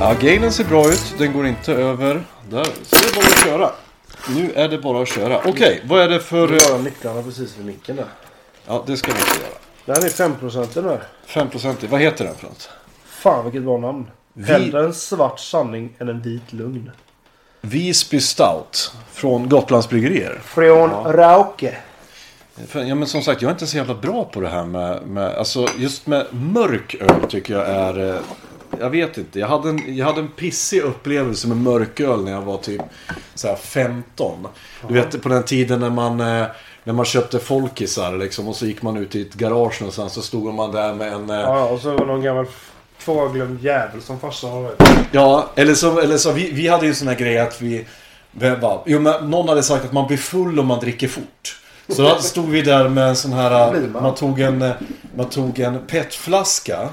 Ja. 0.00 0.14
gainen 0.20 0.52
ser 0.52 0.64
bra 0.64 0.88
ut. 0.88 1.14
Den 1.18 1.32
går 1.32 1.46
inte 1.46 1.72
över. 1.72 2.24
Där. 2.50 2.64
Så 2.64 2.96
det 2.96 3.06
är 3.06 3.14
bara 3.14 3.26
att 3.26 3.44
köra. 3.44 3.70
Nu 4.28 4.52
är 4.52 4.68
det 4.68 4.78
bara 4.78 5.02
att 5.02 5.08
köra. 5.08 5.40
Okej, 5.44 5.82
vad 5.84 6.00
är 6.00 6.08
det 6.08 6.20
för... 6.20 6.48
Du 6.48 6.72
har 6.72 6.78
nycklarna 6.78 7.22
precis 7.22 7.58
vid 7.58 7.66
micken 7.66 7.96
där. 7.96 8.06
Ja, 8.66 8.84
det 8.86 8.96
ska 8.96 9.12
vi 9.12 9.18
inte 9.18 9.30
göra. 9.40 9.96
Den 9.98 10.04
är 10.04 10.08
5% 10.08 10.68
den 10.74 10.84
där. 10.84 11.02
5% 11.28 11.88
Vad 11.88 12.00
heter 12.00 12.24
den 12.24 12.34
för 12.34 12.46
något? 12.46 12.70
Fan 13.06 13.44
vilket 13.44 13.62
bra 13.62 13.78
namn. 13.78 14.10
Hellre 14.46 14.84
en 14.84 14.94
svart 14.94 15.40
sanning 15.40 15.92
än 15.98 16.08
en 16.08 16.22
vit 16.22 16.52
lugn. 16.52 16.90
Visby 17.60 18.20
Stout. 18.20 18.92
Från 19.12 19.48
Gotlands 19.48 19.88
Bryggerier. 19.88 20.40
Från 20.44 20.90
Rauke. 21.12 21.76
För, 22.68 22.80
ja, 22.80 22.94
men 22.94 23.08
som 23.08 23.22
sagt, 23.22 23.42
jag 23.42 23.48
är 23.48 23.52
inte 23.52 23.66
så 23.66 23.76
jävla 23.76 23.94
bra 23.94 24.24
på 24.24 24.40
det 24.40 24.48
här 24.48 24.64
med... 24.64 25.02
med 25.02 25.34
alltså, 25.34 25.66
just 25.76 26.06
med 26.06 26.26
mörk 26.30 26.94
öl 26.94 27.28
tycker 27.28 27.54
jag 27.54 27.68
är... 27.68 28.14
eh, 28.14 28.20
Jag 28.80 28.90
vet 28.90 29.18
inte. 29.18 29.38
Jag 29.40 29.48
hade, 29.48 29.68
en, 29.68 29.96
jag 29.96 30.06
hade 30.06 30.20
en 30.20 30.28
pissig 30.28 30.80
upplevelse 30.80 31.48
med 31.48 31.56
mörköl 31.56 32.24
när 32.24 32.32
jag 32.32 32.42
var 32.42 32.56
typ 32.58 32.82
så 33.34 33.48
här 33.48 33.56
15. 33.56 34.48
Du 34.88 34.94
vet 34.94 35.22
på 35.22 35.28
den 35.28 35.42
tiden 35.42 35.80
när 35.80 35.90
man... 35.90 36.20
eh, 36.20 36.46
När 36.84 36.92
man 36.92 37.04
köpte 37.04 37.38
folkisar 37.38 38.16
liksom 38.16 38.48
och 38.48 38.56
så 38.56 38.66
gick 38.66 38.82
man 38.82 38.96
ut 38.96 39.14
i 39.14 39.22
ett 39.22 39.34
garage 39.34 39.80
någonstans 39.80 40.12
så 40.12 40.22
stod 40.22 40.54
man 40.54 40.72
där 40.72 40.94
med 40.94 41.12
en... 41.12 41.30
eh, 41.30 41.36
Ja, 41.36 41.64
och 41.64 41.80
så 41.80 41.90
var 41.90 41.98
det 41.98 42.06
någon 42.06 42.22
gammal 42.22 42.46
tvåglömd 43.04 43.62
jävel 43.64 44.02
som 44.02 44.20
farsan 44.20 44.50
har. 44.50 44.72
Ja, 45.12 45.50
eller 45.54 45.74
så, 45.74 46.00
eller 46.00 46.16
så 46.16 46.32
vi, 46.32 46.50
vi 46.52 46.68
hade 46.68 46.82
ju 46.84 46.88
en 46.88 46.94
sån 46.94 47.08
här 47.08 47.14
grej 47.14 47.38
att 47.38 47.62
vi... 47.62 47.86
vi 48.32 48.56
bara, 48.56 48.78
jo, 48.86 49.00
men 49.00 49.30
någon 49.30 49.48
hade 49.48 49.62
sagt 49.62 49.84
att 49.84 49.92
man 49.92 50.06
blir 50.06 50.16
full 50.16 50.60
om 50.60 50.66
man 50.66 50.80
dricker 50.80 51.08
fort. 51.08 51.22
Så 51.88 52.02
då 52.02 52.16
stod 52.18 52.48
vi 52.48 52.62
där 52.62 52.88
med 52.88 53.08
en 53.08 53.16
sån 53.16 53.32
här... 53.32 53.70
Blir 53.70 53.88
man? 53.88 54.14
Tog 54.14 54.40
en, 54.40 54.62
eh, 54.62 54.72
man 55.16 55.28
tog 55.28 55.58
en 55.58 55.78
petflaska. 55.86 56.88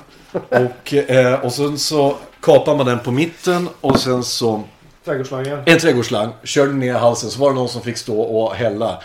Och, 0.50 0.94
eh, 0.94 1.34
och 1.46 1.52
sen 1.54 1.78
så 1.78 2.16
kapade 2.42 2.78
man 2.78 2.86
den 2.86 3.00
på 3.00 3.12
mitten 3.12 3.70
och 3.82 4.00
sen 4.00 4.24
så... 4.24 4.64
Trädgårdsslangen. 5.06 5.60
En 5.66 5.80
trädgårdsslang. 5.80 6.34
Körde 6.44 6.74
ner 6.74 6.94
halsen 6.94 7.30
så 7.30 7.40
var 7.40 7.50
det 7.50 7.56
någon 7.56 7.70
som 7.70 7.82
fick 7.82 7.98
stå 7.98 8.22
och 8.22 8.56
hälla. 8.56 9.02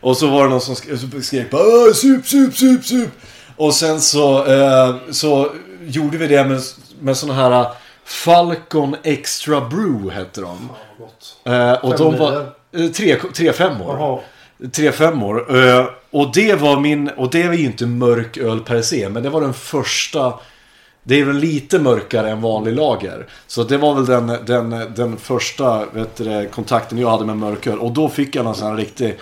Och 0.00 0.16
så 0.16 0.26
var 0.26 0.44
det 0.44 0.50
någon 0.50 0.60
som 0.60 0.74
sk- 0.74 1.20
skrek 1.22 1.50
bara 1.50 1.62
"Åh, 1.62 1.92
sup, 1.92 2.26
sup, 2.26 2.56
sup, 2.56 2.84
sup. 2.84 3.10
Och 3.56 3.74
sen 3.74 4.00
så, 4.00 4.46
eh, 4.46 4.94
så 5.10 5.50
gjorde 5.86 6.18
vi 6.18 6.26
det 6.26 6.44
med, 6.44 6.60
med 7.00 7.16
såna 7.16 7.34
här 7.34 7.50
eh, 7.60 7.66
Falcon 8.04 8.96
Extra 9.02 9.60
Brew 9.60 10.10
hette 10.14 10.40
de. 10.40 10.68
Gott. 10.98 11.36
Eh, 11.44 11.72
och 11.72 11.98
Fem 11.98 12.10
de 12.12 12.18
var 12.18 12.46
eh, 12.76 12.86
tre, 12.90 13.16
tre 13.34 13.52
femmor. 13.52 13.96
Jaha. 13.98 14.18
Tre 14.72 14.92
femmor. 14.92 15.56
Eh, 15.56 15.86
och 16.10 16.32
det 16.34 16.54
var 16.54 16.80
min, 16.80 17.08
och 17.08 17.30
det 17.30 17.46
var 17.48 17.54
ju 17.54 17.64
inte 17.64 17.86
mörk 17.86 18.36
öl 18.36 18.60
per 18.60 18.82
se, 18.82 19.08
men 19.08 19.22
det 19.22 19.30
var 19.30 19.40
den 19.40 19.54
första 19.54 20.34
det 21.06 21.20
är 21.20 21.24
väl 21.24 21.36
lite 21.36 21.78
mörkare 21.78 22.30
än 22.30 22.40
vanlig 22.40 22.74
lager. 22.74 23.26
Så 23.46 23.64
det 23.64 23.78
var 23.78 23.94
väl 23.94 24.06
den, 24.06 24.26
den, 24.46 24.94
den 24.94 25.16
första 25.16 25.86
du, 26.16 26.48
kontakten 26.48 26.98
jag 26.98 27.10
hade 27.10 27.24
med 27.24 27.36
mörköl. 27.36 27.78
Och 27.78 27.92
då 27.92 28.08
fick 28.08 28.36
jag 28.36 28.44
någon 28.44 28.54
sån 28.54 28.68
här 28.68 28.76
riktig 28.76 29.18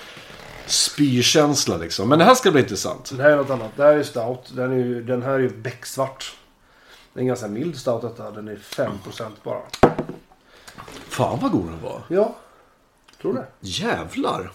spykänsla 0.66 1.76
liksom. 1.76 2.09
Men 2.09 2.19
det 2.19 2.25
här 2.25 2.34
ska 2.34 2.50
bli 2.50 2.60
intressant. 2.60 3.12
Det 3.16 3.22
här 3.22 3.31
är 3.31 3.37
något 3.37 3.50
annat. 3.50 3.71
Det 3.76 3.82
här 3.82 3.94
är 3.94 4.03
stout. 4.03 4.53
Den, 4.56 4.72
är 4.72 4.76
ju, 4.76 5.03
den 5.03 5.22
här 5.22 5.32
är 5.32 5.38
ju 5.38 5.48
becksvart. 5.48 6.37
Det 7.12 7.21
är 7.21 7.22
en 7.22 7.26
ganska 7.26 7.48
mild 7.48 7.76
stout 7.76 8.03
detta. 8.03 8.31
Den 8.31 8.48
är 8.48 8.56
5% 8.56 8.88
bara. 9.42 9.62
Fan 11.09 11.38
vad 11.42 11.50
god 11.50 11.66
den 11.66 11.82
var. 11.82 12.03
Ja. 12.09 12.34
Tror 13.22 13.34
det. 13.34 13.47
Jävlar. 13.60 14.50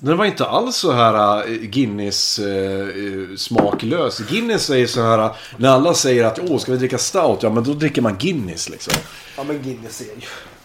Den 0.00 0.16
var 0.16 0.24
inte 0.24 0.46
alls 0.46 0.76
så 0.76 0.92
här 0.92 1.48
äh, 1.48 1.54
Guinness 1.54 2.38
äh, 2.38 2.88
äh, 2.88 3.36
smaklös. 3.36 4.18
Guinness 4.18 4.70
är 4.70 4.76
ju 4.76 4.86
så 4.86 5.02
här 5.02 5.30
när 5.56 5.68
alla 5.68 5.94
säger 5.94 6.24
att 6.24 6.38
åh 6.38 6.58
ska 6.58 6.72
vi 6.72 6.78
dricka 6.78 6.98
stout? 6.98 7.42
Ja 7.42 7.50
men 7.50 7.64
då 7.64 7.74
dricker 7.74 8.02
man 8.02 8.16
Guinness 8.18 8.68
liksom. 8.68 8.94
Ja 9.36 9.44
men 9.44 9.62
Guinness 9.62 10.00
är 10.00 10.04
ju... 10.04 10.10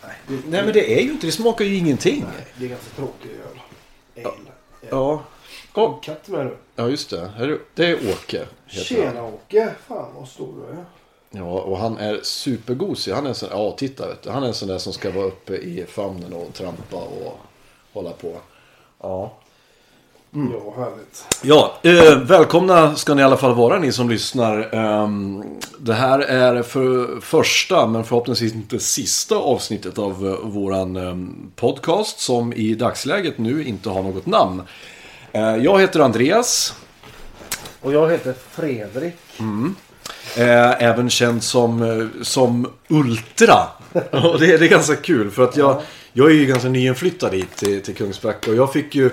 Nej, 0.04 0.16
det, 0.28 0.34
Nej 0.50 0.64
men 0.64 0.74
det 0.74 1.00
är 1.00 1.02
ju 1.02 1.12
inte, 1.12 1.28
det 1.28 1.32
smakar 1.32 1.66
ju 1.66 1.76
ingenting. 1.76 2.26
det 2.56 2.66
är 2.66 2.70
ganska 2.70 2.90
tråkig 2.96 3.30
öl. 3.30 4.26
Ale. 4.26 4.52
Ja. 4.90 5.24
Oh. 5.74 6.02
Katt 6.02 6.28
med 6.28 6.46
nu. 6.46 6.58
Ja 6.76 6.90
just 6.90 7.10
det. 7.10 7.58
Det 7.74 7.86
är 7.86 7.96
Åke. 7.96 8.46
heter 8.68 9.04
han. 9.04 9.14
Tjena 9.14 9.24
Åke. 9.24 9.70
Fan 9.88 10.16
vad 10.16 10.28
stor 10.28 10.54
du 10.56 10.78
är. 10.78 10.86
Ja, 11.30 11.62
och 11.62 11.78
han 11.78 11.98
är 11.98 12.20
supergosig. 12.24 13.14
Han 13.14 13.26
är 13.26 13.30
en 13.30 13.36
sån, 13.36 13.50
ja 13.52 13.76
titta 13.78 14.08
vet 14.08 14.24
du. 14.24 14.30
Han 14.30 14.44
är 14.44 14.48
en 14.48 14.54
sån 14.54 14.68
där 14.68 14.78
som 14.78 14.94
ska 14.94 15.12
vara 15.12 15.26
uppe 15.26 15.54
i 15.56 15.86
famnen 15.90 16.34
och 16.34 16.54
trampa 16.54 16.98
och 16.98 17.40
hålla 17.94 18.12
på. 18.12 18.38
Ja. 19.06 19.32
Ja, 20.32 20.74
härligt. 20.78 21.26
Ja, 21.42 21.74
eh, 21.84 22.20
välkomna 22.20 22.96
ska 22.96 23.14
ni 23.14 23.22
i 23.22 23.26
alla 23.26 23.38
fall 23.38 23.56
vara 23.56 23.80
ni 23.80 23.92
som 23.92 24.10
lyssnar. 24.10 24.76
Ehm, 24.76 25.44
det 25.80 25.94
här 25.94 26.20
är 26.20 26.64
för 26.64 27.20
första, 27.22 27.88
men 27.88 28.04
förhoppningsvis 28.04 28.54
inte 28.54 28.80
sista 28.80 29.36
avsnittet 29.36 29.98
av 29.98 30.28
eh, 30.28 30.50
våran 30.50 30.96
ehm, 30.96 31.52
podcast 31.56 32.20
som 32.20 32.54
i 32.54 32.76
dagsläget 32.76 33.38
nu 33.38 33.64
inte 33.64 33.90
har 33.90 34.04
något 34.04 34.26
namn. 34.26 34.62
Eh, 35.32 35.56
jag 35.56 35.82
heter 35.82 36.00
Andreas, 36.00 36.74
Och 37.82 37.94
jag 37.94 38.12
heter 38.12 38.34
Fredrik. 38.52 39.16
Eh, 40.38 40.84
även 40.84 41.10
känd 41.10 41.44
som, 41.44 41.82
eh, 41.82 42.24
som 42.24 42.68
Ultra. 42.88 43.68
och 44.12 44.40
det, 44.40 44.58
det 44.58 44.66
är 44.66 44.70
ganska 44.70 44.96
kul 44.96 45.32
för 45.32 45.44
att 45.44 45.58
jag, 45.58 45.82
jag 46.14 46.32
är 46.32 46.36
ju 46.36 46.46
ganska 46.46 46.70
nyinflyttad 46.70 47.34
hit 47.34 47.56
till, 47.56 47.82
till 47.82 47.96
Kungsbacka 47.96 48.52
och 48.52 48.58
jag 48.58 48.74
fick 48.74 48.96
ju 48.96 49.10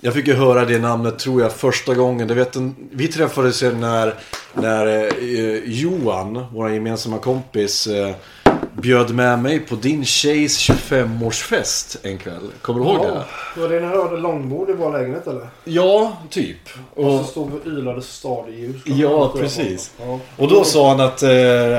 Jag 0.00 0.14
fick 0.14 0.26
ju 0.26 0.34
höra 0.34 0.64
det 0.64 0.78
namnet 0.78 1.18
tror 1.18 1.42
jag 1.42 1.52
första 1.52 1.94
gången. 1.94 2.28
Du 2.28 2.34
vet, 2.34 2.56
en, 2.56 2.74
vi 2.90 3.08
träffades 3.08 3.62
när, 3.62 4.14
när 4.54 4.86
eh, 4.86 5.60
Johan, 5.64 6.46
vår 6.52 6.70
gemensamma 6.70 7.18
kompis, 7.18 7.86
eh, 7.86 8.14
bjöd 8.76 9.14
med 9.14 9.38
mig 9.38 9.58
på 9.60 9.74
din 9.74 10.04
tjejs 10.04 10.70
25-årsfest 10.70 11.96
en 12.02 12.18
kväll. 12.18 12.50
Kommer 12.62 12.80
du 12.80 12.86
ihåg 12.86 13.02
det? 13.06 13.24
Var 13.60 13.68
det 13.68 13.80
när 13.80 13.92
du 13.92 14.02
hade 14.02 14.16
långbord 14.16 14.70
i 14.70 14.72
vår 14.72 14.92
lägenhet 14.92 15.26
eller? 15.26 15.48
Ja, 15.64 16.16
typ. 16.30 16.58
Och 16.94 17.04
Och, 17.04 17.20
så 17.20 17.24
stod 17.30 17.50
vi 17.50 17.58
och 17.58 17.66
ylade 17.66 18.02
stadljus. 18.02 18.82
Ja, 18.84 19.32
precis. 19.36 19.92
Ja. 20.00 20.18
och 20.36 20.48
då 20.48 20.64
sa 20.64 20.88
han 20.88 21.00
att 21.00 21.22
eh, 21.22 21.30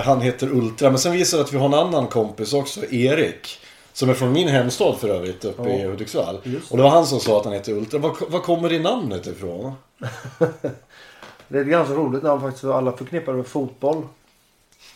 han 0.05 0.21
heter 0.21 0.47
Ultra. 0.53 0.89
Men 0.89 0.99
sen 0.99 1.11
visade 1.11 1.43
det 1.43 1.45
att 1.47 1.53
vi 1.53 1.57
har 1.57 1.65
en 1.65 1.73
annan 1.73 2.07
kompis 2.07 2.53
också, 2.53 2.85
Erik. 2.91 3.59
Som 3.93 4.09
är 4.09 4.13
från 4.13 4.31
min 4.31 4.47
hemstad 4.47 4.95
för 4.99 5.09
övrigt, 5.09 5.45
uppe 5.45 5.69
i 5.69 5.83
Hudiksvall. 5.85 6.39
Det. 6.43 6.57
Och 6.69 6.77
det 6.77 6.83
var 6.83 6.89
han 6.89 7.05
som 7.05 7.19
sa 7.19 7.37
att 7.39 7.45
han 7.45 7.53
heter 7.53 7.71
Ultra. 7.71 7.99
Var, 7.99 8.15
var 8.29 8.39
kommer 8.39 8.69
det 8.69 8.79
namnet 8.79 9.27
ifrån? 9.27 9.71
Det 11.47 11.57
är 11.57 11.61
ett 11.61 11.67
ganska 11.67 11.93
roligt 11.93 12.23
namn 12.23 12.41
faktiskt 12.41 12.61
för 12.61 12.73
alla 12.73 12.91
förknippar 12.91 13.31
det 13.31 13.37
med 13.37 13.47
fotboll. 13.47 14.03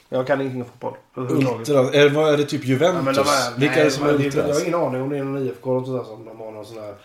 Jag 0.10 0.28
kan 0.28 0.42
ingenting 0.42 0.62
om 0.62 0.68
fotboll. 0.68 0.94
Ultra? 1.16 1.80
Är, 1.80 2.10
vad 2.10 2.34
är 2.34 2.38
det 2.38 2.44
typ 2.46 2.62
Ja, 2.64 2.68
Juventus? 2.70 3.06
men 3.06 3.14
de 3.14 3.20
är, 3.22 3.60
Vilka 3.60 3.72
nej, 3.76 3.82
är 3.82 3.86
det 3.86 3.92
som 3.92 4.06
är 4.08 4.14
Ultras? 4.14 4.48
Jag 4.48 4.54
har 4.56 4.62
ingen 4.62 4.76
aning 4.76 5.02
om 5.02 5.10
det 5.10 5.18
är 5.18 5.24
någon 5.24 5.38
IFK 5.48 5.72
eller 5.78 5.86
sånt 5.86 5.98
där 5.98 6.16
som 6.16 6.26
de 6.26 6.40
har 6.40 6.52
någon 6.52 6.66
sån 6.66 6.78
här... 6.78 6.96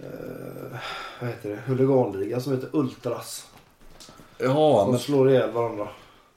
Eh, 0.00 0.78
vad 1.20 1.30
heter 1.30 1.48
det? 1.50 1.58
Huliganliga 1.66 2.40
som 2.40 2.52
heter 2.52 2.68
Ultras. 2.72 3.46
Ja, 4.38 4.80
Som 4.82 4.90
men... 4.90 5.00
slår 5.00 5.30
ihjäl 5.30 5.50
varandra. 5.52 5.88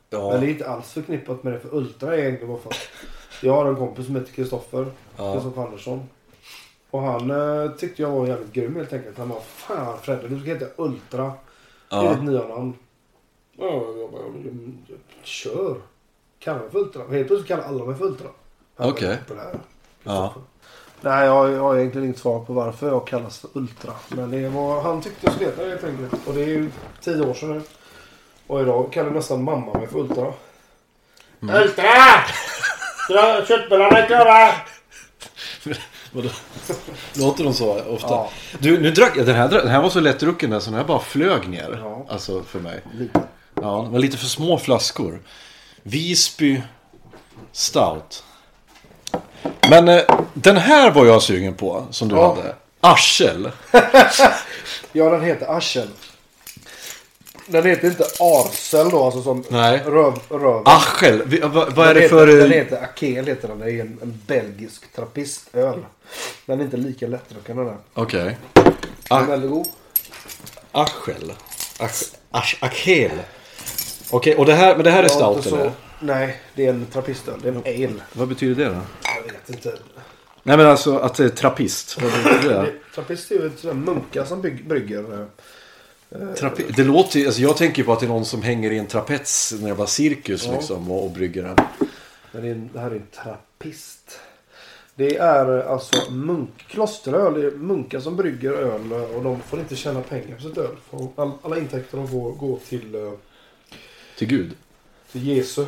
Ja. 0.09 0.31
Men 0.31 0.39
det 0.41 0.47
är 0.47 0.49
inte 0.49 0.69
alls 0.69 0.91
förknippat 0.91 1.43
med 1.43 1.53
det 1.53 1.59
för 1.59 1.75
Ultra 1.75 2.13
är 2.15 2.17
egentligen 2.19 2.47
bara 2.53 2.61
för 2.61 2.69
att 2.69 2.87
jag 3.41 3.53
har 3.53 3.65
en 3.65 3.75
kompis 3.75 4.05
som 4.05 4.15
heter 4.15 4.31
Kristoffer. 4.33 4.85
Ja. 5.17 5.33
Kristoffer 5.33 5.61
Andersson. 5.63 6.03
Och 6.89 7.01
han 7.01 7.31
eh, 7.31 7.71
tyckte 7.71 8.01
jag 8.01 8.11
var 8.11 8.27
jävligt 8.27 8.53
grym 8.53 8.75
helt 8.75 8.93
enkelt. 8.93 9.17
Han 9.17 9.29
bara 9.29 9.39
Fan 9.41 9.97
Fredde 10.01 10.27
du 10.27 10.39
ska 10.39 10.49
heta 10.49 10.65
Ultra. 10.75 11.23
Det 11.89 11.95
är 11.95 12.03
Ja. 12.03 12.13
ditt 12.13 12.23
nya 12.23 12.47
namn. 12.47 12.73
Ja, 13.57 13.65
jag 13.99 14.11
bara 14.11 14.21
"Mm, 14.25 14.77
kör. 15.29 15.75
Kalla 16.39 16.59
mig 16.59 16.69
för 16.71 16.79
Ultra. 16.79 17.01
Helt 17.01 17.27
plötsligt 17.27 17.47
kallar 17.47 17.63
alla 17.63 17.85
mig 17.85 17.95
för 17.95 18.05
Ultra. 18.05 18.27
Okej. 18.77 19.17
populär. 19.27 19.59
Ja. 20.03 20.33
Nej, 21.01 21.25
jag, 21.25 21.51
jag 21.51 21.59
har 21.59 21.77
egentligen 21.77 22.05
inget 22.05 22.19
svar 22.19 22.39
på 22.39 22.53
varför 22.53 22.87
jag 22.87 23.07
kallas 23.07 23.39
för 23.39 23.49
Ultra. 23.53 23.93
Men 24.07 24.31
det 24.31 24.49
var, 24.49 24.81
han 24.81 25.01
tyckte 25.01 25.19
jag 25.21 25.33
skulle 25.33 25.49
heta 25.49 25.63
det 25.63 25.69
helt 25.69 25.83
enkelt. 25.83 26.27
Och 26.27 26.33
det 26.33 26.41
är 26.41 26.47
ju 26.47 26.71
tio 27.01 27.25
år 27.25 27.33
sedan 27.33 27.49
nu. 27.49 27.61
Och 28.47 28.61
idag 28.61 28.93
kallar 28.93 29.11
nästan 29.11 29.43
mamma 29.43 29.73
mig 29.73 29.87
för 29.87 29.99
Ultra. 29.99 30.33
Mm. 31.41 31.55
Ultra! 31.55 31.85
Köttbullarna 33.47 33.97
är 33.97 34.07
klara! 34.07 34.51
Låter 37.15 37.43
de 37.43 37.53
så 37.53 37.81
ofta? 37.81 38.07
Ja. 38.09 38.29
Du, 38.59 38.79
nu 38.81 38.91
drack 38.91 39.17
jag. 39.17 39.25
Den 39.25 39.35
här, 39.35 39.49
den 39.49 39.67
här 39.67 39.81
var 39.81 39.89
så 39.89 39.99
lättdrucken 39.99 40.49
där 40.49 40.59
så 40.59 40.69
den 40.69 40.79
här 40.79 40.85
bara 40.85 40.99
flög 40.99 41.49
ner. 41.49 41.79
Ja. 41.83 42.05
Alltså 42.09 42.43
för 42.43 42.59
mig. 42.59 42.81
Lite. 42.93 43.21
Ja, 43.61 43.81
det 43.85 43.91
var 43.91 43.99
lite 43.99 44.17
för 44.17 44.25
små 44.25 44.57
flaskor. 44.59 45.21
Visby 45.83 46.61
Stout. 47.51 48.23
Men 49.69 49.87
eh, 49.89 50.01
den 50.33 50.57
här 50.57 50.91
var 50.91 51.05
jag 51.05 51.21
sugen 51.23 51.53
på, 51.53 51.85
som 51.91 52.07
du 52.07 52.15
Ja. 52.15 52.35
hade. 52.35 52.55
Arsel. 52.81 53.51
Ja, 54.91 55.09
den 55.09 55.21
heter 55.23 55.57
Arsel. 55.57 55.87
Den 57.45 57.65
heter 57.65 57.87
inte 57.87 58.03
Arsel 58.19 58.89
då, 58.89 59.03
alltså 59.05 59.23
som 59.23 59.43
Nej. 59.49 59.77
röv, 59.85 60.13
röv. 60.29 60.61
Arsel. 60.65 61.21
Vi- 61.25 61.39
Vad, 61.39 61.73
vad 61.75 61.87
är 61.87 61.93
den 61.93 62.03
det 62.03 62.09
för... 62.09 62.27
Heter, 62.27 62.39
den 62.41 62.51
eh, 62.51 62.57
heter 62.57 62.83
Akel, 62.83 63.27
heter 63.27 63.47
den. 63.47 63.59
Det 63.59 63.71
är 63.71 63.81
en, 63.81 63.99
en 64.01 64.21
belgisk 64.27 64.93
trappistöl. 64.95 65.85
Den 66.45 66.59
är 66.59 66.63
inte 66.63 66.77
lika 66.77 67.07
lättdrucken 67.07 67.57
den 67.57 67.65
där. 67.65 67.77
Okej. 67.93 68.37
Den 68.53 68.73
Ah. 69.09 69.19
är 69.19 69.25
väldigt 69.25 69.51
god. 69.51 69.67
Arsel. 70.71 71.33
Ars- 71.79 72.13
Ars- 72.31 72.57
Akel. 72.59 73.11
Okej, 74.11 74.35
och 74.35 74.45
det 74.45 74.53
här, 74.53 74.75
men 74.75 74.83
det 74.83 74.91
här 74.91 74.99
är 74.99 75.03
inte 75.03 75.15
stout 75.15 75.43
så- 75.43 75.55
eller? 75.55 75.71
Nej, 75.99 76.41
det 76.55 76.65
är 76.65 76.69
en 76.69 76.85
trappistöl. 76.85 77.39
Det 77.43 77.49
är 77.49 77.53
en 77.53 77.89
ale. 77.89 78.01
Vad 78.13 78.27
betyder 78.27 78.63
det 78.65 78.69
då? 78.69 78.81
Jag 79.15 79.33
vet 79.33 79.49
inte. 79.49 79.73
Nej 80.43 80.57
men 80.57 80.65
alltså 80.67 80.97
att 80.97 81.15
det 81.15 81.23
är 81.25 81.29
trappist. 81.29 82.01
Vad 82.01 82.11
betyder 82.11 82.53
det? 82.63 82.71
Trappist 82.95 83.31
är 83.31 83.35
ju 83.35 83.45
ett 83.45 83.59
sånt 83.59 83.73
där 83.85 83.93
munkar 83.93 84.25
som 84.25 84.41
bygg, 84.41 84.67
brygger. 84.67 84.99
eh, 85.21 86.17
Trape- 86.17 86.73
det 86.75 86.83
låter 86.83 87.19
ju- 87.19 87.25
alltså 87.25 87.41
jag 87.41 87.57
tänker 87.57 87.83
på 87.83 87.93
att 87.93 87.99
det 87.99 88.05
är 88.05 88.07
någon 88.07 88.25
som 88.25 88.41
hänger 88.41 88.71
i 88.71 88.77
en 88.77 88.85
trapets 88.87 89.53
när 89.59 89.67
det 89.67 89.73
var 89.73 89.85
cirkus 89.85 90.45
Ja. 90.45 90.51
liksom 90.53 90.91
och, 90.91 91.03
och 91.05 91.11
brygger 91.11 91.43
den. 91.43 91.55
Men 92.31 92.41
det, 92.41 92.47
är, 92.47 92.51
en- 92.51 92.69
det 92.73 92.79
här 92.79 92.91
är 92.91 92.95
en 92.95 93.07
trappist. 93.23 94.19
Det 94.95 95.17
är 95.17 95.57
eh, 95.59 95.71
alltså 95.71 96.11
munk, 96.11 96.49
klosteröl. 96.67 97.33
Det 97.41 97.47
är 97.47 97.51
munkar 97.51 97.99
som 97.99 98.15
brygger 98.15 98.51
öl 98.51 98.91
eh, 98.91 99.01
och 99.01 99.23
de 99.23 99.39
får 99.39 99.59
inte 99.59 99.75
tjäna 99.75 100.01
pengar 100.01 100.35
på 100.35 100.41
sitt 100.41 100.57
öl. 100.57 100.75
All, 101.15 101.31
alla 101.41 101.57
intäkter 101.57 101.97
de 101.97 102.07
får 102.07 102.31
går 102.31 102.59
till, 102.69 102.95
eh, 102.95 103.11
Till 104.19 104.27
Gud. 104.27 104.51
till 105.11 105.27
Jesu. 105.27 105.65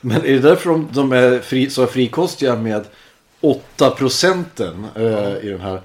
Men 0.00 0.16
är 0.16 0.32
det 0.32 0.38
därför 0.38 0.70
de, 0.70 0.88
de 0.92 1.12
är 1.12 1.38
fri, 1.38 1.70
så 1.70 1.86
frikostiga 1.86 2.56
med 2.56 2.84
8 3.40 3.90
procenten 3.90 4.86
eh, 4.96 5.36
i 5.42 5.48
den 5.48 5.60
här? 5.60 5.82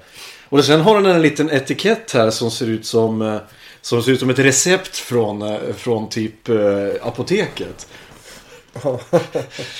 Och 0.48 0.64
sen 0.64 0.80
har 0.80 0.94
den 0.94 1.06
en 1.06 1.22
liten 1.22 1.50
etikett 1.50 2.12
här 2.12 2.30
som 2.30 2.50
ser 2.50 2.66
ut 2.66 2.86
som, 2.86 3.22
eh, 3.22 3.36
som, 3.80 4.02
ser 4.02 4.12
ut 4.12 4.20
som 4.20 4.30
ett 4.30 4.38
recept 4.38 4.96
från, 4.96 5.42
eh, 5.42 5.58
från 5.76 6.08
typ 6.08 6.48
eh, 6.48 6.56
apoteket. 7.02 7.86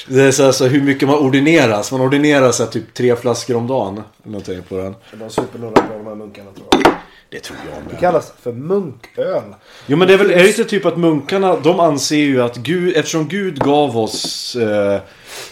Det 0.06 0.22
är 0.22 0.30
så 0.30 0.42
här, 0.42 0.52
så 0.52 0.66
hur 0.66 0.82
mycket 0.82 1.08
man 1.08 1.18
ordineras. 1.18 1.92
Man 1.92 2.00
ordinerar 2.00 2.52
så 2.52 2.64
här, 2.64 2.70
typ 2.70 2.94
tre 2.94 3.16
flaskor 3.16 3.56
om 3.56 3.66
dagen. 3.66 4.02
Någonting 4.22 4.62
på 4.62 4.76
den. 4.76 4.94
De 5.12 5.30
super 5.30 5.58
några 5.58 5.82
av 5.82 5.88
de 5.88 6.06
här 6.06 6.14
munkarna 6.14 6.50
tror 6.52 6.66
jag. 6.70 6.94
Det 7.30 7.40
tror 7.40 7.58
jag 7.72 7.82
Det 7.84 7.92
med. 7.92 8.00
kallas 8.00 8.32
för 8.42 8.52
munköl. 8.52 9.42
Jo 9.86 9.96
men 9.96 10.08
det 10.08 10.14
är 10.14 10.18
väl 10.18 10.30
är 10.30 10.36
det 10.38 10.48
inte 10.48 10.64
typ 10.64 10.86
att 10.86 10.96
munkarna 10.96 11.56
de 11.56 11.80
anser 11.80 12.16
ju 12.16 12.42
att 12.42 12.56
Gud, 12.56 12.96
eftersom 12.96 13.28
Gud 13.28 13.58
gav 13.58 13.98
oss 13.98 14.56
eh, 14.56 15.00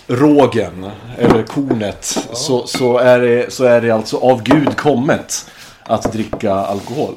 rågen, 0.06 0.90
eller 1.18 1.42
kornet, 1.42 2.04
så, 2.32 2.66
så, 2.66 2.98
är 2.98 3.20
det, 3.20 3.52
så 3.52 3.64
är 3.64 3.80
det 3.80 3.90
alltså 3.90 4.16
av 4.18 4.42
Gud 4.42 4.76
kommet 4.76 5.50
att 5.84 6.12
dricka 6.12 6.52
alkohol. 6.52 7.14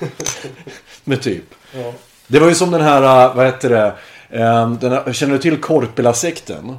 Med 1.04 1.22
typ. 1.22 1.44
Ja. 1.74 1.92
Det 2.26 2.38
var 2.38 2.48
ju 2.48 2.54
som 2.54 2.70
den 2.70 2.80
här, 2.80 3.26
eh, 3.28 3.36
vad 3.36 3.46
heter 3.46 3.70
det, 3.70 3.94
eh, 4.40 4.70
den 4.70 4.92
här, 4.92 5.12
känner 5.12 5.32
du 5.32 5.38
till 5.38 5.60
Korpela-sekten? 5.60 6.76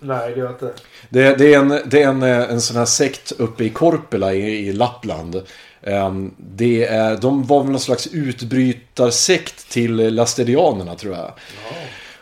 Nej, 0.00 0.30
det 0.30 0.38
gör 0.38 0.44
jag 0.46 0.54
inte. 0.54 0.72
Det, 1.08 1.34
det 1.38 1.54
är, 1.54 1.58
en, 1.58 1.80
det 1.86 2.02
är 2.02 2.08
en, 2.08 2.22
eh, 2.22 2.50
en 2.50 2.60
sån 2.60 2.76
här 2.76 2.84
sekt 2.84 3.32
uppe 3.32 3.64
i 3.64 3.70
Korpela 3.70 4.34
i, 4.34 4.68
i 4.68 4.72
Lappland. 4.72 5.42
Ehm, 5.86 6.34
det 6.38 6.84
är, 6.84 7.16
de 7.16 7.46
var 7.46 7.62
väl 7.62 7.70
någon 7.70 7.80
slags 7.80 8.06
utbrytarsekt 8.06 9.70
till 9.70 9.96
lastedianerna 9.96 10.94
tror 10.94 11.14
jag. 11.14 11.32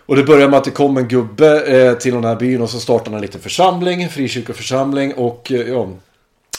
Och 0.07 0.17
det 0.17 0.25
började 0.25 0.49
med 0.49 0.59
att 0.59 0.65
det 0.65 0.71
kom 0.71 0.97
en 0.97 1.09
gubbe 1.09 1.61
eh, 1.61 1.95
till 1.95 2.15
den 2.15 2.25
här 2.25 2.37
byn 2.37 2.63
och 2.63 2.71
så 2.71 2.81
startade 2.81 3.11
han 3.11 3.15
en 3.15 3.23
liten 3.23 3.41
församling, 3.41 4.09
frikyrkoförsamling. 4.09 5.15
Och 5.15 5.53
eh, 5.53 5.61
ja, 5.61 5.89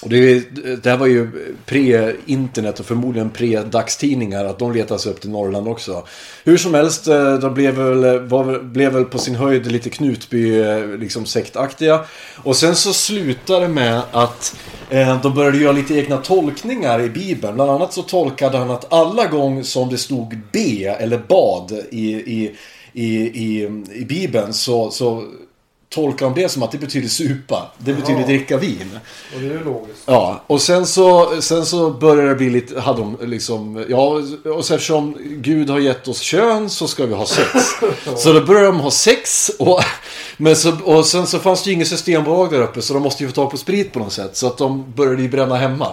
och 0.05 0.11
det, 0.11 0.39
det 0.83 0.89
här 0.89 0.97
var 0.97 1.07
ju 1.07 1.29
pre-internet 1.65 2.79
och 2.79 2.85
förmodligen 2.85 3.29
pre-dagstidningar. 3.31 4.45
Att 4.45 4.59
de 4.59 4.71
letade 4.71 4.99
sig 4.99 5.11
upp 5.11 5.21
till 5.21 5.29
Norrland 5.29 5.67
också. 5.67 6.03
Hur 6.43 6.57
som 6.57 6.73
helst, 6.73 7.07
eh, 7.07 7.33
de 7.33 7.53
blev 7.53 7.73
väl, 7.73 8.19
var, 8.19 8.59
blev 8.59 8.93
väl 8.93 9.05
på 9.05 9.17
sin 9.17 9.35
höjd 9.35 9.71
lite 9.71 9.89
Knutby 9.89 10.61
eh, 10.61 10.87
liksom 10.87 11.25
sektaktiga. 11.25 12.05
Och 12.37 12.55
sen 12.55 12.75
så 12.75 12.93
slutade 12.93 13.61
det 13.61 13.73
med 13.73 14.01
att 14.11 14.55
eh, 14.89 15.21
de 15.21 15.33
började 15.33 15.57
göra 15.57 15.71
lite 15.71 15.95
egna 15.95 16.17
tolkningar 16.17 17.01
i 17.01 17.09
Bibeln. 17.09 17.55
Bland 17.55 17.71
annat 17.71 17.93
så 17.93 18.01
tolkade 18.01 18.57
han 18.57 18.71
att 18.71 18.93
alla 18.93 19.25
gång 19.25 19.63
som 19.63 19.89
det 19.89 19.97
stod 19.97 20.37
B 20.51 20.85
eller 20.99 21.17
bad 21.17 21.71
i, 21.91 22.11
i, 22.11 22.55
i, 22.93 23.07
i, 23.15 23.63
i 23.93 24.05
Bibeln 24.05 24.53
så, 24.53 24.91
så 24.91 25.23
tolkade 25.95 26.33
de 26.35 26.41
det 26.41 26.49
som 26.49 26.63
att 26.63 26.71
det 26.71 26.77
betyder 26.77 27.07
supa. 27.07 27.71
Det 27.77 27.93
betyder 27.93 28.19
Ja. 28.19 28.25
dricka 28.27 28.57
vin. 28.57 28.99
Och 29.35 29.41
det 29.41 29.47
är 29.47 29.51
ju 29.51 29.63
logiskt. 29.63 30.03
Ja, 30.05 30.43
och 30.47 30.61
sen 30.61 30.85
så, 30.85 31.41
sen 31.41 31.65
så 31.65 31.89
började 31.89 32.29
det 32.29 32.35
bli 32.35 32.49
lite, 32.49 32.79
hade 32.81 32.99
de 32.99 33.17
liksom, 33.21 33.85
ja, 33.89 34.21
och 34.55 34.65
så 34.65 34.73
eftersom 34.73 35.17
Gud 35.21 35.69
har 35.69 35.79
gett 35.79 36.07
oss 36.07 36.19
kön 36.21 36.69
så 36.69 36.87
ska 36.87 37.05
vi 37.05 37.13
ha 37.13 37.25
sex. 37.25 37.49
Så 38.17 38.33
då 38.33 38.41
började 38.41 38.67
de 38.67 38.79
ha 38.79 38.91
sex 38.91 39.51
och, 39.59 39.79
men 40.37 40.55
så, 40.55 40.71
och 40.83 41.05
sen 41.05 41.27
så 41.27 41.39
fanns 41.39 41.63
det 41.63 41.69
ju 41.69 41.73
inget 41.75 41.87
systembolag 41.87 42.51
där 42.51 42.61
uppe 42.61 42.81
så 42.81 42.93
de 42.93 43.03
måste 43.03 43.23
ju 43.23 43.29
få 43.29 43.35
tag 43.35 43.51
på 43.51 43.57
sprit 43.57 43.93
på 43.93 43.99
något 43.99 44.13
sätt. 44.13 44.37
Så 44.37 44.47
att 44.47 44.57
de 44.57 44.93
började 44.95 45.21
ju 45.21 45.29
bränna 45.29 45.55
hemma. 45.55 45.87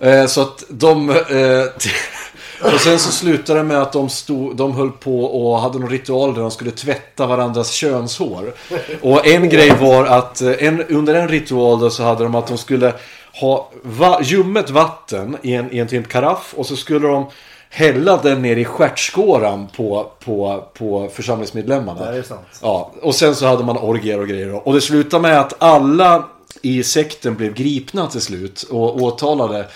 Eh, 0.00 0.26
så 0.26 0.40
att 0.40 0.64
de... 0.68 1.10
Eh, 1.10 1.16
och 2.60 2.80
sen 2.80 2.98
så 2.98 3.12
slutade 3.12 3.60
det 3.60 3.64
med 3.64 3.82
att 3.82 3.92
de, 3.92 4.08
stod, 4.08 4.56
de 4.56 4.72
höll 4.72 4.90
på 4.90 5.24
och 5.24 5.60
hade 5.60 5.78
någon 5.78 5.90
ritual 5.90 6.34
där 6.34 6.40
de 6.40 6.50
skulle 6.50 6.70
tvätta 6.70 7.26
varandras 7.26 7.70
könshår. 7.70 8.54
Och 9.02 9.26
en 9.26 9.48
grej 9.48 9.72
var 9.80 10.04
att 10.04 10.40
eh, 10.40 10.52
en, 10.58 10.82
under 10.82 11.14
en 11.14 11.28
ritual 11.28 11.80
då 11.80 11.90
så 11.90 12.02
hade 12.02 12.24
de 12.24 12.34
att 12.34 12.46
de 12.46 12.58
skulle 12.58 12.92
ha 13.40 13.70
va, 13.82 14.20
ljummet 14.22 14.70
vatten 14.70 15.36
i 15.42 15.54
en, 15.54 15.72
i 15.72 15.78
en 15.78 15.88
typ 15.88 16.08
karaff 16.08 16.54
och 16.56 16.66
så 16.66 16.76
skulle 16.76 17.08
de 17.08 17.26
hälla 17.70 18.16
den 18.16 18.42
ner 18.42 18.56
i 18.56 18.64
stjärtskåran 18.64 19.68
på, 19.76 20.10
på, 20.24 20.64
på 20.74 21.08
församlingsmedlemmarna. 21.12 22.10
Det 22.10 22.18
är 22.18 22.22
sant. 22.22 22.46
Ja, 22.62 22.92
och 23.02 23.14
sen 23.14 23.34
så 23.34 23.46
hade 23.46 23.64
man 23.64 23.78
orgier 23.78 24.20
och 24.20 24.28
grejer. 24.28 24.68
Och 24.68 24.74
det 24.74 24.80
slutade 24.80 25.22
med 25.22 25.40
att 25.40 25.62
alla 25.62 26.24
i 26.62 26.82
sekten 26.82 27.34
blev 27.34 27.54
gripna 27.54 28.06
till 28.06 28.20
slut 28.20 28.62
och 28.62 29.02
åtalade 29.02 29.66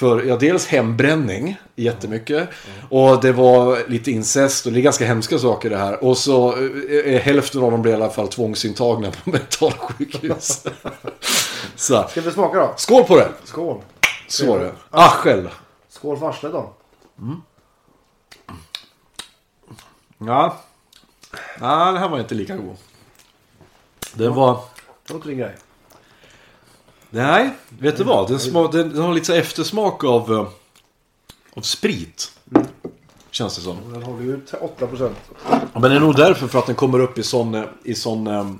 för 0.00 0.22
ja, 0.22 0.36
dels 0.36 0.66
hembränning 0.66 1.56
jättemycket. 1.76 2.48
Och 2.88 3.20
det 3.20 3.32
var 3.32 3.88
lite 3.88 4.10
incest 4.10 4.66
och 4.66 4.72
det 4.72 4.80
är 4.80 4.82
ganska 4.82 5.06
hemska 5.06 5.38
saker 5.38 5.70
det 5.70 5.76
här. 5.76 6.04
Och 6.04 6.18
så 6.18 6.56
eh, 6.56 7.14
eh, 7.14 7.20
hälften 7.20 7.62
av 7.62 7.70
dem 7.70 7.82
blev 7.82 7.94
i 7.94 7.96
alla 7.96 8.10
fall 8.10 8.28
tvångsintagna 8.28 9.10
på 9.10 9.30
mentalsjukhus. 9.30 10.66
så. 11.76 12.08
Ska 12.08 12.20
vi 12.20 12.30
smaka 12.30 12.58
då? 12.58 12.74
Skål 12.76 13.04
på 13.04 13.16
det! 13.16 13.28
Skål. 13.44 13.80
Så 14.28 14.46
var 14.46 14.58
det. 14.58 14.72
Aschel. 14.90 15.48
Skål 15.88 16.18
för 16.18 16.28
arslet 16.28 16.52
då. 16.52 16.72
Ja. 20.18 20.56
Ja, 21.60 21.92
det 21.92 21.98
här 21.98 22.08
var 22.08 22.20
inte 22.20 22.34
lika 22.34 22.56
god. 22.56 22.76
Den 24.14 24.34
var... 24.34 24.60
Det 25.06 25.12
låter 25.12 25.28
din 25.28 25.38
grej. 25.38 25.54
Nej, 27.10 27.50
vet 27.78 27.96
du 27.96 28.04
vad? 28.04 28.28
Den, 28.28 28.52
den, 28.72 28.88
den 28.94 29.02
har 29.02 29.14
lite 29.14 29.26
så 29.26 29.32
eftersmak 29.32 30.04
av, 30.04 30.32
eh, 30.32 30.46
av 31.54 31.60
sprit. 31.60 32.32
Känns 33.30 33.56
det 33.56 33.62
som. 33.62 33.92
Den 33.92 34.02
håller 34.02 34.22
ju 34.22 34.40
till 34.40 34.58
8 34.60 34.86
procent. 34.86 35.16
Men 35.72 35.82
det 35.82 35.94
är 35.96 36.00
nog 36.00 36.16
därför 36.16 36.46
för 36.46 36.58
att 36.58 36.66
den 36.66 36.74
kommer 36.76 36.98
upp 37.00 37.18
i 37.18 37.22
sån, 37.22 37.54
eh, 37.54 37.64
i 37.84 37.94
sån, 37.94 38.26
eh, 38.26 38.50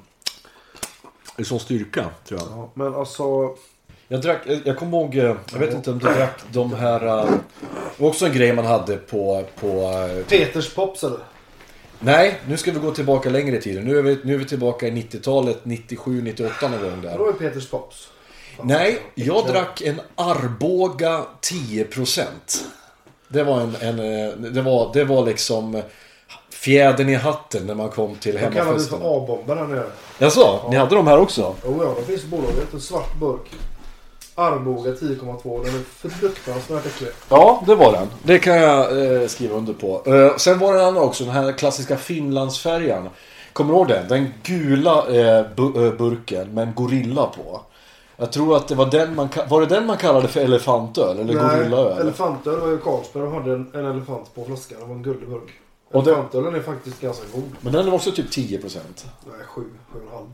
i 1.37 1.45
sån 1.45 1.61
styrka, 1.61 2.04
tror 2.28 2.40
jag. 2.40 2.49
Ja, 2.50 2.71
men 2.75 2.95
alltså. 2.95 3.23
Jag, 4.09 4.23
drack, 4.23 4.42
jag 4.47 4.61
jag 4.64 4.78
kommer 4.78 4.99
ihåg, 4.99 5.16
eh, 5.16 5.37
jag 5.52 5.59
vet 5.59 5.75
inte 5.75 5.90
om 5.90 5.99
du 5.99 6.04
drack 6.07 6.40
de 6.52 6.73
här... 6.75 7.07
eh, 7.07 7.25
Det 7.97 8.02
var 8.02 8.09
också 8.09 8.26
en 8.26 8.33
grej 8.33 8.52
man 8.52 8.64
hade 8.66 8.97
på... 8.97 9.45
på 9.61 9.66
eh, 9.69 10.25
Peters 10.25 10.75
Pops 10.75 11.04
eller? 11.04 11.19
nej, 11.99 12.40
nu 12.49 12.57
ska 12.57 12.73
vi 12.73 12.78
gå 12.78 12.90
tillbaka 12.90 13.30
längre 13.30 13.57
i 13.57 13.61
tiden. 13.61 13.85
Nu 13.85 13.99
är 13.99 14.02
vi, 14.02 14.19
nu 14.25 14.35
är 14.35 14.38
vi 14.38 14.45
tillbaka 14.45 14.88
i 14.88 14.90
90-talet, 14.90 15.61
97, 15.64 16.23
98 16.23 16.69
någon 16.69 16.83
gång 16.83 17.00
där. 17.02 17.19
Då 17.19 17.28
är 17.28 17.33
Peters 17.33 17.69
Pops. 17.69 18.09
Nej, 18.62 18.99
jag 19.14 19.47
drack 19.47 19.80
en 19.80 20.00
Arboga 20.14 21.23
10%. 21.42 22.25
Det 23.28 23.42
var 23.42 23.61
en, 23.61 23.76
en 23.80 23.99
eh, 23.99 24.33
det, 24.37 24.62
var, 24.62 24.90
det 24.92 25.04
var 25.04 25.26
liksom 25.26 25.83
fjädern 26.50 27.09
i 27.09 27.14
hatten 27.14 27.66
när 27.66 27.75
man 27.75 27.88
kom 27.90 28.14
till 28.14 28.35
Jag 28.35 28.42
kallar 28.42 28.54
det 28.54 28.62
hemmafesten. 28.64 29.00
för 29.00 29.16
A-bomber 29.16 29.57
här 29.57 29.66
nere. 29.66 29.87
Jaså, 30.19 30.61
ni 30.71 30.76
hade 30.76 30.95
de 30.97 31.07
här 31.07 31.19
också? 31.19 31.54
Jo, 31.64 31.80
ja, 31.85 31.95
det 32.00 32.07
finns 32.07 32.25
i 32.25 32.26
bolaget. 32.26 32.73
En 32.75 32.80
svart 32.80 33.14
burk. 33.21 33.50
Arboga 34.35 34.90
10,2. 34.90 35.64
Den 35.64 35.75
är 35.75 36.09
fruktansvärt 36.11 36.87
äcklig. 36.87 37.11
Ja, 37.28 37.62
det 37.66 37.75
var 37.75 37.92
den. 37.92 38.09
Det 38.23 38.38
kan 38.38 38.57
jag 38.57 39.04
eh, 39.23 39.28
skriva 39.28 39.54
under 39.57 39.73
på. 39.73 40.02
Eh, 40.07 40.37
sen 40.37 40.59
var 40.59 40.73
det 40.75 40.80
en 40.80 40.87
annan 40.87 41.02
också, 41.02 41.25
den 41.25 41.33
här 41.35 41.52
klassiska 41.52 41.97
Finlandsfärjan. 41.97 43.09
Kommer 43.52 43.73
du 43.73 43.78
ihåg 43.78 43.88
den? 43.88 44.09
Den 44.09 44.35
gula 44.42 44.99
eh, 45.09 45.45
bu- 45.57 45.87
eh, 45.87 45.92
burken 45.92 46.54
med 46.54 46.69
en 46.69 46.75
gorilla 46.75 47.26
på. 47.26 47.61
Jag 48.20 48.32
tror 48.32 48.56
att 48.56 48.68
det 48.68 48.74
var 48.74 48.90
den 48.90 49.14
man, 49.14 49.28
var 49.48 49.60
det 49.60 49.66
den 49.66 49.86
man 49.86 49.96
kallade 49.96 50.28
för 50.28 50.40
elefantöl 50.40 51.18
eller 51.18 51.34
gorillaöl? 51.34 51.98
elefantöl 51.98 52.60
var 52.60 52.68
ju 52.68 52.78
Carlsberg 52.78 53.22
och 53.22 53.30
hade 53.30 53.52
en, 53.52 53.70
en 53.74 53.84
elefant 53.84 54.34
på 54.34 54.44
flaskan. 54.44 54.80
Det 54.80 54.86
var 54.86 54.94
en 54.94 55.02
gullig 55.02 55.28
burk. 55.28 55.50
Och 55.90 56.06
Elefantölen 56.06 56.54
är 56.54 56.60
faktiskt 56.60 57.00
ganska 57.00 57.24
god. 57.34 57.50
Men 57.60 57.72
den 57.72 57.86
var 57.86 57.94
också 57.94 58.12
typ 58.12 58.30
10%. 58.30 58.78
Nej, 59.26 59.46
7, 59.46 59.62
7,5. 59.92 60.26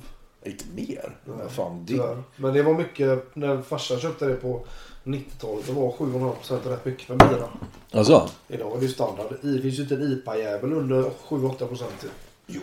Inte 0.44 0.64
mer. 0.74 1.16
Vad 1.24 1.50
fan, 1.50 1.84
det... 1.86 1.92
Tyvärr. 1.92 2.22
Men 2.36 2.54
det 2.54 2.62
var 2.62 2.74
mycket, 2.74 3.36
när 3.36 3.62
farsan 3.62 3.98
köpte 4.00 4.26
det 4.26 4.34
på 4.34 4.64
90-talet, 5.04 5.66
det 5.66 5.72
var 5.72 5.90
7,5% 5.90 6.68
rätt 6.68 6.84
mycket 6.84 7.06
för 7.06 7.14
bira. 7.14 7.48
Alltså? 7.92 8.28
Idag 8.48 8.72
är 8.76 8.80
det 8.80 8.86
ju 8.86 8.92
standard. 8.92 9.26
Det 9.42 9.62
finns 9.62 9.78
ju 9.78 9.82
inte 9.82 9.94
en 9.94 10.02
IPA-jävel 10.02 10.72
under 10.72 11.02
7-8% 11.28 11.68
typ. 12.00 12.10
Jo. 12.46 12.60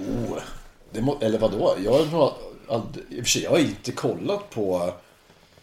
Det 0.91 1.01
må, 1.01 1.17
eller 1.19 1.39
vadå? 1.39 1.75
Jag 1.83 2.03
har, 2.05 2.33
i 3.09 3.21
och 3.21 3.23
för 3.23 3.25
sig, 3.25 3.43
jag 3.43 3.51
har 3.51 3.59
inte 3.59 3.91
kollat 3.91 4.49
på 4.49 4.93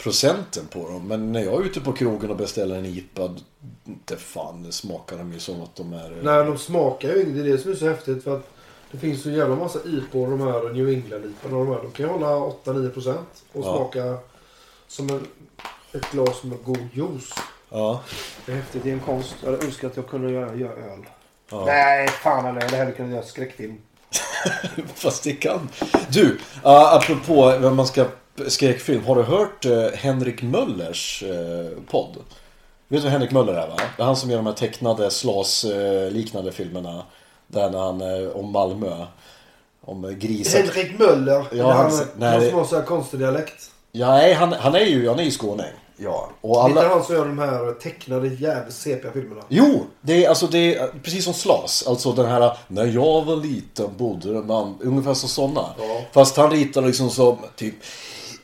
procenten 0.03 0.67
på 0.67 0.89
dem. 0.89 1.09
Men 1.09 1.33
när 1.33 1.41
jag 1.45 1.55
är 1.55 1.65
ute 1.67 1.81
på 1.81 1.93
krogen 1.93 2.31
och 2.31 2.37
beställer 2.37 2.79
en 2.79 2.87
IPA. 2.87 3.35
Inte 3.85 4.17
fan 4.17 4.63
det 4.63 4.73
smakar 4.73 5.19
de 5.19 5.33
ju 5.33 5.39
som 5.39 5.63
att 5.63 5.77
de 5.77 5.93
är... 5.93 6.19
Nej, 6.23 6.45
de 6.45 6.59
smakar 6.59 7.09
ju 7.09 7.23
inget. 7.23 7.35
Det 7.35 7.41
är 7.41 7.45
det 7.45 7.59
som 7.59 7.71
är 7.71 7.75
så 7.75 7.89
häftigt. 7.89 8.25
För 8.25 8.37
att 8.37 8.51
det 8.91 8.99
finns 8.99 9.23
så 9.23 9.31
jävla 9.31 9.57
massa 9.57 9.79
IPA 9.79 10.19
de 10.19 10.41
här 10.41 10.73
New 10.73 10.89
England-IPA. 10.89 11.49
De, 11.49 11.69
här, 11.69 11.83
de 11.83 11.91
kan 11.91 12.07
ju 12.07 12.13
hålla 12.13 12.27
8-9% 12.27 13.15
och 13.53 13.65
Ja. 13.65 13.77
smaka 13.77 14.17
som 14.89 15.09
en, 15.11 15.27
ett 15.93 16.11
glas 16.13 16.43
med 16.45 16.59
god 16.65 16.89
juice. 16.93 17.35
Ja. 17.71 18.01
Det 18.47 18.53
är 18.53 18.57
häftigt. 18.57 18.83
Det 18.83 18.91
är 18.91 18.95
en 18.95 19.01
konst. 19.01 19.35
Jag 19.43 19.51
hade 19.51 19.65
önskat 19.65 19.91
att 19.91 19.97
jag 19.97 20.09
kunde 20.09 20.31
göra, 20.31 20.55
göra 20.55 20.73
öl. 20.73 21.07
Ja. 21.51 21.65
Nej, 21.65 22.09
fan 22.09 22.47
eller 22.47 22.73
jag 22.73 22.79
hade 22.79 22.93
kunnat 22.93 23.13
göra 23.13 23.23
skräckfilm. 23.23 23.77
Fast 24.95 25.25
det 25.25 25.33
kan. 25.33 25.69
Du, 26.09 26.25
uh, 26.25 26.39
apropå 26.65 27.57
vem 27.61 27.77
man 27.77 27.87
ska 27.87 28.07
skräckfilm. 28.49 29.05
Har 29.05 29.17
du 29.17 29.23
hört 29.23 29.67
uh, 29.67 29.89
Henrik 29.95 30.43
Möllers 30.43 31.23
uh, 31.23 31.83
podd? 31.91 32.17
Vet 32.89 33.01
du 33.01 33.03
vad 33.03 33.13
Henrik 33.13 33.31
Möller 33.31 33.53
är 33.53 33.67
va? 33.69 33.77
Det 33.97 34.03
är 34.03 34.07
han 34.07 34.17
som 34.17 34.31
gör 34.31 34.37
de 34.37 34.47
här 34.47 34.53
tecknade 34.53 35.11
slas-liknande 35.11 36.53
filmerna. 36.53 37.03
Där 37.47 37.71
när 37.71 37.79
han, 37.79 38.03
uh, 38.03 38.37
om 38.37 38.53
Malmö. 38.53 39.07
Om 39.85 40.17
grisar. 40.19 40.59
Henrik 40.59 40.99
Möller. 40.99 41.45
Ja, 41.53 41.73
han- 41.73 41.91
han, 41.91 42.01
nej, 42.17 42.31
han 42.39 42.49
som 42.49 42.59
har 42.59 42.65
så 42.65 42.77
här 42.77 42.83
konstig 42.83 43.21
dialekt. 43.21 43.71
Ja, 43.93 44.07
nej, 44.11 44.33
han, 44.33 44.53
han 44.53 44.75
är 44.75 44.85
ju, 44.85 45.09
han 45.09 45.19
är 45.19 45.23
ju 45.25 45.31
skåning. 45.31 45.67
Ja. 45.97 46.31
Och 46.41 46.69
Inte 46.69 46.81
alla... 46.81 46.89
han 46.95 47.05
som 47.05 47.15
gör 47.15 47.25
de 47.25 47.39
här 47.39 47.73
tecknade 47.73 48.29
jävligt 48.29 48.75
sepiga 48.75 49.13
filmerna. 49.13 49.43
Jo, 49.49 49.87
det 50.01 50.25
är, 50.25 50.29
alltså, 50.29 50.47
det 50.47 50.77
är 50.77 50.89
precis 51.03 51.25
som 51.25 51.35
Slas. 51.35 51.85
Alltså 51.87 52.13
den 52.13 52.27
här 52.27 52.57
När 52.69 52.87
jag 52.87 53.25
var 53.25 53.37
liten 53.37 53.97
bodde 53.97 54.29
man 54.29 54.79
Ungefär 54.83 55.15
som 55.15 55.29
sådana. 55.29 55.67
Ja. 55.79 56.01
Fast 56.13 56.37
han 56.37 56.51
ritar 56.51 56.83
liksom 56.83 57.11
som 57.11 57.39
typ 57.57 57.75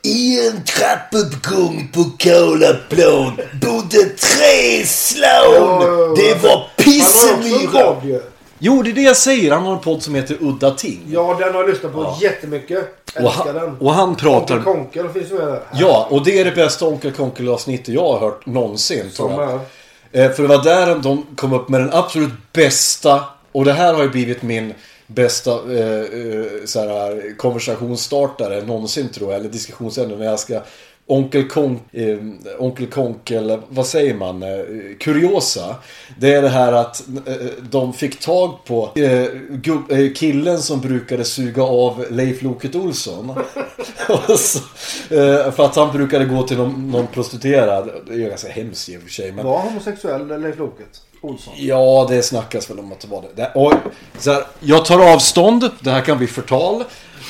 i 0.07 0.49
en 0.49 0.65
trappuppgång 0.65 1.89
på 1.95 2.05
Kolaplan 2.19 3.33
bodde 3.63 4.05
tre 4.05 4.87
slån. 4.87 6.15
Det 6.17 6.43
var 6.43 6.67
pissemyra. 6.77 8.21
Jo, 8.59 8.83
det 8.83 8.91
är 8.91 8.95
det 8.95 9.03
jag 9.03 9.17
säger. 9.17 9.53
Han 9.53 9.63
har 9.63 9.73
en 9.73 9.79
podd 9.81 10.03
som 10.03 10.15
heter 10.15 10.37
Udda 10.41 10.71
Ting. 10.71 11.01
Ja, 11.09 11.37
den 11.41 11.55
har 11.55 11.61
jag 11.61 11.71
lyssnat 11.71 11.93
på 11.93 12.03
Ja. 12.03 12.19
jättemycket. 12.23 12.79
och, 13.15 13.21
Älskar 13.21 13.45
han, 13.45 13.55
den. 13.55 13.77
och 13.81 13.95
han 13.95 14.17
pratar... 14.17 14.55
Onkel 14.57 14.73
Konkel 14.75 15.09
finns 15.09 15.31
med 15.31 15.47
där. 15.49 15.61
Ja, 15.75 16.07
och 16.11 16.25
det 16.25 16.41
är 16.41 16.45
det 16.45 16.51
bästa 16.55 16.87
Onkel 16.87 17.13
Konkel-avsnittet 17.13 17.89
jag 17.95 18.03
har 18.13 18.19
hört 18.19 18.47
någonsin. 18.47 19.11
tror 19.17 19.33
jag. 19.43 19.61
är. 20.13 20.25
Eh, 20.25 20.33
För 20.33 20.43
det 20.43 20.49
var 20.49 20.63
där 20.65 20.95
de 21.03 21.27
kom 21.37 21.53
upp 21.53 21.69
med 21.69 21.81
den 21.81 21.93
absolut 21.93 22.53
bästa. 22.53 23.21
Och 23.53 23.65
det 23.65 23.73
här 23.73 23.95
har 23.95 24.03
ju 24.03 24.09
blivit 24.09 24.43
min 24.43 24.75
bästa 25.07 25.51
eh, 25.51 26.01
eh, 26.01 26.65
så 26.65 26.81
här, 26.81 27.37
konversationsstartare 27.37 28.63
någonsin 28.63 29.09
tror 29.09 29.33
jag. 29.33 29.41
Eller 29.41 29.51
diskussionsämne 29.51 30.17
när 30.17 30.27
jag 30.27 30.41
ska 30.41 30.61
Onkel 31.09 31.49
Konk, 31.49 31.95
eh, 31.95 32.19
Onkel 32.59 32.87
Konk 32.87 33.31
eller 33.31 33.61
vad 33.69 33.87
säger 33.87 34.15
man? 34.15 34.43
Eh, 34.43 34.49
kuriosa. 35.01 35.77
Det 36.19 36.35
är 36.35 36.43
det 36.43 36.49
här 36.49 36.73
att 36.73 37.09
eh, 37.09 37.35
de 37.71 37.93
fick 37.93 38.21
tag 38.21 38.65
på 38.65 38.91
eh, 38.97 39.23
eh, 39.99 40.13
killen 40.15 40.59
som 40.59 40.81
brukade 40.81 41.25
suga 41.25 41.63
av 41.63 42.05
Leif 42.11 42.43
Loket 42.43 42.75
Olsson. 42.75 43.35
Så, 44.39 44.59
eh, 45.15 45.53
för 45.53 45.65
att 45.65 45.77
han 45.77 45.93
brukade 45.93 46.25
gå 46.25 46.43
till 46.43 46.57
någon, 46.57 46.91
någon 46.91 47.07
prostituerad. 47.07 47.91
Det 48.07 48.13
är 48.13 48.19
ju 48.19 48.29
ganska 48.29 48.49
hemskt 48.49 48.89
i 48.89 48.97
och 48.97 49.03
för 49.03 49.11
sig. 49.11 49.33
Men... 49.33 49.47
Var 49.47 49.61
homosexuell 49.61 50.43
Leif 50.43 50.59
Loket 50.59 51.01
Olsson? 51.21 51.55
Ja, 51.57 52.07
det 52.11 52.23
snackas 52.23 52.71
väl 52.71 52.79
om 52.79 52.93
att 52.93 53.01
det 53.01 53.09
var 53.09 53.25
det. 53.37 53.53
och, 53.55 53.73
så 54.19 54.33
här, 54.33 54.45
jag 54.61 54.85
tar 54.85 55.13
avstånd. 55.13 55.71
Det 55.81 55.91
här 55.91 56.01
kan 56.01 56.19
bli 56.19 56.27
förtal. 56.27 56.85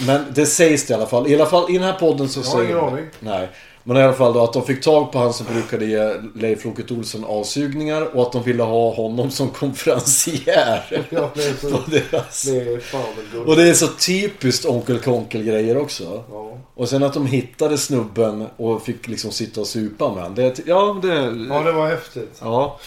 Men 0.07 0.25
det 0.35 0.47
sägs 0.47 0.87
det 0.87 0.93
i 0.93 0.95
alla 0.95 1.07
fall. 1.07 1.29
I 1.29 1.35
alla 1.35 1.47
fall 1.47 1.71
i 1.71 1.73
den 1.73 1.83
här 1.83 1.93
podden 1.93 2.29
så 2.29 2.41
Jag 2.41 2.45
har 2.45 2.53
säger 2.53 2.65
ingen 2.71 2.85
aning. 2.85 3.07
Nej. 3.21 3.49
Men 3.89 3.97
i 3.97 4.03
alla 4.03 4.13
fall 4.13 4.33
då 4.33 4.45
att 4.45 4.53
de 4.53 4.65
fick 4.65 4.83
tag 4.83 5.13
på 5.13 5.19
han 5.19 5.33
som 5.33 5.47
brukade 5.47 5.85
ge 5.85 6.15
Leif 6.35 6.65
Loket 6.65 6.91
Olsson 6.91 7.25
avsugningar. 7.25 8.17
Och 8.17 8.23
att 8.23 8.33
de 8.33 8.43
ville 8.43 8.63
ha 8.63 8.95
honom 8.95 9.31
som 9.31 9.51
konferencier. 9.51 11.07
Ja, 11.11 11.31
det 11.35 11.45
är 11.45 11.61
så... 11.61 11.69
deras... 11.91 12.43
Det 12.43 12.57
är 12.57 12.81
fan 12.81 13.03
guld. 13.33 13.49
Och 13.49 13.57
det 13.57 13.69
är 13.69 13.75
så 13.75 13.87
typiskt 13.87 14.65
Onkel 14.67 14.99
Konkel-grejer 14.99 15.77
också. 15.77 16.25
Ja. 16.31 16.59
Och 16.75 16.89
sen 16.89 17.03
att 17.03 17.15
de 17.15 17.27
hittade 17.27 17.79
snubben 17.79 18.47
och 18.57 18.83
fick 18.83 19.09
liksom 19.09 19.31
sitta 19.31 19.61
och 19.61 19.67
supa 19.67 20.09
med 20.09 20.23
honom. 20.23 20.35
Det, 20.35 20.67
ja, 20.67 20.99
det... 21.03 21.15
ja, 21.49 21.63
det 21.63 21.73
var 21.73 21.89
häftigt. 21.89 22.39
Ja. 22.41 22.79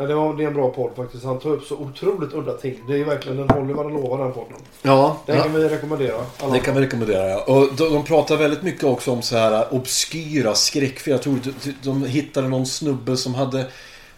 Ja, 0.00 0.06
det, 0.06 0.14
var, 0.14 0.34
det 0.34 0.42
är 0.42 0.46
en 0.46 0.54
bra 0.54 0.70
podd 0.70 0.90
faktiskt. 0.96 1.24
Han 1.24 1.38
tar 1.38 1.50
upp 1.50 1.64
så 1.64 1.76
otroligt 1.76 2.34
udda 2.34 2.52
ting. 2.52 2.84
Det 2.88 3.00
är 3.00 3.04
verkligen, 3.04 3.36
den 3.36 3.48
håller 3.50 3.74
vad 3.74 3.86
den 3.86 3.94
lovar 3.94 4.24
den 4.24 4.32
podden. 4.32 4.56
Ja. 4.82 5.16
Den 5.26 5.42
kan 5.42 5.52
vi 5.52 5.68
rekommendera. 5.68 6.16
Alla. 6.38 6.52
Det 6.52 6.60
kan 6.60 6.74
vi 6.74 6.80
rekommendera. 6.80 7.28
ja. 7.28 7.44
Och 7.46 7.74
de, 7.76 7.92
de 7.94 8.04
pratar 8.04 8.36
väldigt 8.36 8.62
mycket 8.62 8.84
också 8.84 9.12
om 9.12 9.22
så 9.22 9.36
här 9.36 9.74
obskyra 9.74 10.54
skräckfilm. 10.54 11.12
Jag 11.12 11.22
tror 11.22 11.38
de, 11.62 11.74
de 11.82 12.04
hittade 12.04 12.48
någon 12.48 12.66
snubbe 12.66 13.16
som 13.16 13.34
hade 13.34 13.66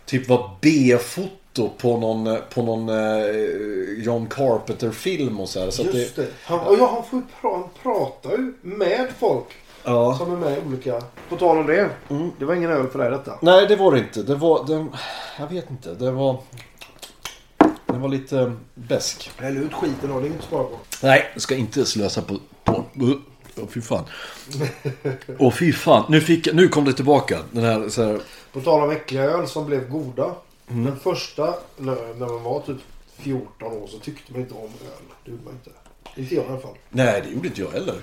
typ 0.07 0.29
var 0.29 0.51
B-foto 0.61 1.71
på 1.79 1.97
någon, 1.97 2.39
på 2.55 2.63
någon 2.63 2.89
eh, 2.89 3.25
John 3.99 4.27
Carpenter-film 4.27 5.41
och 5.41 5.49
så 5.49 5.61
här. 5.61 5.71
Så 5.71 5.83
Just 5.83 6.17
det. 6.17 6.27
Han, 6.45 6.61
och 6.61 6.77
ja, 6.79 6.91
han, 6.95 7.05
får 7.05 7.49
han 7.49 7.65
pratar 7.83 8.31
ju 8.31 8.53
med 8.63 9.09
folk 9.19 9.47
Ja. 9.85 10.15
som 10.19 10.33
är 10.33 10.37
med 10.37 10.59
i 10.59 10.61
olika... 10.67 11.03
På 11.29 11.37
tal 11.37 11.59
om 11.59 11.67
det. 11.67 11.91
Det 12.39 12.45
var 12.45 12.55
ingen 12.55 12.71
öl 12.71 12.89
för 12.89 12.99
dig 12.99 13.11
detta. 13.11 13.39
Nej, 13.41 13.67
det 13.67 13.77
var 13.77 13.93
det 13.93 13.99
inte. 13.99 14.23
Det 14.23 14.35
var... 14.35 14.65
Det, 14.67 14.87
jag 15.39 15.47
vet 15.47 15.71
inte. 15.71 15.95
Det 15.95 16.11
var... 16.11 16.39
Det 17.87 17.99
var 17.99 18.09
lite 18.09 18.53
besk. 18.75 19.31
Häll 19.37 19.57
ut 19.57 19.73
skiten 19.73 20.13
och 20.13 20.23
det 20.23 20.29
är 20.29 20.33
att 20.39 20.45
spara 20.45 20.65
på. 20.65 20.77
Nej, 21.03 21.31
jag 21.33 21.43
ska 21.43 21.55
inte 21.55 21.87
slösa 21.87 22.23
på... 22.23 22.39
på 22.65 22.85
Åh 23.57 23.67
fy 23.69 23.81
fan. 23.81 24.05
Åh 25.39 25.53
fy 25.53 25.73
fan. 25.73 26.05
Nu, 26.09 26.21
fick, 26.21 26.53
nu 26.53 26.69
kom 26.69 26.85
det 26.85 26.93
tillbaka. 26.93 27.39
Den 27.51 27.65
här, 27.65 27.89
så 27.89 28.03
här 28.03 28.21
På 28.53 28.61
tal 28.61 28.83
om 28.83 28.91
äckliga 28.91 29.23
öl 29.23 29.49
som 29.49 29.67
blev 29.67 29.91
goda. 29.91 30.35
Mm. 30.69 30.85
Den 30.85 30.97
första, 30.97 31.55
när 31.77 32.19
man 32.19 32.43
var 32.43 32.61
typ 32.61 32.77
14 33.17 33.73
år 33.73 33.87
så 33.87 33.99
tyckte 33.99 34.33
man 34.33 34.41
inte 34.41 34.55
om 34.55 34.61
öl. 34.63 35.05
Det 35.25 35.31
gjorde 35.31 35.45
man 35.45 35.53
inte. 35.53 35.71
Inte 36.17 36.35
jag 36.35 36.45
i 36.45 36.49
alla 36.49 36.61
fall. 36.61 36.75
Nej, 36.89 37.23
det 37.25 37.31
gjorde 37.31 37.49
inte 37.49 37.61
jag 37.61 37.71
heller. 37.71 37.95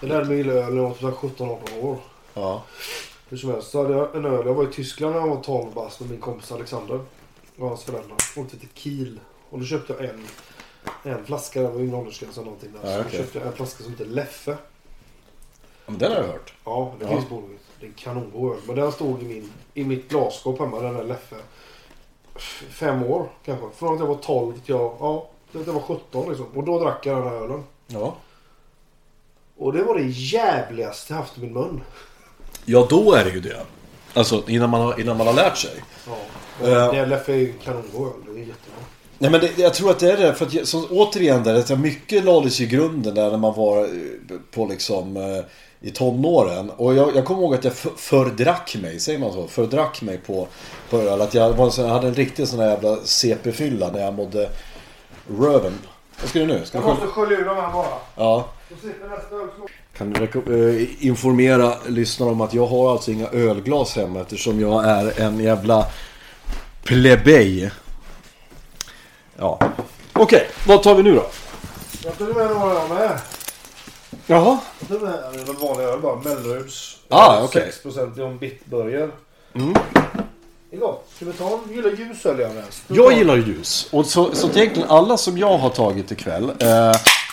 Jag 0.00 0.08
lärde 0.08 0.24
mig 0.24 0.36
gilla 0.36 0.52
öl 0.52 0.74
när 0.74 0.82
jag 0.82 0.88
var 1.00 1.10
typ 1.12 1.38
17-18 1.38 1.80
år. 1.82 1.96
Ja. 2.34 2.62
Hur 3.28 3.36
som 3.36 3.50
helst 3.50 3.70
så 3.70 3.82
hade 3.82 3.94
jag 3.94 4.16
en 4.16 4.24
öl. 4.24 4.46
Jag 4.46 4.54
var 4.54 4.64
i 4.64 4.72
Tyskland 4.72 5.14
när 5.14 5.20
jag 5.20 5.28
var 5.28 5.42
12 5.42 5.74
bast 5.74 6.00
med 6.00 6.10
min 6.10 6.20
kompis 6.20 6.52
Alexander. 6.52 7.00
Och 7.58 7.68
hans 7.68 7.84
föräldrar. 7.84 8.16
Åkte 8.36 8.58
till 8.58 8.68
Kiel. 8.74 9.20
Och 9.50 9.58
då 9.58 9.64
köpte 9.64 9.92
jag 9.92 10.04
en, 10.04 10.26
en 11.02 11.24
flaska. 11.24 11.60
Det 11.62 11.68
var 11.68 11.80
ingen 11.80 11.94
åldersgräns 11.94 12.36
eller 12.36 12.44
någonting 12.44 12.72
där. 12.82 12.90
Ja, 12.90 12.96
så 12.96 13.00
okej. 13.00 13.10
då 13.18 13.24
köpte 13.24 13.38
jag 13.38 13.46
en 13.46 13.52
flaska 13.52 13.82
som 13.82 13.92
heter 13.92 14.04
Leffe. 14.06 14.56
Men 15.86 15.98
den 15.98 16.12
har 16.12 16.18
jag 16.18 16.26
hört. 16.26 16.54
Ja, 16.64 16.94
det 16.98 17.04
Ja. 17.04 17.10
finns 17.10 17.24
på 17.28 17.34
bolaget. 17.34 17.60
Det 17.80 17.86
är 17.86 17.88
en 17.88 17.94
kanongod 17.94 18.52
öl. 18.52 18.60
Men 18.66 18.76
den 18.76 18.92
stod 18.92 19.22
i, 19.22 19.24
min, 19.24 19.52
i 19.74 19.84
mitt 19.84 20.08
glasskåp 20.08 20.58
hemma, 20.58 20.80
den 20.80 20.94
där 20.94 21.04
Leffe. 21.04 21.36
Fem 22.70 23.02
år 23.02 23.28
kanske. 23.44 23.66
Från 23.76 23.94
att 23.94 24.00
jag 24.00 24.06
var 24.06 24.14
12 24.14 24.52
till 24.52 24.62
jag, 24.74 24.96
ja, 25.00 25.28
jag 25.66 25.72
var 25.72 25.80
17 25.80 26.28
liksom. 26.28 26.46
Och 26.54 26.64
då 26.64 26.78
drack 26.78 27.06
jag 27.06 27.16
den 27.16 27.28
här 27.28 27.36
ölen. 27.36 27.64
Ja. 27.86 28.16
Och 29.58 29.72
det 29.72 29.82
var 29.82 29.94
det 29.94 30.06
jävligaste 30.06 31.12
jag 31.12 31.18
haft 31.20 31.38
i 31.38 31.40
min 31.40 31.52
mun. 31.52 31.80
Ja, 32.64 32.86
då 32.90 33.12
är 33.12 33.24
det 33.24 33.30
ju 33.30 33.40
det. 33.40 33.60
Alltså 34.14 34.42
innan 34.48 34.70
man 34.70 34.80
har, 34.80 35.00
innan 35.00 35.16
man 35.16 35.26
har 35.26 35.34
lärt 35.34 35.56
sig. 35.56 35.82
Ja. 36.06 36.16
Ja. 36.62 36.92
Det 36.92 37.06
Leffe 37.06 37.32
är 37.32 37.36
ju 37.36 37.52
kanongod 37.52 38.06
öl. 38.06 38.34
Det 38.34 38.40
är 38.40 38.46
jättebra. 38.46 38.80
Nej 39.18 39.30
men 39.30 39.40
det, 39.40 39.58
jag 39.58 39.74
tror 39.74 39.90
att 39.90 39.98
det 39.98 40.12
är 40.12 40.16
det. 40.16 40.34
För 40.34 40.46
att, 40.46 40.68
så, 40.68 40.86
återigen 40.90 41.42
där, 41.42 41.54
att 41.54 41.78
mycket 41.78 42.24
lades 42.24 42.60
i 42.60 42.66
grunden 42.66 43.14
där 43.14 43.30
när 43.30 43.38
man 43.38 43.54
var 43.54 43.84
eh, 43.84 44.38
på 44.50 44.66
liksom 44.66 45.16
eh, 45.16 45.44
i 45.80 45.90
tonåren. 45.90 46.70
Och 46.70 46.94
jag, 46.94 47.16
jag 47.16 47.24
kommer 47.24 47.42
ihåg 47.42 47.54
att 47.54 47.64
jag 47.64 47.72
för, 47.72 47.90
fördrack 47.96 48.76
mig, 48.82 49.00
säger 49.00 49.18
man 49.18 49.32
så? 49.32 49.48
Fördrack 49.48 50.02
mig 50.02 50.18
på, 50.18 50.48
på 50.90 50.98
öl. 50.98 51.20
Att 51.20 51.34
jag, 51.34 51.52
var 51.52 51.72
jag 51.78 51.88
hade 51.88 52.08
en 52.08 52.14
riktig 52.14 52.48
sån 52.48 52.60
här 52.60 52.68
jävla 52.70 52.96
CP-fylla 53.04 53.90
när 53.92 54.00
jag 54.00 54.14
mådde 54.14 54.48
röven 55.40 55.78
Vad 56.20 56.30
ska 56.30 56.38
du 56.38 56.46
nu? 56.46 56.64
Ska 56.64 56.78
Jag 56.78 56.84
du 56.84 56.88
måste 56.88 57.06
skölja 57.06 57.38
ur 57.38 57.44
de 57.44 57.56
här 57.56 57.72
bara. 57.72 57.86
Ja. 58.16 58.48
Öl. 59.32 59.48
Kan 59.96 60.14
reko- 60.14 60.52
eh, 60.68 61.06
informera 61.06 61.74
lyssnarna 61.86 62.32
om 62.32 62.40
att 62.40 62.54
jag 62.54 62.66
har 62.66 62.92
alltså 62.92 63.10
inga 63.10 63.28
ölglas 63.28 63.96
hemma 63.96 64.20
eftersom 64.20 64.60
jag 64.60 64.84
är 64.84 65.20
en 65.20 65.40
jävla 65.40 65.86
plebej. 66.84 67.70
Ja. 69.36 69.60
Okej, 70.12 70.48
vad 70.66 70.82
tar 70.82 70.94
vi 70.94 71.02
nu 71.02 71.14
då? 71.14 71.26
Jag 72.04 72.18
tog 72.18 72.36
med 72.36 72.50
några 72.50 72.74
jag 72.74 72.88
med. 72.88 73.18
Jaha. 74.26 74.58
Jag 74.78 74.88
tog 74.88 75.02
med 75.02 75.12
väl 75.46 75.56
vanlig 75.56 75.84
öl 75.84 76.00
bara. 76.00 76.16
Melleruds. 76.16 76.96
Ah, 77.08 77.42
okej. 77.44 77.72
6% 77.84 78.20
i 78.20 78.22
en 78.22 78.38
Bitburger. 78.38 79.10
Mm. 79.54 79.74
Det 80.76 80.80
är 80.82 80.86
gott. 80.86 81.08
Ska 81.16 81.24
vi 81.24 81.32
ta 81.32 81.60
en? 81.68 81.74
Gillar 81.74 81.90
ljusöl 81.90 82.40
jag 82.88 83.12
gillar 83.12 83.36
ljus. 83.36 83.88
Och 83.92 84.06
så, 84.06 84.34
så 84.34 84.46
att 84.46 84.56
egentligen 84.56 84.88
alla 84.88 85.16
som 85.16 85.38
jag 85.38 85.58
har 85.58 85.70
tagit 85.70 86.12
ikväll 86.12 86.50
eh, 86.58 86.92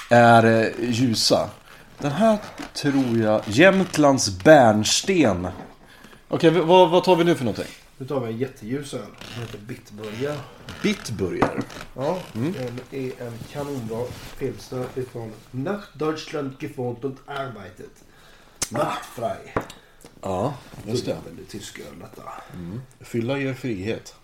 är 0.10 0.46
eh, 0.62 0.90
ljusa. 0.90 1.50
Den 1.98 2.12
här 2.12 2.38
tror 2.74 3.18
jag, 3.24 3.42
Jämtlands 3.48 4.30
Bärnsten. 4.44 5.48
Okej, 6.28 6.50
v- 6.50 6.60
vad, 6.60 6.90
vad 6.90 7.04
tar 7.04 7.16
vi 7.16 7.24
nu 7.24 7.36
för 7.36 7.44
någonting? 7.46 7.72
Nu 7.98 8.06
tar 8.08 8.20
vi 8.20 8.32
en 8.34 8.38
jätteljus 8.38 8.94
öl. 8.94 9.00
Den 9.36 9.46
heter 9.46 9.58
Bitburger. 9.60 10.38
Bitburger. 10.84 11.62
Ja, 11.96 12.18
den 12.34 12.80
är 12.92 13.06
en 13.22 13.34
kanonbra 13.54 14.04
pilsner 14.40 14.86
ifrån 14.96 15.32
Nach 15.52 15.84
Deutschland 15.94 16.52
geformt 16.60 17.04
und 17.04 17.18
arbeitet. 17.26 17.92
Nachtfrei. 18.70 19.38
Ja, 20.24 20.54
just 20.88 21.06
Det 21.06 21.12
det. 21.12 21.18
är 21.18 21.22
väl 21.22 21.36
det 21.46 21.52
tyska 21.52 21.82
öl 21.82 22.00
detta. 22.00 22.30
Fylla 23.02 23.38
ger 23.38 23.54
frihet. 23.54 24.16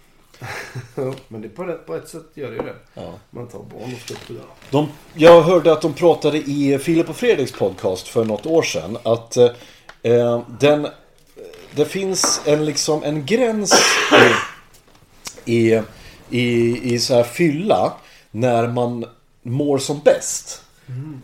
Men 1.27 1.41
det 1.41 1.49
på, 1.49 1.63
ett, 1.63 1.85
på 1.85 1.95
ett 1.95 2.09
sätt 2.09 2.23
gör 2.33 2.49
det 2.51 2.55
ju 2.55 2.61
det. 2.63 2.75
Ja. 2.93 3.13
Man 3.29 3.47
tar 3.47 3.59
barn 3.59 3.83
och 3.83 4.11
upp 4.11 4.27
det. 4.27 4.33
De, 4.71 4.87
jag 5.13 5.41
hörde 5.41 5.71
att 5.71 5.81
de 5.81 5.93
pratade 5.93 6.37
i 6.37 6.79
Filip 6.81 7.09
och 7.09 7.15
Fredriks 7.15 7.51
podcast 7.51 8.07
för 8.07 8.25
något 8.25 8.45
år 8.45 8.61
sedan. 8.61 8.97
Att 9.03 9.37
eh, 10.01 10.41
den, 10.59 10.87
det 11.75 11.85
finns 11.85 12.41
en, 12.45 12.65
liksom, 12.65 13.03
en 13.03 13.25
gräns 13.25 13.73
i, 15.45 15.57
i, 15.57 15.81
i, 16.29 16.79
i 16.93 16.99
så 16.99 17.13
här 17.13 17.23
fylla 17.23 17.93
när 18.31 18.67
man 18.67 19.05
mår 19.41 19.77
som 19.77 19.99
bäst. 19.99 20.61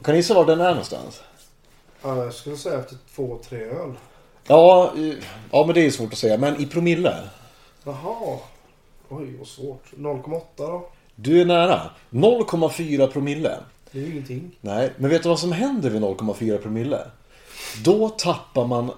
Kan 0.03 0.11
ni 0.13 0.17
gissa 0.17 0.33
var 0.33 0.45
den 0.45 0.61
är 0.61 0.69
någonstans? 0.69 1.21
Ja, 2.01 2.23
jag 2.23 2.33
skulle 2.33 2.57
säga 2.57 2.79
efter 2.79 2.97
två, 3.15 3.39
tre 3.49 3.59
öl. 3.63 3.93
Ja, 4.47 4.93
eh, 4.97 5.13
ja, 5.51 5.65
men 5.65 5.75
det 5.75 5.85
är 5.85 5.91
svårt 5.91 6.13
att 6.13 6.19
säga. 6.19 6.37
Men 6.37 6.61
i 6.61 6.65
promille? 6.65 7.15
Jaha. 7.83 8.37
Oj, 9.09 9.35
vad 9.37 9.47
svårt. 9.47 9.83
0,8 9.97 10.41
då? 10.55 10.89
Du 11.15 11.41
är 11.41 11.45
nära. 11.45 11.89
0,4 12.09 13.07
promille. 13.07 13.57
Det 13.91 13.99
är 13.99 14.03
ju 14.03 14.11
ingenting. 14.11 14.51
Nej, 14.61 14.93
men 14.97 15.09
vet 15.09 15.23
du 15.23 15.29
vad 15.29 15.39
som 15.39 15.51
händer 15.51 15.89
vid 15.89 16.01
0,4 16.01 16.57
promille? 16.57 16.99
Då 17.83 18.09
tappar 18.09 18.65
man, 18.65 18.91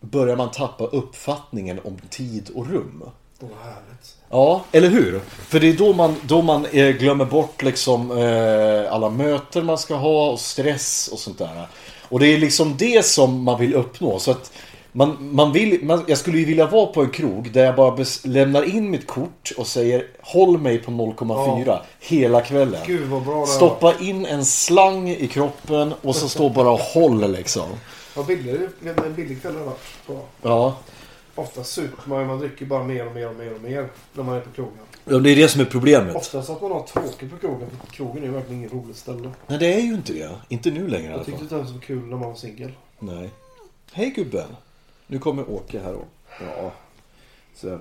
börjar 0.00 0.36
man 0.36 0.50
tappa 0.50 0.84
uppfattningen 0.84 1.80
om 1.84 1.98
tid 2.10 2.50
och 2.54 2.66
rum. 2.70 3.02
Åh, 3.40 3.48
vad 3.48 3.72
härligt. 3.72 4.16
Ja, 4.30 4.64
eller 4.72 4.88
hur? 4.88 5.20
För 5.28 5.60
det 5.60 5.68
är 5.68 5.76
då 5.76 5.92
man, 5.92 6.16
då 6.22 6.42
man 6.42 6.66
eh, 6.66 6.88
glömmer 6.88 7.24
bort 7.24 7.62
liksom 7.62 8.10
eh, 8.18 8.92
alla 8.92 9.10
möten 9.10 9.66
man 9.66 9.78
ska 9.78 9.94
ha 9.94 10.30
och 10.30 10.40
stress 10.40 11.08
och 11.12 11.18
sånt 11.18 11.38
där. 11.38 11.66
Och 12.08 12.20
det 12.20 12.26
är 12.26 12.38
liksom 12.38 12.76
det 12.76 13.04
som 13.04 13.42
man 13.42 13.60
vill 13.60 13.74
uppnå. 13.74 14.18
Så 14.18 14.30
att 14.30 14.52
man, 14.92 15.16
man 15.34 15.52
vill, 15.52 15.84
man, 15.84 16.04
jag 16.08 16.18
skulle 16.18 16.38
ju 16.38 16.44
vilja 16.44 16.66
vara 16.66 16.86
på 16.86 17.02
en 17.02 17.10
krog 17.10 17.50
där 17.52 17.64
jag 17.64 17.76
bara 17.76 17.96
bes, 17.96 18.26
lämnar 18.26 18.62
in 18.76 18.90
mitt 18.90 19.06
kort 19.06 19.52
och 19.56 19.66
säger 19.66 20.06
håll 20.20 20.58
mig 20.58 20.78
på 20.78 20.90
0,4 20.90 21.78
hela 22.00 22.40
kvällen. 22.40 22.80
Gud, 22.86 23.08
vad 23.08 23.22
bra 23.22 23.40
det 23.40 23.46
Stoppa 23.46 23.94
in 24.00 24.26
en 24.26 24.44
slang 24.44 25.08
i 25.08 25.28
kroppen 25.28 25.94
och 26.02 26.16
så 26.16 26.28
står 26.28 26.50
bara 26.50 26.70
och 26.70 26.80
håll 26.80 27.32
liksom. 27.32 27.68
Vad 28.16 28.26
billig. 28.26 28.56
En 29.04 29.14
billig 29.14 29.42
kväll 29.42 29.54
det 29.54 29.60
varit. 29.60 30.26
Ja. 30.42 30.76
Ofta 31.34 31.64
super 31.64 32.08
man. 32.08 32.26
Man 32.26 32.38
dricker 32.38 32.66
bara 32.66 32.84
mer 32.84 33.06
och 33.06 33.14
mer 33.14 33.28
och 33.28 33.36
mer 33.36 33.54
och 33.54 33.60
mer 33.60 33.88
när 34.12 34.24
man 34.24 34.34
är 34.36 34.40
på 34.40 34.50
krogen. 34.50 34.72
ja, 35.04 35.18
det 35.18 35.30
är 35.30 35.36
det 35.36 35.48
som 35.48 35.60
är 35.60 35.64
problemet. 35.64 36.16
Oftast 36.16 36.50
att 36.50 36.62
man 36.62 36.72
har 36.72 36.82
tråkigt 36.82 37.30
på 37.30 37.36
krogen. 37.36 37.68
För 37.80 37.92
krogen 37.92 38.22
är 38.22 38.26
ju 38.26 38.32
verkligen 38.32 38.58
inget 38.60 38.72
roligt 38.72 38.96
ställe. 38.96 39.30
Nej, 39.46 39.58
det 39.58 39.74
är 39.74 39.80
ju 39.80 39.94
inte 39.94 40.12
det. 40.12 40.30
Inte 40.48 40.70
nu 40.70 40.88
längre 40.88 41.04
i 41.04 41.08
alla 41.08 41.16
Jag 41.16 41.26
tyckte 41.26 41.38
fall. 41.38 41.42
inte 41.42 41.54
ens 41.54 41.68
det 41.68 41.74
var 41.74 41.80
kul 41.82 42.02
när 42.02 42.16
man 42.16 42.28
var 42.28 42.34
singel. 42.34 42.72
Nej. 42.98 43.30
Hej 43.92 44.10
gubben. 44.16 44.56
Nu 45.12 45.18
kommer 45.18 45.50
Åke 45.50 45.80
här 45.80 45.92
då. 45.92 46.04
Ja. 46.40 46.72
Så. 47.54 47.78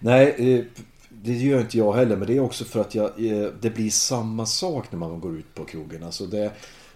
Nej, 0.00 0.34
eh, 0.38 0.64
det 1.08 1.32
gör 1.32 1.60
inte 1.60 1.78
jag 1.78 1.92
heller. 1.92 2.16
Men 2.16 2.26
det 2.26 2.36
är 2.36 2.40
också 2.40 2.64
för 2.64 2.80
att 2.80 2.94
jag, 2.94 3.04
eh, 3.04 3.48
det 3.60 3.70
blir 3.70 3.90
samma 3.90 4.46
sak 4.46 4.92
när 4.92 4.98
man 4.98 5.20
går 5.20 5.36
ut 5.36 5.54
på 5.54 5.64
krogen. 5.64 6.02
Alltså 6.02 6.26
det, 6.26 6.50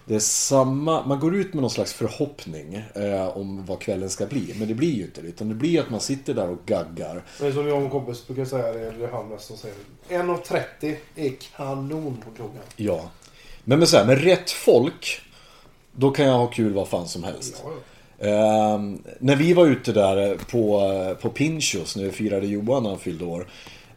det 0.05 0.15
är 0.15 0.19
samma, 0.19 1.05
man 1.05 1.19
går 1.19 1.35
ut 1.35 1.53
med 1.53 1.61
någon 1.61 1.69
slags 1.69 1.93
förhoppning 1.93 2.83
eh, 2.95 3.37
om 3.37 3.65
vad 3.65 3.79
kvällen 3.79 4.09
ska 4.09 4.25
bli. 4.25 4.55
Men 4.59 4.67
det 4.67 4.73
blir 4.73 4.91
ju 4.91 5.03
inte 5.03 5.21
det. 5.21 5.27
Utan 5.27 5.49
det 5.49 5.55
blir 5.55 5.79
att 5.79 5.89
man 5.89 5.99
sitter 5.99 6.33
där 6.33 6.49
och 6.49 6.65
gaggar. 6.65 7.23
Men 7.41 7.53
som 7.53 7.67
jag 7.67 7.77
och 7.77 7.83
en 7.83 7.89
kompis 7.89 8.27
brukar 8.27 8.45
säga 8.45 8.73
det. 8.73 9.05
Är 9.05 9.11
han 9.11 9.29
mest 9.29 9.45
som 9.45 9.57
säger 9.57 9.75
det. 10.07 10.15
1.30 10.15 10.95
är 11.15 11.33
kanon 11.55 12.17
på 12.25 12.31
krogen. 12.31 12.61
Ja. 12.75 13.09
Men 13.63 13.79
med, 13.79 13.89
så 13.89 13.97
här, 13.97 14.05
med 14.05 14.23
rätt 14.23 14.51
folk, 14.51 15.21
då 15.91 16.11
kan 16.11 16.25
jag 16.25 16.37
ha 16.37 16.47
kul 16.47 16.73
vad 16.73 16.87
fan 16.87 17.07
som 17.07 17.23
helst. 17.23 17.61
Ja, 17.63 17.71
ja. 17.71 17.77
Ehm, 18.21 19.03
när 19.19 19.35
vi 19.35 19.53
var 19.53 19.65
ute 19.65 19.91
där 19.91 20.37
på, 20.51 20.81
på 21.21 21.29
Pinchos 21.29 21.95
när 21.95 22.03
vi 22.03 22.11
firade 22.11 22.47
Johan 22.47 22.83
när 22.83 22.89
han 22.89 22.99
fyllde 22.99 23.25
år. 23.25 23.47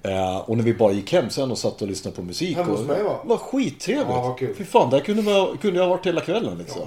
eh, 0.02 0.36
och 0.36 0.56
när 0.56 0.64
vi 0.64 0.74
bara 0.74 0.92
gick 0.92 1.12
hem 1.12 1.30
sen 1.30 1.50
och 1.50 1.58
satt 1.58 1.82
och 1.82 1.88
lyssnade 1.88 2.16
på 2.16 2.22
musik. 2.22 2.56
Hemma 2.56 2.70
hos 2.72 2.80
mig, 2.86 3.02
va? 3.02 3.16
Det 3.22 3.28
var 3.28 3.36
skittrevligt. 3.36 4.08
Ja, 4.10 4.22
vad 4.28 4.38
kul. 4.38 4.54
Fy 4.58 4.64
fan, 4.64 4.90
där 4.90 5.00
kunde, 5.00 5.22
man, 5.22 5.58
kunde 5.58 5.76
jag 5.80 5.84
ha 5.88 5.90
varit 5.96 6.06
hela 6.06 6.20
kvällen 6.20 6.58
liksom. 6.58 6.82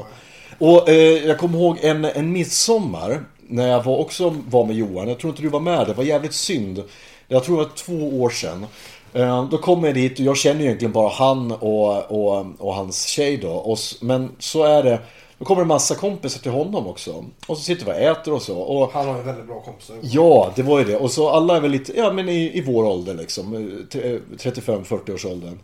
Och 0.60 0.90
eh, 0.90 1.26
jag 1.28 1.38
kommer 1.38 1.60
ihåg 1.60 1.78
en, 1.82 2.06
en 2.06 2.32
midsommar. 2.32 3.24
När 3.48 3.68
jag 3.68 3.84
var 3.84 3.98
också 3.98 4.36
var 4.50 4.66
med 4.66 4.76
Johan. 4.76 5.08
Jag 5.08 5.20
tror 5.20 5.30
inte 5.32 5.42
du 5.42 5.50
var 5.50 5.60
med. 5.60 5.88
Det 5.88 5.94
var 5.94 6.04
jävligt 6.04 6.34
synd. 6.34 6.84
Jag 7.28 7.44
tror 7.44 7.58
det 7.58 7.64
var 7.64 7.72
två 7.76 8.22
år 8.22 8.30
sedan. 8.30 8.66
Eh, 9.14 9.46
Då 9.50 9.58
kommer 9.58 9.88
jag 9.88 9.96
dit 9.96 10.20
och 10.20 10.26
jag 10.26 10.38
känner 10.38 10.60
ju 10.60 10.66
egentligen 10.66 10.92
bara 10.92 11.10
han 11.10 11.52
och, 11.52 12.12
och, 12.12 12.46
och 12.60 12.74
hans 12.76 13.06
tjej 13.06 13.38
då. 13.38 13.50
Och, 13.52 13.78
men 14.02 14.32
så 14.40 14.64
är 14.64 14.84
det. 14.84 15.00
Då 15.46 15.48
kommer 15.48 15.62
det 15.62 15.68
massa 15.68 15.96
kompisar 15.96 16.40
till 16.42 16.52
honom 16.52 16.88
också. 16.88 17.26
Och 17.48 17.58
så 17.58 17.64
sitter 17.64 17.86
vi 17.86 17.92
och 17.92 17.96
äter 17.96 18.34
och 18.34 18.42
så. 18.42 18.58
Och, 18.58 18.92
Han 18.92 19.08
har 19.08 19.18
ju 19.18 19.24
väldigt 19.24 19.46
bra 19.48 19.62
kompisar. 19.62 19.96
Ja, 20.02 20.52
det 20.56 20.64
var 20.64 20.80
ju 20.80 20.86
det. 20.86 20.98
Och 20.98 21.12
så 21.12 21.30
alla 21.30 21.56
är 21.56 21.60
väl 21.62 21.72
lite, 21.72 21.98
ja 21.98 22.12
men 22.14 22.30
i, 22.30 22.58
i 22.58 22.62
vår 22.62 22.84
ålder 22.84 23.14
liksom. 23.14 23.54
eh, 23.54 23.86
t- 23.88 24.14
eh, 24.14 24.20
35-40 24.38 25.14
års 25.14 25.26
åldern. 25.26 25.60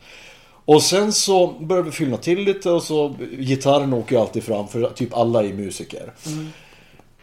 Och 0.65 0.84
sen 0.84 1.13
så 1.13 1.48
börjar 1.48 1.84
vi 1.84 1.91
fylla 1.91 2.17
till 2.17 2.39
lite 2.39 2.72
och 2.72 2.84
så 2.84 3.15
gitarren 3.39 3.94
åker 3.94 4.15
ju 4.15 4.22
alltid 4.22 4.44
fram 4.44 4.67
för 4.67 4.89
typ 4.96 5.13
alla 5.17 5.44
är 5.44 5.54
musiker. 5.54 6.13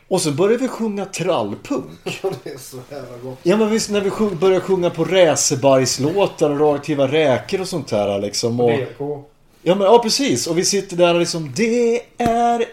Och 0.09 0.21
så 0.21 0.31
börjar 0.33 0.59
vi 0.59 0.69
sjunga 0.69 1.05
trallpunk. 1.05 1.91
det 2.45 2.51
är 2.51 2.59
så 2.59 2.77
jävla 2.91 3.17
gott. 3.23 3.39
Ja 3.43 3.57
men 3.57 3.71
visst 3.71 3.91
när 3.91 4.01
vi 4.01 4.11
sjung, 4.11 4.39
börjar 4.39 4.61
sjunga 4.61 4.91
på 4.91 5.05
racerbajslåtar 5.05 6.51
och 6.51 6.61
radioaktiva 6.61 7.07
räkor 7.07 7.61
och 7.61 7.69
sånt 7.69 7.91
här 7.91 8.19
liksom. 8.21 8.61
Och, 8.61 8.71
BK. 8.71 9.01
Ja 9.69 9.75
men 9.75 9.87
ja 9.87 9.99
precis 9.99 10.47
och 10.47 10.59
vi 10.59 10.65
sitter 10.65 10.97
där 10.97 11.15
och 11.15 11.21
liksom 11.21 11.53
Det 11.57 12.03
är 12.19 12.65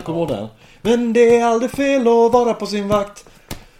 Kommer 0.00 0.18
ihåg 0.18 0.28
den? 0.28 0.46
Men 0.82 1.12
det 1.12 1.36
är 1.36 1.44
aldrig 1.44 1.70
fel 1.70 2.00
att 2.00 2.32
vara 2.32 2.54
på 2.54 2.66
sin 2.66 2.88
vakt 2.88 3.24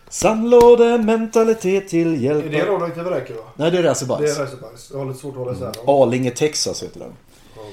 Sandlådementalitet 0.08 1.88
till 1.88 2.22
hjälp 2.22 2.44
Är 2.46 2.50
det 2.50 2.64
radioaktiva 2.64 3.10
räkor 3.10 3.34
va? 3.34 3.42
Nej 3.56 3.70
det 3.70 3.78
är 3.78 3.82
Det 3.82 3.88
racerbajs 3.88 4.38
är 4.38 4.42
racerbajs. 4.42 4.90
Jag 4.92 4.98
har 4.98 5.06
lite 5.06 5.20
svårt 5.20 5.32
att 5.32 5.38
hålla 5.38 5.52
isär 5.52 5.64
dem. 5.64 5.84
Arlinge, 5.86 6.30
Texas 6.30 6.82
heter 6.82 7.00
den 7.00 7.12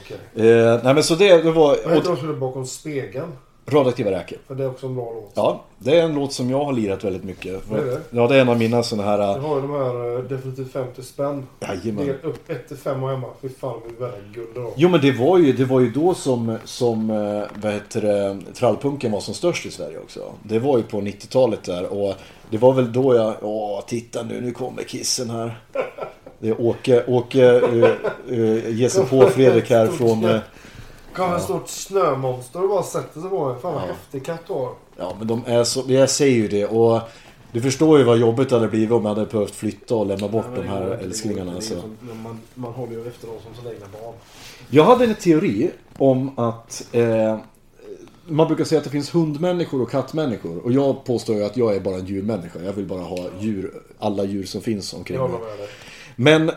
Okej. 0.02 0.50
eh, 0.50 0.80
Nej 0.84 0.93
men 0.93 1.04
så 1.04 1.15
det, 1.15 1.41
det 1.41 1.52
var 1.52 1.78
Vad 1.86 1.95
heter 1.95 2.10
de 2.10 2.17
som 2.17 2.30
är 2.30 2.34
bakom 2.34 2.65
spegeln? 2.65 3.32
Radioaktiva 3.69 4.12
räkor 4.12 4.38
det 4.58 4.63
är 4.63 4.67
också 4.67 4.88
en 4.88 4.95
bra 4.95 5.13
låt. 5.13 5.32
Ja, 5.34 5.63
det 5.77 5.99
är 5.99 6.03
en 6.03 6.15
låt 6.15 6.34
som 6.34 6.49
jag 6.49 6.65
har 6.65 6.73
lirat 6.73 7.03
väldigt 7.03 7.23
mycket 7.23 7.69
Det 7.69 7.77
är 7.77 7.86
det? 7.86 8.01
Ja 8.10 8.27
det 8.27 8.36
är 8.36 8.41
en 8.41 8.49
av 8.49 8.58
mina 8.58 8.84
såna 8.84 9.03
här 9.03 9.19
Jag 9.19 9.39
har 9.39 9.56
ju 9.56 9.62
de 9.62 9.71
här 9.71 10.17
eh, 10.17 10.23
definitivt 10.23 10.71
50 10.71 11.03
spänn. 11.03 11.45
Jajamän 11.60 12.08
Del 12.08 12.15
upp 12.23 12.49
1 12.49 12.67
till 12.67 12.77
5 12.77 13.03
och 13.03 13.10
hemma. 13.10 13.27
Fy 13.41 13.49
fan 13.49 13.80
vi 13.88 13.95
är 13.95 14.10
värda 14.10 14.23
guld 14.34 14.47
då. 14.56 14.73
Jo 14.75 14.89
men 14.89 15.01
det 15.01 15.12
var 15.12 15.38
ju, 15.38 15.53
det 15.53 15.65
var 15.65 15.80
ju 15.80 15.91
då 15.91 16.13
som, 16.13 16.58
som 16.63 17.10
eh, 17.10 17.43
vad 17.62 17.73
heter 17.73 18.01
det, 18.01 18.38
trallpunken 18.53 19.12
var 19.12 19.19
som 19.19 19.34
störst 19.34 19.65
i 19.65 19.71
Sverige 19.71 19.99
också. 19.99 20.19
Det 20.43 20.60
var 20.60 20.77
ju 20.77 20.84
på 20.84 20.97
90-talet 21.01 21.63
där 21.63 21.93
och 21.93 22.15
det 22.49 22.58
var 22.58 22.73
väl 22.73 22.93
då 22.93 23.15
jag, 23.15 23.34
åh 23.41 23.82
titta 23.88 24.23
nu, 24.23 24.41
nu 24.41 24.51
kommer 24.51 24.84
kissen 24.84 25.30
här. 25.30 25.60
Det 26.39 26.49
är 26.49 26.62
Åke, 26.62 27.03
Åke 27.08 27.60
uh, 27.60 27.89
uh, 28.32 28.69
ger 28.69 28.89
sig 28.89 29.06
på 29.06 29.30
Fredrik 29.30 29.69
här 29.69 29.88
från, 29.88 30.39
Kommer 31.17 31.36
ett 31.38 31.43
stort 31.43 31.67
snömonster 31.69 32.63
och 32.63 32.69
bara 32.69 32.84
sätter 32.84 33.21
sig 33.21 33.30
på 33.30 33.45
mig. 33.47 33.62
Fan 33.62 33.73
vad 33.73 33.82
häftig 33.84 34.25
katt 34.25 34.41
har. 34.47 34.69
ja 34.97 35.15
men 35.19 35.27
de 35.27 35.43
är 35.45 35.63
så, 35.63 35.84
jag 35.88 36.10
säger 36.10 36.36
ju 36.36 36.47
det 36.47 36.65
och 36.65 37.01
du 37.51 37.62
förstår 37.62 37.97
ju 37.99 38.03
vad 38.03 38.17
jobbigt 38.17 38.49
det 38.49 38.56
hade 38.56 38.67
blivit 38.67 38.91
om 38.91 39.06
jag 39.06 39.15
hade 39.15 39.25
behövt 39.25 39.56
flytta 39.56 39.95
och 39.95 40.06
lämna 40.06 40.27
bort 40.27 40.45
Nej, 40.51 40.56
de 40.62 40.67
går 40.67 40.73
här 40.75 40.86
går 40.86 40.93
älsklingarna. 41.03 41.58
är 41.58 41.62
Så. 41.62 41.82
som- 41.82 41.97
Man, 42.23 42.39
man 42.53 42.73
håller 42.73 42.91
ju 42.93 43.08
efter 43.08 43.27
dem 43.27 43.36
som 43.45 43.56
sina 43.56 43.73
egna 43.73 43.86
barn. 44.01 44.13
Jag 44.69 44.84
hade 44.84 45.06
en 45.06 45.15
teori 45.15 45.71
om 45.97 46.39
att 46.39 46.88
eh, 46.91 47.38
man 48.25 48.47
brukar 48.47 48.63
säga 48.63 48.77
att 48.80 48.84
det 48.86 48.89
finns 48.89 49.15
hundmänniskor 49.15 49.82
och 49.82 49.91
kattmänniskor. 49.91 50.58
Och 50.65 50.71
jag 50.71 51.03
påstår 51.06 51.36
ju 51.36 51.43
att 51.43 51.58
jag 51.58 51.75
är 51.75 51.80
bara 51.80 51.95
en 51.95 52.06
djurmänniska. 52.06 52.60
Jag 52.65 52.73
vill 52.73 52.86
bara 52.86 53.01
ha 53.01 53.17
djur, 53.39 53.71
alla 53.99 54.23
djur 54.23 54.43
som 54.45 54.62
finns 54.62 54.93
omkring 54.93 55.19
mig. 55.19 55.30
Men 56.15 56.51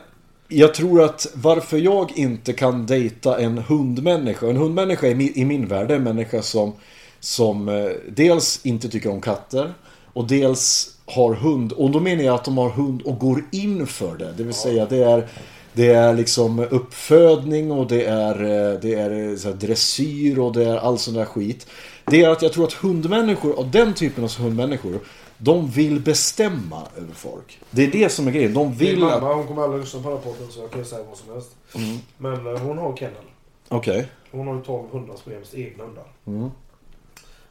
jag 0.51 0.75
tror 0.75 1.03
att 1.03 1.27
varför 1.35 1.79
jag 1.79 2.13
inte 2.17 2.53
kan 2.53 2.87
dejta 2.87 3.41
en 3.41 3.59
hundmänniska. 3.59 4.51
En 4.51 4.57
hundmänniska 4.57 5.07
i 5.09 5.15
min, 5.15 5.33
i 5.35 5.45
min 5.45 5.67
värld 5.67 5.91
är 5.91 5.97
en 5.97 6.03
människa 6.03 6.43
som, 6.43 6.73
som 7.21 7.69
eh, 7.69 7.91
dels 8.09 8.61
inte 8.63 8.89
tycker 8.89 9.11
om 9.11 9.21
katter. 9.21 9.75
Och 10.13 10.27
dels 10.27 10.91
har 11.07 11.35
hund. 11.35 11.73
Och 11.73 11.91
då 11.91 12.01
menar 12.01 12.23
jag 12.23 12.35
att 12.35 12.45
de 12.45 12.59
har 12.59 12.71
hund 12.71 13.03
och 13.03 13.19
går 13.19 13.45
in 13.51 13.87
för 13.87 14.17
det. 14.17 14.33
Det 14.37 14.43
vill 14.43 14.55
säga 14.55 14.87
det 14.87 15.03
är 15.05 15.29
det 15.73 15.89
är 15.89 16.15
liksom 16.15 16.67
uppfödning 16.71 17.71
och 17.73 17.87
det 17.87 18.05
är, 18.05 18.43
eh, 18.43 18.81
det 18.81 18.95
är 18.95 19.31
eh, 19.31 19.37
så 19.37 19.53
dressyr 19.53 20.39
och 20.39 20.53
det 20.53 20.65
är 20.65 20.77
all 20.77 20.99
sån 20.99 21.15
där 21.15 21.25
skit. 21.25 21.67
Det 22.05 22.23
är 22.23 22.29
att 22.29 22.43
jag 22.43 22.53
tror 22.53 22.65
att 22.65 22.73
hundmänniskor, 22.73 23.59
och 23.59 23.67
den 23.67 23.95
typen 23.95 24.25
av 24.25 24.39
hundmänniskor, 24.39 25.01
de 25.43 25.69
vill 25.69 26.01
bestämma 26.01 26.87
över 26.97 27.15
folk. 27.15 27.61
Det 27.71 27.83
är 27.85 27.91
det 27.91 28.09
som 28.09 28.27
är 28.27 28.31
grejen. 28.31 28.55
De 28.55 28.69
Min 28.69 28.77
vill 28.79 29.05
att... 29.05 29.23
mamma 29.23 29.35
hon 29.35 29.47
kommer 29.47 29.63
aldrig 29.63 29.81
lyssna 29.83 30.03
på 30.03 30.09
den 30.09 30.19
här 30.19 30.25
podden 30.25 30.49
så 30.51 30.61
jag 30.61 30.71
kan 30.71 30.85
säga 30.85 31.05
vad 31.09 31.17
som 31.19 31.33
helst. 31.33 31.57
Mm. 31.75 31.99
Men 32.19 32.55
eh, 32.55 32.61
hon 32.63 32.79
har 32.79 32.97
kennel. 32.97 33.25
Okej. 33.69 34.09
Hon 34.31 34.47
har 34.47 34.55
ju 34.55 34.63
12 34.63 34.89
hundar 34.93 35.15
som 35.17 35.33
är 35.33 35.37
hennes 35.37 35.55
egna 35.55 35.85
hundar. 35.85 36.05
Mm. 36.27 36.51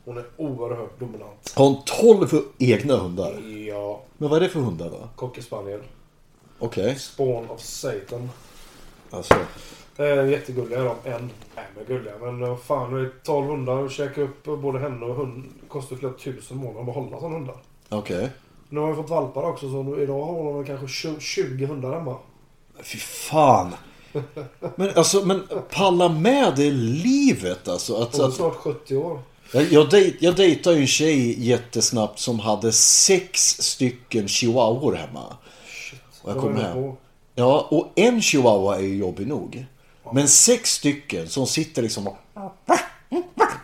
Hon 0.05 0.17
är 0.17 0.25
oerhört 0.37 0.99
dominant. 0.99 1.53
Har 1.55 1.65
hon 1.65 1.81
12 1.85 2.27
egna 2.57 2.97
hundar? 2.97 3.33
Ja, 3.67 4.01
Men 4.17 4.29
vad 4.29 4.37
är 4.37 4.41
det 4.41 4.49
för 4.49 4.59
hundar 4.59 4.89
då? 4.89 5.09
cocker 5.15 5.41
spaniel. 5.41 5.81
Okej. 6.59 6.95
Spawn 6.95 7.49
of 7.49 7.61
Satan. 7.61 8.29
Alltså. 9.09 9.33
Eh, 9.97 10.29
jättegulliga 10.29 10.79
är 10.79 10.85
de. 10.85 11.11
En. 11.11 11.31
Nej 11.55 11.65
men 11.75 11.85
gulliga. 11.87 12.13
Men 12.21 12.39
vad 12.39 12.59
fan, 12.59 12.93
det 12.93 13.01
är 13.01 13.11
12 13.23 13.47
hundar 13.47 13.73
och 13.73 13.91
käka 13.91 14.21
upp 14.21 14.43
både 14.43 14.79
henne 14.79 15.05
och 15.05 15.15
hund. 15.15 15.43
Kostar 15.67 15.95
flera 15.95 16.13
tusen 16.13 16.57
i 16.57 16.59
månaden 16.59 16.79
att 16.79 16.85
behålla 16.85 17.19
sådana 17.19 17.35
hundar. 17.35 17.55
Okej. 17.89 18.29
Nu 18.69 18.79
har 18.79 18.87
jag 18.87 18.97
fått 18.97 19.09
valpar 19.09 19.43
också 19.43 19.71
så 19.71 19.83
nu, 19.83 20.03
idag 20.03 20.25
har 20.25 20.33
hon 20.33 20.65
kanske 20.65 20.87
20 20.87 21.19
20 21.19 21.65
hundar 21.65 21.93
hemma. 21.93 22.15
Fy 22.83 22.97
fan. 22.97 23.75
Men 24.75 24.89
alltså, 24.95 25.25
men 25.25 25.47
palla 25.69 26.09
med 26.09 26.53
det 26.55 26.71
livet 26.71 27.67
alltså. 27.67 27.95
Att, 27.95 28.15
Hon 28.15 28.25
är 28.25 28.29
att, 28.29 28.35
snart 28.35 28.55
70 28.55 28.97
år. 28.97 29.21
jag, 29.53 29.63
jag, 29.71 29.89
dej, 29.89 30.17
jag 30.19 30.35
dejtade 30.35 30.75
ju 30.75 30.81
en 30.81 30.87
tjej 30.87 31.47
jättesnabbt 31.47 32.19
som 32.19 32.39
hade 32.39 32.71
sex 32.71 33.41
stycken 33.61 34.27
chihuahuor 34.27 34.93
hemma. 34.93 35.37
Och 36.21 36.31
jag 36.31 36.37
kom 36.37 36.55
hem. 36.55 36.91
Ja, 37.35 37.67
och 37.69 37.87
en 37.95 38.21
chihuahua 38.21 38.75
är 38.75 38.81
ju 38.81 38.97
jobbig 38.97 39.27
nog. 39.27 39.65
Men 40.13 40.27
sex 40.27 40.73
stycken 40.73 41.29
som 41.29 41.47
sitter 41.47 41.81
liksom 41.81 42.07
och... 42.07 42.17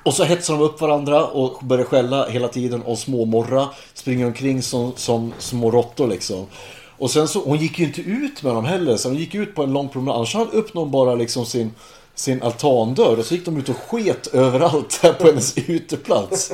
Och 0.03 0.13
så 0.13 0.23
hetsar 0.23 0.53
de 0.53 0.63
upp 0.63 0.81
varandra 0.81 1.25
och 1.25 1.65
börjar 1.65 1.85
skälla 1.85 2.29
hela 2.29 2.47
tiden 2.47 2.81
och 2.81 2.97
småmorra. 2.97 3.69
Springer 3.93 4.25
omkring 4.25 4.61
som, 4.61 4.93
som 4.95 5.33
små 5.39 5.71
råttor 5.71 6.07
liksom. 6.07 6.45
Och 6.97 7.11
sen 7.11 7.27
så, 7.27 7.39
hon 7.39 7.57
gick 7.57 7.79
ju 7.79 7.85
inte 7.85 8.01
ut 8.01 8.43
med 8.43 8.55
dem 8.55 8.65
heller. 8.65 8.97
Så 8.97 9.09
hon 9.09 9.17
gick 9.17 9.35
ut 9.35 9.55
på 9.55 9.63
en 9.63 9.73
lång 9.73 9.89
promenad. 9.89 10.15
Annars 10.15 10.35
hade 10.35 10.51
upp 10.51 10.73
någon 10.73 10.91
bara 10.91 11.15
liksom 11.15 11.45
sin, 11.45 11.71
sin 12.15 12.43
altandörr. 12.43 13.19
Och 13.19 13.25
så 13.25 13.35
gick 13.35 13.45
de 13.45 13.57
ut 13.57 13.69
och 13.69 13.77
sket 13.77 14.27
överallt 14.27 14.99
här 15.03 15.13
på 15.13 15.27
hennes 15.27 15.57
uteplats. 15.57 16.51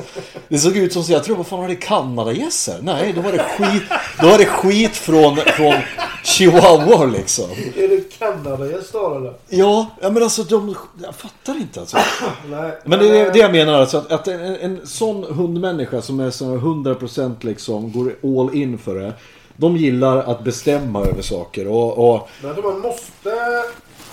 Det 0.48 0.58
såg 0.58 0.76
ut 0.76 0.92
som 0.92 1.04
så, 1.04 1.12
jag 1.12 1.24
tror, 1.24 1.36
vad 1.36 1.46
fan 1.46 1.60
var 1.60 1.68
det 1.68 1.76
kanadagäss 1.76 2.68
här? 2.68 2.78
Nej, 2.82 3.12
då 3.12 3.20
var 3.20 3.32
det 3.32 3.38
skit, 3.38 3.82
då 4.20 4.26
var 4.26 4.38
det 4.38 4.46
skit 4.46 4.96
från, 4.96 5.36
från 5.36 5.74
chihuahua 6.22 7.04
liksom. 7.04 7.50
Är 7.76 7.88
det 7.88 8.18
kanadagäst 8.18 8.92
då 8.92 9.14
eller? 9.16 9.34
Ja, 9.48 9.86
ja, 10.00 10.10
men 10.10 10.22
alltså 10.22 10.42
de, 10.42 10.74
jag 11.02 11.14
fattar 11.14 11.56
inte 11.56 11.80
alltså. 11.80 11.96
Nej. 12.50 12.78
Men 12.84 12.98
det 12.98 13.18
är 13.20 13.32
det 13.32 13.38
jag 13.38 13.52
menar 13.52 13.72
alltså. 13.72 13.98
Att, 13.98 14.12
att 14.12 14.28
en, 14.28 14.40
en 14.56 14.86
sån 14.86 15.24
hundmänniska 15.24 16.02
som 16.02 16.20
är 16.20 16.30
så 16.30 16.44
100% 16.44 17.34
liksom 17.40 17.92
går 17.92 18.14
all 18.40 18.54
in 18.56 18.78
för 18.78 18.94
det. 18.94 19.12
De 19.56 19.76
gillar 19.76 20.16
att 20.16 20.44
bestämma 20.44 21.00
över 21.00 21.22
saker 21.22 21.68
och, 21.68 22.14
och 22.14 22.28
Men 22.40 22.48
jag 22.48 22.56
tror 22.60 22.72
man 22.72 22.80
måste... 22.80 23.28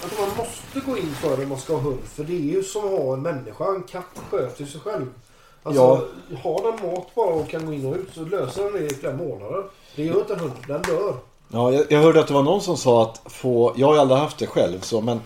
Jag 0.01 0.11
tror 0.11 0.27
man 0.27 0.35
måste 0.37 0.91
gå 0.91 0.97
in 0.97 1.13
för 1.21 1.37
det 1.37 1.43
om 1.43 1.49
man 1.49 1.59
ska 1.59 1.73
ha 1.73 1.79
hund. 1.81 1.99
För 2.15 2.23
det 2.23 2.33
är 2.33 2.53
ju 2.55 2.63
som 2.63 2.85
att 2.85 2.99
ha 2.99 3.13
en 3.13 3.21
människa. 3.21 3.65
En 3.75 3.83
katt 3.83 4.03
sköter 4.29 4.65
sig 4.65 4.81
själv. 4.81 5.05
Alltså, 5.63 5.81
Ja. 5.81 6.37
har 6.43 6.71
den 6.71 6.91
mat 6.91 7.15
bara 7.15 7.33
och 7.33 7.49
kan 7.49 7.65
gå 7.65 7.73
in 7.73 7.85
och 7.85 7.95
ut 7.95 8.09
så 8.13 8.21
löser 8.25 8.63
den 8.63 8.73
det 8.73 8.85
i 8.85 8.89
flera 8.89 9.13
månader. 9.15 9.63
Det 9.95 10.03
gör 10.03 10.19
inte 10.19 10.33
en 10.33 10.39
hund. 10.39 10.51
Den 10.67 10.81
dör. 10.81 11.13
Ja, 11.51 11.71
jag, 11.71 11.85
jag 11.91 11.99
hörde 12.01 12.19
att 12.19 12.27
det 12.27 12.33
var 12.33 12.43
någon 12.43 12.61
som 12.61 12.77
sa 12.77 13.03
att 13.03 13.21
få, 13.25 13.73
jag 13.75 13.87
har 13.87 13.93
ju 13.93 13.99
aldrig 13.99 14.19
haft 14.19 14.37
det 14.37 14.47
själv 14.47 14.79
så 14.81 15.01
men 15.01 15.21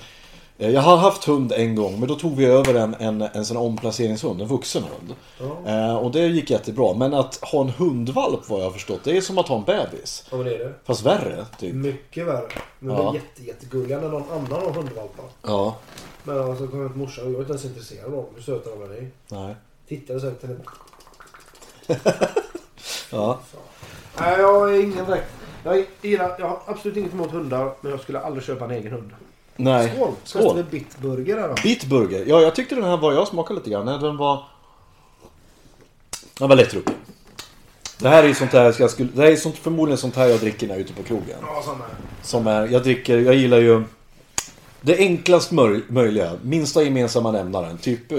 eh, 0.57 0.69
jag 0.69 0.81
har 0.81 0.97
haft 0.97 1.23
hund 1.23 1.51
en 1.51 1.75
gång 1.75 1.99
men 1.99 2.07
då 2.09 2.15
tog 2.15 2.35
vi 2.35 2.45
över 2.45 2.73
en, 2.75 2.93
en, 2.99 3.21
en 3.21 3.45
sån 3.45 3.57
omplaceringshund, 3.57 4.41
en 4.41 4.47
vuxen 4.47 4.83
hund. 4.83 5.13
Eh, 5.67 5.95
och 5.95 6.11
det 6.11 6.19
gick 6.27 6.49
jättebra. 6.51 6.93
Men 6.93 7.13
att 7.13 7.39
ha 7.41 7.61
en 7.61 7.69
hundvalp 7.69 8.49
vad 8.49 8.59
jag 8.59 8.65
har 8.65 8.71
förstått, 8.71 8.99
det 9.03 9.17
är 9.17 9.21
som 9.21 9.37
att 9.37 9.47
ha 9.47 9.55
en 9.57 9.63
bebis. 9.63 10.25
Ja 10.31 10.37
men 10.37 10.45
det 10.45 10.55
är 10.55 10.59
det. 10.59 10.73
Fast 10.85 11.05
värre, 11.05 11.45
typ. 11.59 11.73
Mycket 11.75 12.27
värre. 12.27 12.47
Men 12.79 12.95
Ja. 12.95 13.01
de 13.03 13.07
är 13.09 13.13
jätte, 13.13 13.43
jättegulliga 13.43 13.99
när 14.01 14.09
någon 14.09 14.31
annan 14.31 14.51
har 14.51 14.71
hundvalpar. 14.71 15.25
Ja, 15.41 15.75
Men 16.23 16.39
alltså 16.49 16.67
kommer 16.67 16.89
till 16.89 16.97
morsan 16.97 17.25
och 17.25 17.31
jag 17.31 17.35
är 17.35 17.39
inte 17.41 17.51
ens 17.51 17.65
intresserad 17.65 18.05
av 18.05 18.11
dem. 18.11 18.25
Hur 18.35 18.41
söta 18.41 18.69
de 18.69 18.81
är. 18.83 19.09
nej. 19.27 19.55
Tittade 19.87 20.19
så 20.19 20.25
här 20.25 20.33
till 20.33 20.49
henne. 20.49 20.63
Ja. 23.11 23.39
Nej 24.19 24.39
jag 24.39 24.75
är 24.75 24.83
ingen 24.83 25.05
direkt. 25.05 25.25
Jag, 25.63 25.85
gillar, 26.01 26.35
jag 26.39 26.47
har 26.47 26.61
absolut 26.65 26.97
inget 26.97 27.13
emot 27.13 27.31
hundar 27.31 27.73
men 27.81 27.91
jag 27.91 28.01
skulle 28.01 28.19
aldrig 28.19 28.43
köpa 28.45 28.65
en 28.65 28.71
egen 28.71 28.91
hund. 28.91 29.11
Nej. 29.55 29.91
Skål! 29.95 30.11
Skål. 30.23 30.57
Det 30.57 30.63
Bitburger 30.63 31.37
här 31.37 31.47
då. 31.47 31.55
Bitburger. 31.63 32.25
Ja, 32.27 32.41
jag 32.41 32.55
tyckte 32.55 32.75
den 32.75 32.83
här 32.83 32.97
var... 32.97 33.13
Jag 33.13 33.27
smakade 33.27 33.59
lite 33.59 33.69
grann. 33.69 33.85
Den 33.85 34.17
var... 34.17 34.43
Den 36.39 36.49
var 36.49 36.55
lättdrucken. 36.55 36.93
Det 37.99 38.09
här 38.09 38.23
är 38.23 38.27
ju 38.27 38.33
sånt 38.35 38.53
här, 38.53 38.75
jag 38.79 38.89
skulle, 38.91 39.09
det 39.13 39.21
här 39.21 39.31
är 39.31 39.35
sånt, 39.35 39.57
förmodligen 39.57 39.97
sånt 39.97 40.15
här 40.15 40.27
jag 40.27 40.39
dricker 40.39 40.67
när 40.67 40.73
jag 40.73 40.79
är 40.79 40.85
ute 40.85 40.93
på 40.93 41.03
krogen. 41.03 41.37
Ja, 41.41 41.61
samma 41.65 41.77
här. 41.77 41.93
Som 42.23 42.47
är, 42.47 42.67
jag 42.67 42.83
dricker, 42.83 43.17
jag 43.19 43.35
gillar 43.35 43.57
ju 43.57 43.83
det 44.81 44.97
enklast 44.97 45.51
möj, 45.51 45.81
möjliga, 45.87 46.31
minsta 46.41 46.83
gemensamma 46.83 47.31
nämnaren, 47.31 47.77
typ 47.77 48.11
eh, 48.11 48.17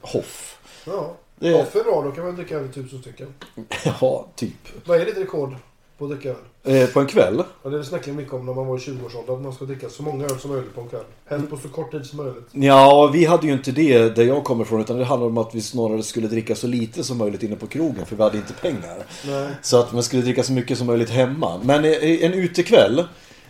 Hoff. 0.00 0.58
Ja. 0.84 1.14
Det- 1.38 1.48
Ja, 1.50 1.64
för 1.64 1.84
bra 1.84 2.02
då 2.02 2.10
kan 2.12 2.24
man 2.24 2.36
dricka 2.36 2.56
över 2.56 2.68
tusen 2.68 3.00
stycken. 3.00 3.34
Ja, 4.00 4.26
typ. 4.36 4.86
Vad 4.86 5.00
är 5.00 5.04
ditt 5.06 5.18
rekord 5.18 5.54
på 6.00 6.06
att 6.06 6.10
dricka 6.10 6.28
öl? 6.28 6.82
Eh, 6.82 6.88
på 6.88 7.00
en 7.00 7.06
kväll? 7.06 7.42
Ja, 7.62 7.70
det 7.70 7.84
snackade 7.84 8.10
vi 8.10 8.16
mycket 8.16 8.32
om 8.32 8.46
när 8.46 8.54
man 8.54 8.66
var 8.66 8.76
i 8.76 8.80
20-årsåldern. 8.80 9.36
Att 9.36 9.42
man 9.42 9.52
ska 9.52 9.64
dricka 9.64 9.88
så 9.88 10.02
många 10.02 10.24
öl 10.24 10.38
som 10.38 10.50
möjligt 10.50 10.74
på 10.74 10.80
en 10.80 10.88
kväll. 10.88 11.04
Helst 11.26 11.50
på 11.50 11.56
så 11.56 11.68
kort 11.68 11.90
tid 11.90 12.06
som 12.06 12.16
möjligt. 12.16 12.48
Ja, 12.52 13.10
vi 13.12 13.24
hade 13.24 13.46
ju 13.46 13.52
inte 13.52 13.72
det 13.72 14.08
där 14.08 14.24
jag 14.24 14.44
kommer 14.44 14.64
ifrån 14.64 14.80
utan 14.80 14.98
det 14.98 15.04
handlade 15.04 15.30
om 15.30 15.38
att 15.38 15.54
vi 15.54 15.60
snarare 15.60 16.02
skulle 16.02 16.28
dricka 16.28 16.54
så 16.54 16.66
lite 16.66 17.04
som 17.04 17.18
möjligt 17.18 17.42
inne 17.42 17.56
på 17.56 17.66
krogen 17.66 18.06
för 18.06 18.16
vi 18.16 18.22
hade 18.22 18.36
inte 18.36 18.52
pengar. 18.52 18.96
Nej. 19.26 19.48
Så 19.62 19.80
att 19.80 19.92
man 19.92 20.02
skulle 20.02 20.22
dricka 20.22 20.42
så 20.42 20.52
mycket 20.52 20.78
som 20.78 20.86
möjligt 20.86 21.10
hemma. 21.10 21.60
Men 21.64 21.84
eh, 21.84 22.24
en 22.24 22.32
utekväll, 22.32 23.04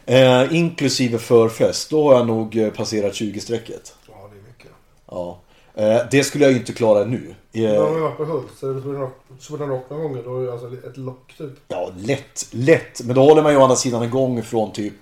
eh, 0.07 0.55
inklusive 0.55 1.19
förfest, 1.19 1.91
då 1.91 2.09
har 2.09 2.15
jag 2.15 2.27
nog 2.27 2.57
eh, 2.57 2.71
passerat 2.71 3.13
20-strecket. 3.13 3.95
Ja, 4.09 4.31
det 4.33 4.39
är 4.39 4.43
mycket. 4.43 4.71
Ja. 5.07 5.41
Eh, 5.75 5.99
det 6.11 6.25
skulle 6.25 6.45
jag 6.45 6.53
inte 6.57 6.73
klara 6.73 7.05
nu. 7.05 7.35
Har 7.55 7.61
Eh, 7.63 7.95
vi 7.95 8.01
varit 8.01 8.17
på 8.17 8.25
Hults 8.25 8.63
eller 8.63 8.81
Sweden 8.81 9.01
Rock- 9.01 9.23
Sweden 9.41 9.69
Rock 9.69 9.85
några 9.91 10.03
gånger. 10.03 10.23
Då 10.23 10.41
är 10.41 10.47
det 10.47 10.53
alltså 10.53 10.67
ett 10.91 10.97
lock 10.97 11.35
typ. 11.39 11.51
ja, 11.69 11.91
lätt, 11.99 12.47
lätt. 12.51 13.01
Men 13.05 13.15
då 13.15 13.23
håller 13.25 13.43
man 13.43 13.53
ju 13.53 13.59
å 13.59 13.63
andra 13.63 13.77
sidan 13.77 14.03
igång 14.03 14.43
från 14.43 14.73
typ 14.73 14.95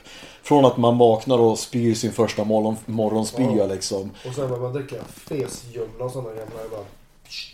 från 0.42 0.64
att 0.64 0.76
man 0.76 0.98
vaknar 0.98 1.38
och 1.38 1.58
spyr 1.58 1.94
sin 1.94 2.12
första 2.12 2.44
morgon, 2.44 2.76
morgonspya 2.86 3.50
Ja. 3.56 3.66
liksom. 3.66 4.10
Och 4.28 4.34
sen 4.34 4.48
börjar 4.48 4.62
man 4.62 4.72
dricka 4.72 4.96
fesljumna 5.16 6.04
och 6.04 6.10
sådana 6.10 6.28
gamla 6.28 6.44
bara. 6.70 6.80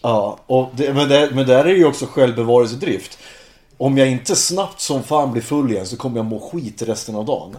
Ja, 0.02 0.38
och 0.46 0.68
det, 0.76 0.94
men, 0.94 1.08
det, 1.08 1.30
men 1.34 1.46
där 1.46 1.64
är 1.64 1.74
ju 1.74 1.84
också 1.84 2.06
självbevarelsedrift. 2.06 3.18
Om 3.76 3.98
jag 3.98 4.10
inte 4.10 4.36
snabbt 4.36 4.80
som 4.80 5.02
fan 5.02 5.32
blir 5.32 5.42
full 5.42 5.70
igen 5.70 5.86
så 5.86 5.96
kommer 5.96 6.16
jag 6.16 6.26
må 6.26 6.40
skit 6.50 6.82
resten 6.82 7.14
av 7.16 7.24
dagen. 7.24 7.56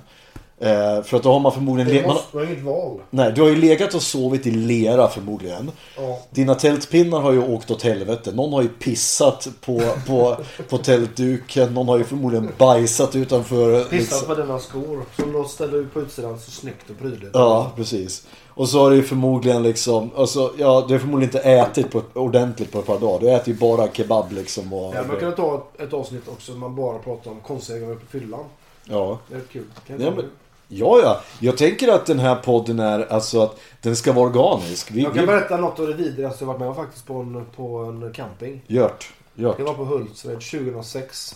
Eh, 0.60 1.04
för 1.04 1.18
att 1.18 1.24
då 1.24 1.32
har 1.32 1.40
man 1.40 1.52
förmodligen... 1.52 1.94
Det 1.94 2.02
man, 2.02 2.14
måste 2.16 2.36
man 2.38 2.46
har 2.46 2.52
inget 2.54 2.66
val. 2.66 3.02
nej, 3.10 3.32
du 3.36 3.42
har 3.42 3.50
ju 3.50 3.56
legat 3.56 3.94
och 3.94 4.02
sovit 4.02 4.48
i 4.48 4.52
lera 4.52 5.08
förmodligen. 5.08 5.72
Ja. 5.98 6.20
Dina 6.30 6.56
tältpinnar 6.56 7.20
har 7.20 7.32
ju 7.32 7.54
åkt 7.54 7.72
åt 7.72 7.82
helvete. 7.82 8.32
Någon 8.32 8.54
har 8.54 8.62
ju 8.62 8.68
pissat 8.68 9.48
på, 9.62 9.82
på, 10.08 10.38
på 10.70 10.78
tältduken. 10.78 11.74
Någon 11.74 11.88
har 11.88 11.98
ju 11.98 12.04
förmodligen 12.04 12.52
bajsat 12.58 13.16
utanför. 13.16 13.84
Pissat 13.84 13.92
liksom. 13.92 14.28
på 14.28 14.36
dina 14.42 14.60
skor. 14.60 15.06
Som 15.16 15.34
de 15.34 15.46
ställde 15.46 15.78
ut 15.78 15.94
på 15.94 16.02
utsidan 16.02 16.40
så 16.40 16.52
snyggt 16.52 16.90
och 16.90 16.98
prydligt. 17.00 17.32
Ja, 17.34 17.72
precis. 17.76 18.28
Och 18.48 18.70
så 18.70 18.80
har 18.80 18.90
du 18.90 18.96
ju 18.96 19.04
förmodligen 19.04 19.64
liksom, 19.64 20.12
alltså, 20.18 20.54
ja, 20.58 20.86
du 20.88 20.94
har 20.94 21.00
förmodligen 21.00 21.36
inte 21.36 21.50
ätit 21.50 21.92
på 21.92 22.02
ordentligt 22.14 22.72
på 22.72 22.80
ett 22.80 22.86
par 22.86 23.00
dagar. 23.00 23.20
Du 23.20 23.32
äter 23.32 23.54
ju 23.54 23.60
bara 23.60 23.88
kebab 23.94 24.32
liksom. 24.32 24.74
Och, 24.74 24.96
Ja, 24.96 25.04
man 25.08 25.20
kan 25.20 25.36
ta 25.36 25.56
ett, 25.56 25.82
ett 25.82 25.94
avsnitt 25.94 26.28
också 26.28 26.52
man 26.52 26.76
bara 26.76 27.00
pratar 27.00 27.32
om 27.32 27.40
konstiga 27.40 27.80
grejer 27.80 27.96
på 27.96 28.06
fyllan. 28.06 28.46
ja. 28.86 29.20
Det 29.30 29.36
är 29.36 29.42
kul. 29.52 29.66
Kan 29.88 30.02
Ja, 30.02 30.12
men? 30.16 30.26
Ja, 30.68 31.00
ja. 31.04 31.22
Jag 31.40 31.58
tänker 31.58 31.88
att 31.88 32.06
den 32.06 32.20
här 32.20 32.36
podden 32.36 32.80
är, 32.80 33.14
alltså 33.14 33.42
att 33.42 33.60
den 33.82 33.96
ska 33.96 34.14
vara 34.14 34.26
organisk. 34.30 34.92
Vi, 34.92 35.02
jag 35.04 35.14
kan 35.14 35.22
vi, 35.22 35.28
berätta 35.28 35.58
något 35.58 35.80
av 35.80 35.88
det 35.88 35.94
vidrigaste 35.94 36.44
jag 36.44 36.48
varit 36.48 36.60
med 36.60 36.70
om 36.70 36.76
faktiskt 36.76 37.06
på 37.06 37.14
en, 37.14 37.46
på 37.56 37.78
en 37.78 38.14
camping. 38.14 38.62
Gjort. 38.68 39.14
Gjort. 39.36 39.60
Jag 39.60 39.66
var 39.66 39.74
på 39.74 39.86
Hultsfred 39.86 40.42
2006. 40.42 41.36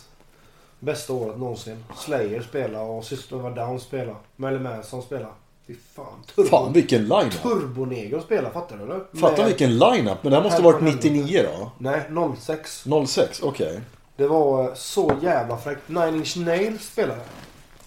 Bästa 0.80 1.14
året 1.14 1.38
någonsin. 1.38 1.84
Slayer 1.98 2.42
spelade 2.42 2.86
och 2.86 3.04
System 3.06 3.40
of 3.40 3.46
a 3.46 3.50
Down 3.50 3.80
spelade. 3.80 4.16
Melly 4.36 4.60
Manson 4.60 5.02
spelade. 5.02 5.32
Fy 5.68 5.76
fan. 5.96 6.06
Turbo, 6.36 6.50
Fan 6.50 6.74
vilken 6.74 7.02
line-up. 7.04 7.42
Turboneger 7.42 8.20
spelade, 8.20 8.54
fattar 8.54 8.78
du 8.78 8.84
eller? 8.84 9.00
Fatta 9.22 9.38
Med- 9.38 9.46
vilken 9.46 9.78
line-up. 9.78 10.18
Men 10.22 10.32
det 10.32 10.38
här 10.38 10.44
måste 10.44 10.62
ha 10.62 10.72
varit 10.72 10.84
99 10.84 11.44
då? 11.44 11.72
Nej, 11.78 12.02
06. 12.40 12.86
06, 13.08 13.42
okej. 13.44 13.82
Det 14.16 14.28
var 14.28 14.72
så 14.76 15.12
jävla 15.22 15.58
fräckt. 15.58 15.82
Nine 15.90 16.16
Inch 16.16 16.38
Nails 16.38 16.82
spelade. 16.92 17.22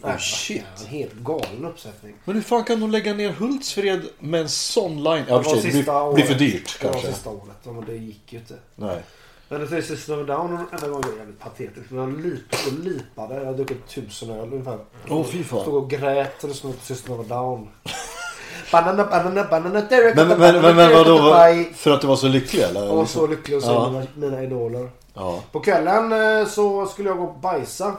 Oh, 0.02 0.18
shit. 0.18 0.64
En 0.80 0.86
helt 0.86 1.14
galen 1.14 1.64
uppsättning. 1.64 2.14
Men 2.24 2.34
hur 2.34 2.42
fan 2.42 2.64
kan 2.64 2.80
de 2.80 2.90
lägga 2.90 3.14
ner 3.14 3.30
Hultsfred 3.30 4.02
med 4.18 4.40
en 4.40 4.48
sån 4.48 5.02
line? 5.02 5.24
Ja, 5.28 5.38
Det 5.38 5.44
var 5.44 5.56
sig, 5.56 5.70
det 5.70 5.82
blir, 5.82 6.14
blir 6.14 6.24
för 6.24 6.34
dyrt 6.34 6.78
Det 6.80 6.86
var 6.86 6.92
kanske. 6.92 7.12
sista 7.12 7.30
året. 7.30 7.56
Ja, 7.64 7.72
men 7.72 7.84
det 7.84 7.96
gick 7.96 8.32
ju 8.32 8.38
inte. 8.38 8.54
Nej. 8.74 9.02
Men 9.48 9.60
det 9.70 9.76
är 9.76 9.82
System 9.82 10.20
of 10.20 10.26
Down 10.26 10.66
enda 10.72 10.88
gången 10.88 11.10
var 11.10 11.18
jävligt 11.18 11.40
patetiskt. 11.40 11.90
Men 11.90 11.98
han 11.98 12.22
lipade 12.22 12.62
och 12.66 12.84
lipade. 12.84 13.34
Jag 13.34 13.44
hade 13.44 13.56
druckit 13.56 13.88
tusen 13.88 14.30
öl 14.30 14.48
ungefär. 14.52 14.78
Åh, 15.08 15.24
fy 15.26 15.44
fan. 15.44 15.60
Stod 15.60 15.74
och 15.74 15.90
grät 15.90 16.42
och 16.44 16.48
lyssnade 16.48 16.76
på 16.76 16.84
System 16.84 17.20
of 17.20 17.26
Down. 17.26 17.68
Banana, 18.72 19.04
banana, 19.04 19.44
banana, 19.44 19.80
Derek, 19.80 20.16
Men, 20.16 20.28
men, 20.28 20.38
men, 20.40 20.62
men, 20.62 20.76
men 20.76 20.92
vadå? 20.92 21.18
var- 21.18 21.74
För 21.74 21.90
att 21.90 22.00
du 22.00 22.06
var 22.06 22.16
så 22.16 22.28
lycklig 22.28 22.62
eller? 22.62 22.90
Och 22.92 23.08
så 23.08 23.26
lycklig 23.26 23.56
att 23.56 23.62
se 23.62 23.68
Ja. 23.68 23.90
mina, 23.90 24.06
mina 24.14 24.42
idoler. 24.42 24.90
Ja. 25.14 25.42
På 25.52 25.60
kvällen 25.60 26.12
eh, 26.40 26.46
så 26.48 26.86
skulle 26.86 27.08
jag 27.08 27.18
gå 27.18 27.24
och 27.24 27.38
bajsa. 27.40 27.96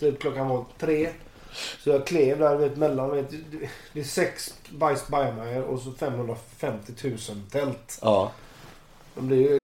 Typ 0.00 0.20
klockan 0.20 0.48
var 0.48 0.64
tre. 0.78 1.08
Så 1.84 1.90
jag 1.90 2.06
klev 2.06 2.38
där 2.38 2.56
vet, 2.56 2.76
mellan. 2.76 3.10
Vet, 3.10 3.30
det 3.92 4.00
är 4.00 4.04
sex 4.04 4.54
bajs 4.70 5.08
bajamajor 5.08 5.62
och 5.62 5.80
så 5.80 5.92
550 5.92 6.92
000 7.02 7.18
tält. 7.50 7.98
Ja. 8.02 8.32
De 9.14 9.26
blir 9.26 9.40
ju 9.40 9.58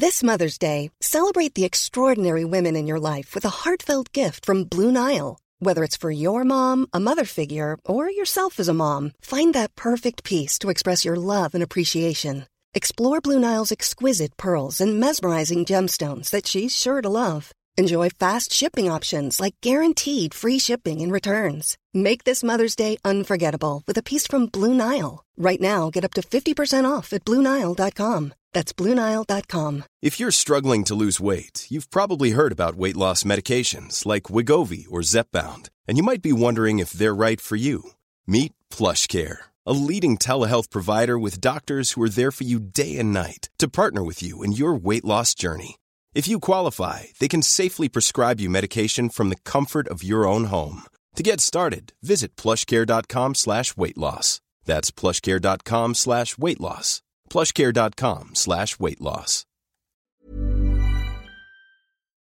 This 0.00 0.24
Mother's 0.24 0.58
Day, 0.58 0.90
celebrate 1.00 1.54
the 1.54 1.64
extraordinary 1.64 2.44
women 2.44 2.74
in 2.74 2.88
your 2.88 2.98
life 2.98 3.32
with 3.32 3.44
a 3.44 3.62
heartfelt 3.64 4.10
gift 4.12 4.44
from 4.44 4.64
Blue 4.64 4.90
Nile. 4.90 5.38
Whether 5.60 5.84
it's 5.84 5.96
for 5.96 6.10
your 6.10 6.42
mom, 6.42 6.88
a 6.92 6.98
mother 6.98 7.24
figure, 7.24 7.78
or 7.84 8.10
yourself 8.10 8.58
as 8.58 8.68
a 8.68 8.74
mom, 8.74 9.12
find 9.20 9.54
that 9.54 9.76
perfect 9.76 10.24
piece 10.24 10.58
to 10.58 10.68
express 10.68 11.04
your 11.04 11.16
love 11.16 11.54
and 11.54 11.62
appreciation. 11.62 12.46
Explore 12.74 13.20
Blue 13.20 13.38
Nile's 13.38 13.70
exquisite 13.70 14.36
pearls 14.36 14.80
and 14.80 14.98
mesmerizing 14.98 15.64
gemstones 15.64 16.30
that 16.30 16.48
she's 16.48 16.76
sure 16.76 17.00
to 17.00 17.08
love. 17.08 17.52
Enjoy 17.76 18.08
fast 18.08 18.52
shipping 18.52 18.88
options 18.88 19.40
like 19.40 19.56
guaranteed 19.60 20.32
free 20.32 20.60
shipping 20.60 21.00
and 21.00 21.10
returns. 21.10 21.76
Make 21.92 22.22
this 22.22 22.44
Mother's 22.44 22.76
Day 22.76 22.98
unforgettable 23.04 23.82
with 23.88 23.98
a 23.98 24.02
piece 24.02 24.28
from 24.28 24.46
Blue 24.46 24.72
Nile. 24.72 25.24
Right 25.36 25.60
now, 25.60 25.90
get 25.90 26.04
up 26.04 26.14
to 26.14 26.22
50% 26.22 26.88
off 26.88 27.12
at 27.12 27.24
BlueNile.com. 27.24 28.34
That's 28.52 28.72
BlueNile.com. 28.72 29.84
If 30.00 30.20
you're 30.20 30.30
struggling 30.30 30.84
to 30.84 30.94
lose 30.94 31.20
weight, 31.20 31.66
you've 31.68 31.90
probably 31.90 32.30
heard 32.30 32.52
about 32.52 32.76
weight 32.76 32.96
loss 32.96 33.24
medications 33.24 34.06
like 34.06 34.24
Wigovi 34.34 34.86
or 34.88 35.00
Zepbound, 35.00 35.70
and 35.88 35.96
you 35.96 36.04
might 36.04 36.22
be 36.22 36.32
wondering 36.32 36.78
if 36.78 36.92
they're 36.92 37.14
right 37.14 37.40
for 37.40 37.56
you. 37.56 37.90
Meet 38.24 38.52
PlushCare, 38.70 39.38
a 39.66 39.72
leading 39.72 40.16
telehealth 40.16 40.70
provider 40.70 41.18
with 41.18 41.40
doctors 41.40 41.92
who 41.92 42.02
are 42.02 42.08
there 42.08 42.30
for 42.30 42.44
you 42.44 42.60
day 42.60 42.96
and 42.98 43.12
night 43.12 43.48
to 43.58 43.66
partner 43.66 44.04
with 44.04 44.22
you 44.22 44.44
in 44.44 44.52
your 44.52 44.74
weight 44.76 45.04
loss 45.04 45.34
journey. 45.34 45.76
If 46.14 46.28
you 46.28 46.38
qualify, 46.38 46.98
they 47.18 47.26
can 47.28 47.42
safely 47.42 47.88
prescribe 47.88 48.38
you 48.40 48.48
medication 48.48 49.08
from 49.08 49.30
the 49.30 49.36
comfort 49.52 49.88
of 49.88 50.04
your 50.04 50.28
own 50.28 50.44
home. 50.44 50.82
To 51.16 51.22
get 51.24 51.40
started, 51.40 51.92
visit 52.02 52.36
plushcare.com 52.36 53.34
slash 53.34 53.76
weight 53.76 53.98
loss. 53.98 54.40
That's 54.64 54.90
plushcare.com 54.92 55.94
slash 55.94 56.38
weight 56.38 56.60
loss. 56.60 57.02
plushcare.com 57.30 58.30
slash 58.34 58.78
weight 58.78 59.00
loss. 59.00 59.44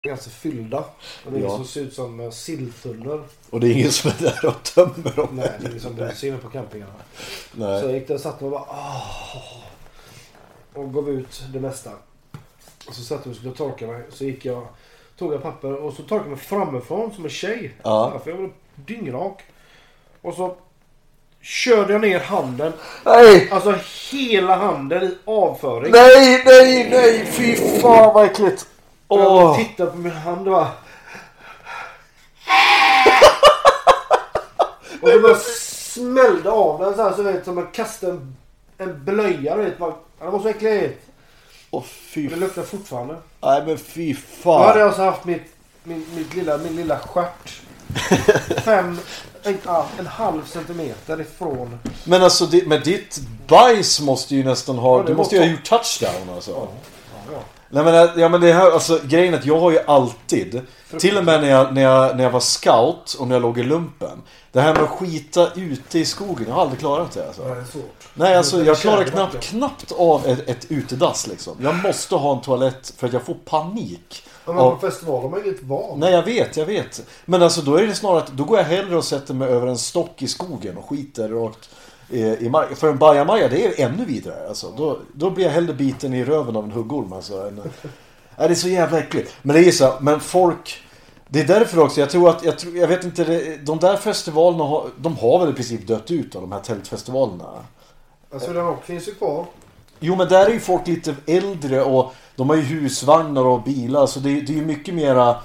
ganska 0.06 0.30
fyllda. 0.30 0.78
Och 1.26 1.32
det 1.32 1.38
är 1.38 1.42
Ja. 1.42 1.48
ingen 1.48 1.58
som 1.58 1.66
ser 1.68 1.82
ut 1.82 1.94
som 1.94 2.20
eh, 2.20 2.32
silltunnor. 2.32 3.26
Och 3.50 3.60
det 3.60 3.68
är 3.68 3.72
ingen 3.74 3.92
som 3.92 4.12
är 4.12 4.16
där 4.22 4.46
och 4.46 4.64
tömmer 4.64 5.16
dem. 5.16 5.28
Nej, 5.36 5.52
det 5.60 5.66
är 5.66 5.70
ingen 5.70 5.82
som 5.82 5.96
du 5.96 6.12
ser 6.16 6.28
inne 6.28 6.38
på 6.38 6.50
campingarna. 6.50 6.92
Nej. 7.52 7.82
Så 7.82 7.88
jag 7.88 7.94
gick 7.96 8.08
där 8.08 8.16
och 8.16 8.22
satt 8.22 8.42
mig 8.42 8.46
och 8.46 8.52
bara 8.52 8.62
ah. 8.62 9.64
Och 10.74 10.94
gav 10.94 11.10
ut 11.10 11.44
det 11.54 11.60
mesta. 11.60 11.92
Och 12.88 12.94
så 12.94 13.02
satt 13.02 13.20
jag 13.26 13.32
och 13.32 13.38
skulle 13.38 13.54
torka 13.54 13.88
mig. 13.88 14.04
Så 14.10 14.26
gick 14.26 14.46
jag, 14.46 14.68
tog 15.18 15.34
jag 15.34 15.44
papper 15.44 15.76
och 15.76 15.94
så 15.94 16.02
torkade 16.04 16.30
jag 16.30 16.38
mig 16.38 16.40
framifrån 16.40 17.14
som 17.14 17.24
en 17.24 17.30
tjej. 17.30 17.74
Ja. 17.84 18.22
För 18.24 18.32
jag 18.32 18.38
var 18.38 18.52
dyngrak. 18.76 19.44
Och 20.22 20.34
så 20.34 20.56
körde 21.42 21.94
jag 21.94 22.02
ner 22.02 22.20
handen. 22.20 22.74
Nej! 23.06 23.50
Alltså 23.52 23.76
hela 24.12 24.56
handen 24.56 25.04
i 25.04 25.18
avföring. 25.26 25.92
Nej, 25.92 26.44
nej, 26.46 26.90
nej! 26.90 27.26
Fy 27.26 27.56
fan 27.56 28.14
vad 28.14 28.26
äckligt! 28.26 28.68
Och 29.08 29.20
jag 29.20 29.32
Åh! 29.32 29.58
tittade 29.58 29.92
på 29.92 29.98
min 29.98 30.12
hand 30.12 30.48
och 30.48 30.54
bara... 30.54 30.62
och 35.02 35.10
det 35.10 35.20
bara 35.20 35.36
smällde 35.36 36.50
av 36.50 36.80
den 36.80 36.96
så 36.96 37.04
här 37.04 37.14
så 37.14 37.24
vet 37.24 37.46
som 37.46 37.56
man 37.56 37.68
kastade 37.74 38.12
en, 38.12 38.36
en 38.78 39.06
blöja. 39.06 39.56
Vet, 39.56 39.78
bara, 39.78 39.94
det 40.20 40.26
var 40.26 40.40
så 40.40 40.48
äckligt. 40.48 41.08
Åh 41.72 41.84
fy 41.84 42.28
Det 42.28 42.36
luktar 42.36 42.64
fortfarande. 42.64 43.16
Nej 43.42 43.64
men 43.66 43.78
fy 43.78 44.16
Då 44.44 44.52
hade 44.52 44.70
fan. 44.70 44.80
jag 44.80 44.88
alltså 44.88 45.02
haft 45.02 45.26
mitt, 45.26 45.44
min, 45.84 46.06
mitt 46.16 46.36
lilla, 46.36 46.58
min 46.58 46.76
lilla 46.76 47.00
stjärt. 47.00 47.62
Fem, 48.64 49.00
en, 49.44 49.58
en 50.00 50.08
halv 50.08 50.46
centimeter 50.46 51.22
ifrån. 51.22 51.80
Men 52.04 52.24
alltså, 52.24 52.50
men 52.66 52.84
ditt 52.84 53.20
bajs 53.48 54.02
måste 54.02 54.36
ju 54.36 54.44
nästan 54.44 54.78
ha... 54.78 54.98
Ja, 54.98 55.04
du 55.04 55.16
måste 55.16 55.36
ju 55.36 55.42
ha 55.42 55.48
gjort 55.48 55.64
touchdown 55.64 56.30
alltså. 56.36 56.52
Ja. 56.52 56.68
Nej 57.70 57.84
men, 57.84 58.10
ja, 58.20 58.30
men 58.30 58.42
det 58.42 58.54
här, 58.54 58.72
alltså 58.72 59.00
grejen 59.04 59.34
är 59.34 59.38
att 59.38 59.46
jag 59.46 59.60
har 59.60 59.72
ju 59.72 59.80
alltid, 59.88 60.62
till 61.00 61.18
och 61.18 61.26
med 61.26 61.42
när 61.42 61.50
jag, 61.50 61.74
när, 61.74 61.82
jag, 61.82 62.18
när 62.18 62.24
jag 62.24 62.32
var 62.32 62.40
scout 62.40 63.14
och 63.20 63.28
när 63.28 63.36
jag 63.36 63.42
låg 63.42 63.60
i 63.60 63.64
lumpen. 63.64 64.22
Det 64.52 64.62
här 64.62 64.74
med 64.74 64.84
att 64.84 64.90
skita 64.90 65.50
ute 65.56 66.00
i 66.00 66.06
skogen, 66.06 66.46
jag 66.48 66.56
har 66.56 66.62
aldrig 66.62 66.80
klarat 66.80 67.12
det 67.12 67.28
alltså. 67.28 67.44
Det 67.44 67.50
är 67.50 67.64
svårt. 67.64 68.08
Nej 68.14 68.36
alltså 68.36 68.64
jag 68.64 68.78
klarar 68.78 69.04
knappt, 69.04 69.44
knappt 69.44 69.92
av 69.92 70.28
ett, 70.28 70.50
ett 70.50 70.66
utedass 70.72 71.28
liksom. 71.28 71.58
Jag 71.62 71.76
måste 71.76 72.16
ha 72.16 72.36
en 72.36 72.42
toalett 72.42 72.94
för 72.98 73.08
att 73.08 73.14
jag 73.14 73.22
får 73.24 73.34
panik. 73.34 74.24
Men 74.46 74.56
man 74.56 74.66
av- 74.66 74.72
på 74.72 74.80
festival 74.80 75.22
har 75.22 75.30
man 75.30 75.46
inget 75.46 75.64
val. 75.64 75.98
Nej 75.98 76.12
jag 76.14 76.24
vet, 76.24 76.58
jag 76.58 76.66
vet. 76.66 77.02
Men 77.26 77.44
alltså 77.44 77.62
då 77.62 77.76
är 77.76 77.88
det 77.88 77.96
snarare 77.96 78.18
att 78.18 78.28
då 78.32 78.44
går 78.44 78.58
jag 78.58 78.66
hellre 78.66 78.98
och 78.98 79.04
sätter 79.04 79.34
mig 79.34 79.48
över 79.50 79.68
en 79.68 79.78
stock 79.78 80.22
i 80.22 80.28
skogen 80.28 80.78
och 80.78 80.90
skiter 80.90 81.30
rakt 81.30 81.70
i, 82.10 82.50
marken. 82.50 82.76
För 82.76 82.90
en 82.90 82.98
bajamaja 82.98 83.48
det 83.48 83.66
är 83.66 83.86
ännu 83.86 84.06
vidare. 84.06 84.48
Alltså. 84.48 84.74
Då, 84.78 85.00
då 85.14 85.30
blir 85.30 85.46
jag 85.46 85.52
hellre 85.52 85.74
biten 85.74 86.14
i 86.14 86.24
röven 86.24 86.56
av 86.56 86.64
en 86.64 86.72
huggorm. 86.72 87.14
Alltså, 87.14 87.48
än, 87.48 87.62
det 88.38 88.44
är 88.44 88.56
så 88.56 88.68
jävla 88.68 89.00
äckligt. 89.00 89.36
Men 89.42 89.56
det 89.56 89.68
är 89.68 89.72
så, 89.72 89.94
men 90.02 90.20
folk... 90.20 90.84
Det 91.30 91.40
är 91.40 91.48
därför 91.48 91.80
också, 91.80 92.00
jag 92.00 92.10
tror 92.10 92.30
att, 92.30 92.44
jag, 92.44 92.60
tror, 92.60 92.78
jag 92.78 92.88
vet 92.88 93.04
inte, 93.04 93.24
det, 93.24 93.58
de 93.58 93.80
där 93.80 93.98
festivalerna 93.98 94.64
har, 94.64 94.90
de 94.98 95.18
har 95.18 95.40
väl 95.40 95.50
i 95.50 95.54
princip 95.54 95.88
dött 95.88 96.12
ut 96.12 96.36
av 96.36 96.42
de 96.42 96.52
här 96.52 96.60
tältfestivalerna. 96.60 97.46
Alltså 98.34 98.54
den 98.54 98.66
rock 98.66 98.86
finns 98.86 99.08
ju 99.08 99.14
kvar. 99.16 99.46
Jo 100.00 100.16
men 100.16 100.28
där 100.28 100.46
är 100.46 100.50
ju 100.50 100.60
folk 100.60 100.88
lite 100.88 101.16
äldre 101.26 101.84
och 101.84 102.14
de 102.36 102.50
har 102.50 102.56
ju 102.56 102.62
husvagnar 102.62 103.46
och 103.46 103.64
bilar 103.64 104.08
så 104.08 104.20
det, 104.20 104.30
det 104.42 104.54
är 104.54 104.58
ju 104.58 104.66
mycket 104.66 104.94
mera 104.94 105.36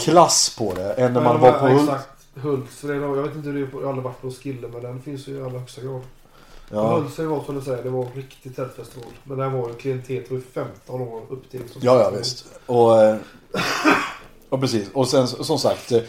klass 0.00 0.56
på 0.58 0.72
det 0.74 0.92
än 0.92 1.12
när 1.12 1.20
man 1.20 1.40
de 1.40 1.42
var 1.42 1.52
på. 1.52 1.66
Exakt. 1.66 2.17
Hultsfred. 2.42 3.02
Jag 3.02 3.22
vet 3.22 3.34
inte 3.34 3.48
hur 3.48 3.54
det 3.54 3.60
är 3.60 3.70
jag 3.72 3.80
har 3.82 3.88
aldrig 3.88 4.04
varit 4.04 4.20
på 4.22 4.30
Skille 4.30 4.68
men 4.68 4.82
den 4.82 5.02
finns 5.02 5.28
ju 5.28 5.32
i 5.38 5.42
allra 5.42 5.58
högsta 5.58 5.82
grad. 5.82 6.00
Ja. 6.70 6.94
Hultsfred 6.96 7.26
var 7.28 7.44
som 7.44 7.54
du 7.54 7.60
säger, 7.62 7.82
det 7.82 7.90
var 7.90 8.04
en 8.04 8.12
riktig 8.12 8.56
tältfestival. 8.56 9.10
Men 9.24 9.38
den 9.38 9.52
var 9.52 9.68
ju 9.68 9.74
klientet 9.74 10.30
var 10.30 10.36
ju 10.36 10.42
15 10.42 11.00
år 11.00 11.22
upp 11.30 11.50
till. 11.50 11.60
liksom- 11.60 11.80
Ja, 11.84 12.00
ja 12.02 12.10
visst. 12.10 12.46
Och, 12.66 13.02
eh, 13.02 13.16
och 14.48 14.60
precis. 14.60 14.90
Och 14.94 15.08
sen 15.08 15.26
som 15.28 15.58
sagt. 15.58 15.92
eh, 15.92 16.00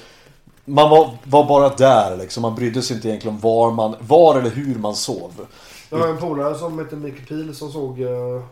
Man 0.66 0.90
var, 0.90 1.18
var 1.24 1.48
bara 1.48 1.70
där 1.70 2.18
liksom. 2.18 2.42
Man 2.42 2.56
brydde 2.56 2.82
sig 2.82 2.96
inte 2.96 3.08
egentligen 3.10 3.36
om 3.36 3.42
var, 3.42 3.72
man, 3.72 3.96
var 4.00 4.40
eller 4.40 4.50
hur 4.50 4.76
man 4.76 4.96
sov. 4.96 5.48
Jag 5.90 5.98
har 5.98 6.08
en 6.08 6.18
polare 6.18 6.56
som 6.58 6.80
heter 6.80 6.98
Mikael 6.98 7.26
Pil 7.26 7.56
som 7.56 7.72
såg 7.72 8.00
uh, 8.02 8.44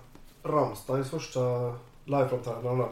Rammsteins 0.44 1.10
första 1.10 1.40
liveframträdande 2.06 2.84
där. 2.84 2.90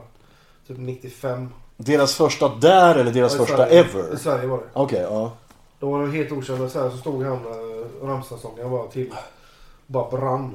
Typ 0.67 0.77
95. 0.77 1.49
Deras 1.77 2.13
första 2.15 2.49
där 2.49 2.95
eller 2.95 3.11
deras 3.11 3.33
Ja, 3.33 3.39
första 3.39 3.57
Sverige. 3.57 3.79
ever? 3.79 4.13
I 4.13 4.17
Sverige 4.17 4.47
var 4.47 4.57
det. 4.57 4.63
Okej, 4.73 4.99
ja. 5.09 5.31
Då 5.79 5.89
var 5.91 6.03
det 6.05 6.11
helt 6.11 6.31
okända 6.31 6.69
så 6.69 6.83
här 6.83 6.89
så 6.89 6.97
stod 6.97 7.23
han 7.23 7.33
uh, 7.45 8.07
Rammstein-sångaren 8.07 8.71
bara 8.71 8.87
till. 8.87 9.11
Bara 9.87 10.09
brann. 10.11 10.51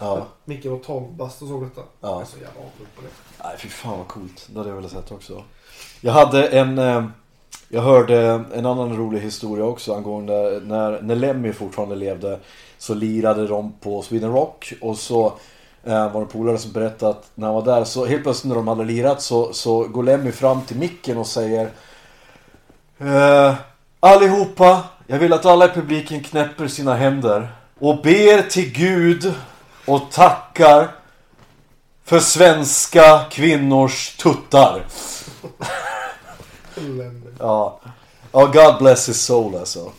ja. 0.00 0.26
Micke 0.44 0.66
var 0.66 0.78
12 0.78 1.12
bast 1.12 1.42
och 1.42 1.48
såg 1.48 1.62
detta. 1.64 1.80
Ja. 2.00 2.08
Jag 2.10 2.20
är 2.20 2.24
så 2.24 2.36
jävla 2.36 2.60
avundsjuk 2.60 2.88
på 2.96 3.02
det. 3.02 3.08
Nej, 3.44 3.54
fy 3.58 3.68
fan 3.68 3.98
vad 3.98 4.08
coolt. 4.08 4.46
Det 4.50 4.58
hade 4.58 4.68
jag 4.70 4.76
velat 4.76 4.90
sett 4.90 5.12
också. 5.12 5.42
Jag 6.00 6.12
hade 6.12 6.48
en... 6.48 6.78
eh, 6.78 7.04
Jag 7.68 7.82
hörde 7.82 8.44
en 8.54 8.66
annan 8.66 8.96
rolig 8.96 9.20
historia 9.20 9.64
också 9.64 9.94
angående 9.94 10.60
när, 10.64 11.02
när 11.02 11.14
Lemmy 11.16 11.52
fortfarande 11.52 11.94
levde. 11.96 12.40
Så 12.78 12.94
lirade 12.94 13.46
de 13.46 13.72
på 13.72 14.02
Sweden 14.02 14.32
Rock 14.32 14.72
och 14.80 14.98
så 14.98 15.32
eh, 15.84 16.12
var 16.12 16.20
det 16.20 16.26
polare 16.26 16.58
som 16.58 16.72
berättade 16.72 17.10
att 17.10 17.30
när 17.34 17.46
han 17.46 17.54
var 17.54 17.64
där 17.64 17.84
så 17.84 18.06
helt 18.06 18.22
plötsligt 18.22 18.48
när 18.48 18.56
de 18.56 18.68
hade 18.68 18.84
lirat 18.84 19.22
så, 19.22 19.52
så 19.52 19.84
går 19.84 20.02
Lemmy 20.02 20.32
fram 20.32 20.62
till 20.62 20.76
micken 20.76 21.18
och 21.18 21.26
säger 21.26 21.70
eh, 22.98 23.54
Allihopa, 24.00 24.82
jag 25.06 25.18
vill 25.18 25.32
att 25.32 25.46
alla 25.46 25.64
i 25.64 25.68
publiken 25.68 26.22
knäpper 26.22 26.68
sina 26.68 26.94
händer 26.94 27.48
och 27.78 28.02
ber 28.02 28.50
till 28.50 28.72
Gud 28.72 29.34
och 29.86 30.10
tackar 30.10 30.88
för 32.04 32.18
svenska 32.18 33.24
kvinnors 33.30 34.16
tuttar. 34.16 34.86
Ja. 37.38 37.80
Ja, 38.32 38.46
God 38.46 38.78
bless 38.78 39.08
his 39.08 39.22
soul 39.22 39.54
alltså. 39.56 39.92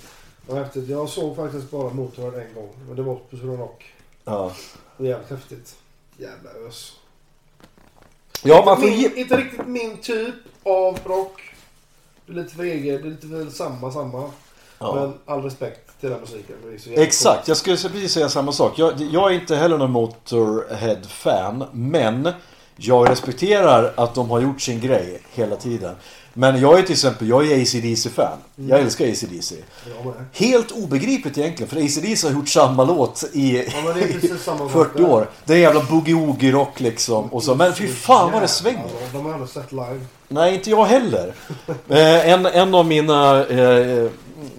Jag 0.88 1.10
såg 1.10 1.36
faktiskt 1.36 1.72
bara 1.72 1.90
Motörhead 1.90 2.42
en 2.42 2.54
gång. 2.54 2.70
Men 2.88 2.96
det 2.96 3.02
var 3.02 3.16
på 3.16 3.36
Rock. 3.38 3.94
Ja. 4.26 4.52
Det 4.98 5.04
var 5.04 5.10
jävligt 5.10 5.30
häftigt. 5.30 5.76
Jävla 6.18 6.50
ös. 6.68 6.94
Ja, 8.44 8.64
man 8.66 8.78
får 8.78 8.88
min. 8.88 9.18
Inte 9.18 9.38
riktigt 9.38 9.68
min 9.68 9.98
typ 9.98 10.36
av 10.64 11.00
rock. 11.06 11.42
Det 12.26 12.32
är 12.32 12.36
lite 12.36 12.56
för 12.56 12.64
eget. 12.64 13.02
Det 13.02 13.08
är 13.08 13.12
lite 13.12 13.28
för 13.28 13.50
samma, 13.50 13.92
samma. 13.92 14.32
Men 14.80 15.14
all 15.26 15.42
respekt 15.44 16.00
till 16.00 16.10
den 16.10 16.20
musiken. 16.20 16.56
Är 16.96 17.00
Exakt, 17.00 17.48
jag 17.48 17.58
skulle 17.58 17.78
precis 17.78 18.12
säga 18.12 18.30
samma 18.30 18.52
sak. 18.52 18.80
Jag, 18.80 19.02
jag 19.02 19.32
är 19.32 19.36
inte 19.36 19.56
heller 19.56 19.78
någon 19.78 19.92
Motorhead-fan, 19.92 21.66
men 21.74 22.30
jag 22.76 23.10
respekterar 23.10 23.94
att 23.98 24.16
de 24.16 24.30
har 24.30 24.42
gjort 24.42 24.62
sin 24.62 24.80
grej 24.80 25.22
hela 25.34 25.56
tiden. 25.56 25.96
Men 26.38 26.62
jag 26.62 26.80
är 26.80 26.84
till 26.84 26.92
exempel, 26.94 27.30
jag 27.30 27.52
är 27.52 27.62
AC/DC-fan. 27.62 28.38
Jag 28.56 28.80
älskar 28.80 29.06
AC/DC. 29.12 29.56
Ja, 30.06 30.14
Helt 30.34 30.72
obegripligt 30.72 31.38
egentligen, 31.38 31.70
för 31.70 31.78
AC/DC 31.86 32.28
har 32.28 32.34
gjort 32.36 32.50
samma 32.50 32.84
låt 32.84 33.24
i, 33.34 33.58
Ja, 33.58 33.94
det 33.94 34.38
samma 34.40 34.58
sak 34.60 34.72
40 34.72 34.90
där. 34.98 35.10
år. 35.10 35.30
Det 35.46 35.54
är 35.54 35.58
en 35.58 35.64
jävla 35.64 35.82
boogie-woogie-rock 35.82 36.80
liksom. 36.82 37.26
Och 37.34 37.44
så, 37.44 37.56
men 37.56 37.74
fy 37.74 37.88
fan 37.88 38.32
vad 38.32 38.42
det 38.42 38.48
svänger. 38.48 38.80
Ja, 38.84 39.08
de 39.12 39.18
har 39.18 39.26
jag 39.32 39.34
aldrig 39.34 39.50
sett 39.50 39.72
live. 39.72 40.00
Nej, 40.28 40.56
inte 40.56 40.70
jag 40.70 40.86
heller. 40.86 41.34
Eh, 41.90 42.30
en, 42.30 42.46
en 42.46 42.76
av 42.76 42.86
mina 42.86 43.46
eh, 43.48 44.10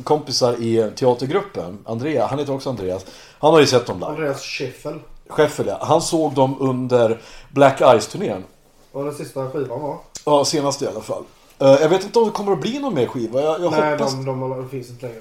kompisar 0.05 0.53
i 0.63 0.91
teatergruppen, 0.97 1.79
Andrea, 1.85 2.27
han 2.27 2.39
heter 2.39 2.55
också 2.55 2.71
Andreas. 2.71 3.07
Han 3.39 3.53
har 3.53 3.61
ju 3.61 3.67
sett 3.67 3.87
dem 3.87 3.97
live. 3.97 4.11
Andreas 4.11 4.43
Scheffel. 4.43 4.99
Scheffel, 5.29 5.67
ja. 5.67 5.79
Han 5.83 6.03
såg 6.03 6.35
dem 6.35 6.57
under 6.61 7.21
Black 7.51 7.81
Ice-turnén. 7.81 8.45
Var 8.93 9.05
den 9.05 9.15
sista 9.15 9.51
skivan 9.51 9.83
va? 9.83 9.99
Ja, 10.25 10.45
senast 10.45 10.83
i 10.83 10.87
alla 10.87 11.01
fall. 11.01 11.25
Eh, 11.59 11.69
jag 11.81 11.89
vet 11.89 12.05
inte 12.05 12.19
om 12.19 12.25
det 12.25 12.31
kommer 12.31 12.53
att 12.53 12.61
bli 12.61 12.79
någon 12.79 12.95
mer 12.95 13.07
skiva. 13.07 13.43
Jag, 13.43 13.61
jag 13.63 13.71
Nej, 13.73 13.91
hoppas... 13.93 14.13
de, 14.13 14.25
de, 14.27 14.41
de 14.41 14.69
finns 14.69 14.91
inte 14.91 15.07
längre. 15.07 15.21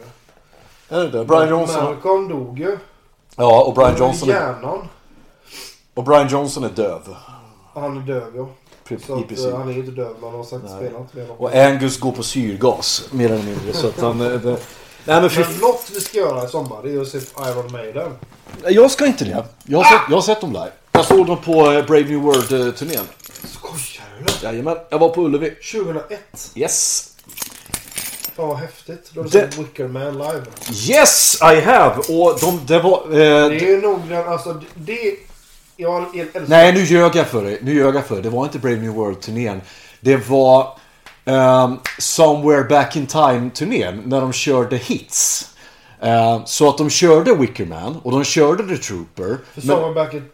Är 0.90 1.00
det 1.00 1.10
det? 1.10 1.26
Brian 1.26 1.50
Johnson... 1.50 1.84
Malcolm 1.84 2.28
dog 2.30 2.60
ju. 2.60 2.78
Ja, 3.36 3.64
och 3.64 3.74
Brian 3.74 3.98
Johnson, 3.98 4.30
är, 4.30 4.34
Hjärnan. 4.34 4.88
och 5.94 6.04
Brian 6.04 6.28
Johnson 6.28 6.64
är 6.64 6.70
döv. 6.70 7.02
Han 7.74 7.98
är 7.98 8.02
döv 8.02 8.32
ja. 8.36 8.48
Så 8.90 8.96
att, 8.96 9.10
eh, 9.52 9.58
han 9.58 9.70
är 9.70 9.74
ju 9.74 9.80
inte 9.80 9.92
döv 9.92 10.14
men 10.22 10.30
han 10.30 10.40
har 10.40 10.46
sagt 10.46 10.70
spelat 10.70 11.14
med 11.14 11.28
honom. 11.28 11.38
Och 11.46 11.56
Angus 11.56 12.00
går 12.00 12.12
på 12.12 12.24
syrgas, 12.24 13.08
mer 13.12 13.32
eller 13.32 13.44
mindre. 13.44 13.74
Så 13.74 13.88
att 13.88 14.00
han... 14.02 14.22
eh, 14.22 14.28
Det... 14.28 14.58
Nej 15.08 15.22
men 15.22 15.30
fy 15.30 15.42
Men 15.42 15.58
något 15.60 15.92
vi 15.94 16.00
ska 16.00 16.18
göra 16.18 16.46
i 16.46 16.48
sommar 16.48 16.78
det 16.84 16.92
är 16.94 17.02
att 17.02 17.08
se 17.08 17.18
Iron 17.18 17.72
Maiden. 17.72 18.12
Jag 18.70 18.92
ska 18.92 19.06
inte 19.06 19.26
det. 19.26 19.46
Jag 19.64 19.78
har, 19.78 19.84
sett, 19.86 20.02
jag 20.10 20.18
har 20.18 20.22
sett 20.22 20.42
dem 20.42 20.54
live. 20.54 20.72
Jag 20.92 21.06
såg 21.06 21.28
dem 21.28 21.38
på 21.38 21.54
Brave 21.88 22.04
New 22.04 22.22
World-turnén. 22.22 23.04
Skojar 23.80 24.24
du? 24.42 24.46
Jajamän, 24.48 24.78
jag 24.90 25.00
var 25.00 25.10
på 25.10 25.22
Ullevi. 25.26 25.50
2001. 25.50 26.52
Yes! 26.56 27.10
Fan 28.36 28.48
vad 28.48 28.58
häftigt. 28.58 29.12
Då 29.14 29.22
har 29.22 29.30
du 29.30 29.40
Det- 29.40 29.52
sett 29.52 29.58
Wicker 29.60 29.88
Man 29.88 30.14
live. 30.18 30.44
Yes, 30.90 31.38
I 31.42 31.62
have! 31.62 31.96
Och 31.98 32.38
de, 32.42 32.62
det 32.68 32.80
var... 32.80 33.04
Eh, 33.06 33.10
Det 33.50 33.56
är 33.56 33.68
ju 33.68 33.82
nog 33.82 34.00
den, 34.10 34.28
alltså 34.28 34.62
det... 34.76 35.16
Jag 35.78 36.18
älskar... 36.18 36.44
Nej, 36.48 36.74
nu 36.74 36.84
ljög 36.84 37.16
jag 37.16 37.28
för 37.28 37.44
dig. 37.44 37.60
Nu 37.62 37.74
ljög 37.76 37.96
jag 37.96 38.06
för 38.06 38.16
dig. 38.16 38.24
Det 38.24 38.30
var 38.30 38.44
inte 38.44 38.60
Brave 38.60 38.78
New 38.78 38.92
World-turnén. 38.94 39.62
Det 40.00 40.30
var 40.30 40.78
ehm, 41.26 41.78
Somewhere 42.00 42.64
Back 42.64 42.96
In 42.96 43.08
Time-turnén. 43.08 44.02
När 44.06 44.22
de 44.22 44.34
körde 44.34 44.76
hits. 44.78 45.50
Eh, 46.02 46.46
så 46.46 46.70
att 46.70 46.78
de 46.78 46.90
körde 46.90 47.36
Wickerman 47.36 47.98
och 48.04 48.12
de 48.12 48.24
körde 48.24 48.68
The 48.78 48.84
Trooper. 48.84 49.38
För 49.54 49.62
Men, 49.82 49.94
Back 49.94 50.14
in... 50.14 50.30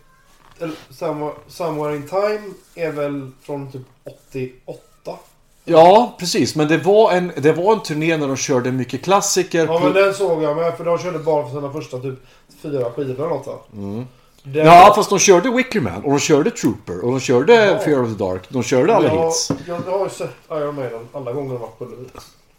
Somewhere, 1.47 1.95
in 1.95 2.07
Time 2.07 2.41
är 2.75 2.91
väl 2.91 3.31
från 3.41 3.71
typ 3.71 3.81
88? 4.03 5.19
ja, 5.65 6.15
precis. 6.19 6.55
Men 6.55 6.67
det 6.67 6.77
var, 6.77 7.11
en, 7.11 7.31
det 7.37 7.53
var 7.53 7.73
en 7.73 7.83
turné 7.83 8.17
när 8.17 8.27
de 8.27 8.37
körde 8.37 8.71
mycket 8.71 9.03
klassiker. 9.03 9.65
Ja 9.65 9.79
men 9.79 9.93
den 9.93 10.13
såg 10.13 10.43
jag 10.43 10.55
med 10.57 10.77
för 10.77 10.85
de 10.85 10.97
körde 10.97 11.19
bara 11.19 11.43
för 11.49 11.55
sina 11.55 11.71
första 11.73 11.99
typ 11.99 12.19
fyra 12.61 12.91
skivor 12.91 13.15
eller 13.15 13.29
något 13.29 13.47
va? 13.47 13.59
Den, 13.71 14.05
Mm. 14.53 14.65
Ja, 14.67 14.93
fast 14.95 15.09
de 15.09 15.19
körde 15.19 15.51
Wickerman 15.51 16.03
och 16.03 16.09
de 16.11 16.19
körde 16.19 16.51
Trooper 16.51 17.05
och 17.05 17.11
de 17.11 17.19
körde 17.19 17.53
Ja. 17.65 17.79
Fear 17.79 18.03
of 18.03 18.09
the 18.09 18.23
Dark. 18.23 18.41
De 18.49 18.63
körde 18.63 18.95
alla 18.95 19.07
jag, 19.15 19.25
hits. 19.25 19.51
jag, 19.67 19.81
jag 19.87 19.97
har 19.97 20.03
ju 20.05 20.09
sett 20.09 20.29
Iron 20.51 20.75
Maiden 20.75 21.07
alla 21.13 21.31
gånger 21.31 21.49
de 21.53 21.61
varit 21.61 21.77
på 21.79 21.85
Ullevi. 21.85 22.05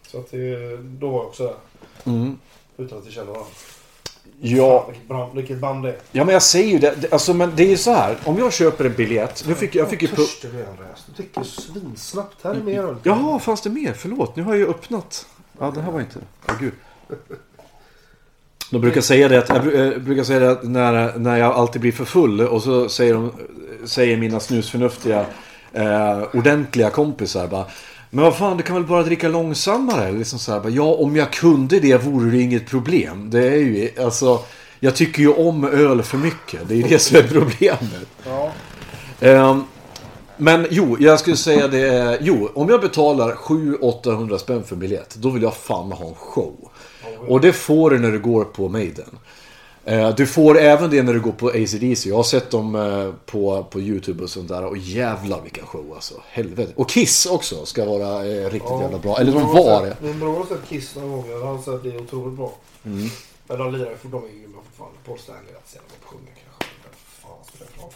Så 0.06 0.18
att 0.18 0.30
det, 0.30 0.76
då 0.76 1.08
var 1.10 1.18
jag 1.18 1.26
också 1.26 1.42
där. 1.44 1.54
Mm. 2.12 2.38
Utan 2.76 2.98
att 2.98 3.04
jag 3.04 3.14
känner 3.14 3.26
varandra. 3.26 3.50
Ja, 4.44 4.90
Fan, 5.08 5.36
vilket, 5.36 5.58
band, 5.58 5.84
det 5.84 5.88
är. 5.88 5.96
ja, 6.12 6.24
men 6.24 6.32
jag 6.32 6.42
säger 6.42 6.68
ju 6.72 6.78
det. 6.78 7.12
Alltså, 7.12 7.34
men 7.34 7.52
det 7.56 7.62
är 7.62 7.68
ju 7.68 7.76
så 7.76 7.92
här. 7.92 8.16
Om 8.24 8.38
jag 8.38 8.52
köper 8.52 8.84
en 8.84 8.92
biljett. 8.94 9.44
Nu 9.48 9.54
fick 9.54 9.74
jag, 9.74 9.82
jag 9.82 9.90
fick 9.90 10.02
ju... 10.02 10.08
Pu- 10.08 10.16
Törstig 10.16 10.50
du 10.52 10.60
är 10.60 10.66
Andreas. 10.66 11.04
Du 11.06 11.12
dricker 11.22 11.42
svinsnabbt. 11.42 12.36
Här 12.44 12.50
är 12.54 12.62
mer 12.62 12.82
öl. 12.82 12.96
Jaha, 13.02 13.38
fanns 13.38 13.60
det 13.62 13.70
mer? 13.70 13.92
Förlåt, 13.92 14.36
nu 14.36 14.42
har 14.42 14.52
jag 14.52 14.58
ju 14.58 14.68
öppnat. 14.68 15.26
Ja, 15.58 15.70
det 15.74 15.80
här 15.80 15.92
var 15.92 16.00
inte... 16.00 16.18
Åh 16.48 16.54
gud. 16.60 16.72
De 18.70 18.80
brukar 18.80 19.00
säga 19.00 19.28
det, 19.28 19.38
att, 19.38 19.48
jag 19.48 19.86
eh, 19.86 19.98
brukar 19.98 20.24
säga 20.24 20.38
det 20.40 20.50
att 20.50 20.62
när, 20.62 21.18
när 21.18 21.36
jag 21.36 21.52
alltid 21.54 21.80
blir 21.80 21.92
för 21.92 22.04
full 22.04 22.40
och 22.40 22.62
så 22.62 22.88
säger, 22.88 23.14
de, 23.14 23.32
säger 23.84 24.16
mina 24.16 24.40
snusförnuftiga 24.40 25.26
eh, 25.72 26.22
ordentliga 26.32 26.90
kompisar 26.90 27.46
bara 27.46 27.66
Men 28.14 28.24
vad 28.24 28.36
fan, 28.36 28.56
du 28.56 28.62
kan 28.62 28.76
väl 28.76 28.84
bara 28.84 29.02
dricka 29.02 29.28
långsammare? 29.28 30.12
Liksom 30.12 30.38
så 30.38 30.52
här, 30.52 30.70
ja, 30.70 30.82
om 30.82 31.16
jag 31.16 31.32
kunde 31.32 31.80
det 31.80 31.96
vore 31.96 32.30
det 32.30 32.40
inget 32.40 32.66
problem. 32.66 33.30
Det 33.30 33.46
är 33.46 33.56
ju, 33.56 33.90
alltså, 34.00 34.40
jag 34.80 34.96
tycker 34.96 35.22
ju 35.22 35.28
om 35.28 35.64
öl 35.64 36.02
för 36.02 36.18
mycket. 36.18 36.68
Det 36.68 36.74
är 36.74 36.88
det 36.88 36.98
som 36.98 37.16
är 37.16 37.22
problemet. 37.22 38.08
Ja. 38.24 38.52
Ehm, 39.20 39.64
men 40.36 40.66
jo, 40.70 40.96
jag 41.00 41.20
skulle 41.20 41.36
säga 41.36 41.68
det. 41.68 42.18
Jo, 42.20 42.50
om 42.54 42.68
jag 42.68 42.80
betalar 42.80 43.32
700-800 43.32 44.38
spänn 44.38 44.64
för 44.64 44.76
biljett. 44.76 45.14
Då 45.14 45.30
vill 45.30 45.42
jag 45.42 45.54
fan 45.56 45.92
ha 45.92 46.08
en 46.08 46.14
show. 46.14 46.70
Och 47.28 47.40
det 47.40 47.52
får 47.52 47.90
du 47.90 47.98
när 47.98 48.10
du 48.10 48.18
går 48.18 48.44
på 48.44 48.68
Maiden. 48.68 49.18
Eh, 49.84 50.14
Du 50.14 50.26
får 50.26 50.58
även 50.58 50.90
det 50.90 51.02
när 51.02 51.12
du 51.14 51.20
går 51.20 51.32
på 51.32 51.48
ACDC. 51.48 52.08
Jag 52.08 52.16
har 52.16 52.22
sett 52.22 52.50
dem 52.50 52.74
eh, 52.74 53.12
på, 53.26 53.64
på 53.70 53.80
YouTube 53.80 54.22
och 54.22 54.30
sånt 54.30 54.48
där. 54.48 54.64
Och 54.64 54.76
jävlar 54.76 55.40
vilken 55.42 55.66
show 55.66 55.92
alltså. 55.94 56.14
Helvete. 56.28 56.72
Och 56.76 56.88
Kiss 56.90 57.26
också 57.26 57.66
ska 57.66 57.84
vara 57.84 58.26
eh, 58.26 58.50
riktigt 58.50 58.80
jävla 58.80 58.98
bra. 58.98 59.18
Eller 59.18 59.32
de 59.32 59.42
var 59.42 59.86
det. 59.86 59.96
Min 60.00 60.20
bror 60.20 60.36
har 60.36 60.46
sett 60.46 60.68
Kiss 60.68 60.96
några 60.96 61.08
gånger. 61.08 61.46
Han 61.46 61.62
säger 61.62 61.78
att 61.78 61.84
det 61.84 61.90
är 61.90 62.00
otroligt 62.00 62.36
bra. 62.36 62.52
Mm. 62.84 63.08
Men 63.46 63.58
de 63.58 63.72
lirar 63.72 63.90
ju 63.90 63.96
för 63.96 64.08
de 64.08 64.24
är 64.24 64.28
grymma 64.28 64.58
fortfarande. 64.64 64.98
Paul 65.06 65.18
Stanley 65.18 65.54
att 65.64 65.68
se 65.70 65.78
dem 65.78 65.86
sjunga 66.02 66.30
kanske. 66.44 66.74
Fan 67.22 67.90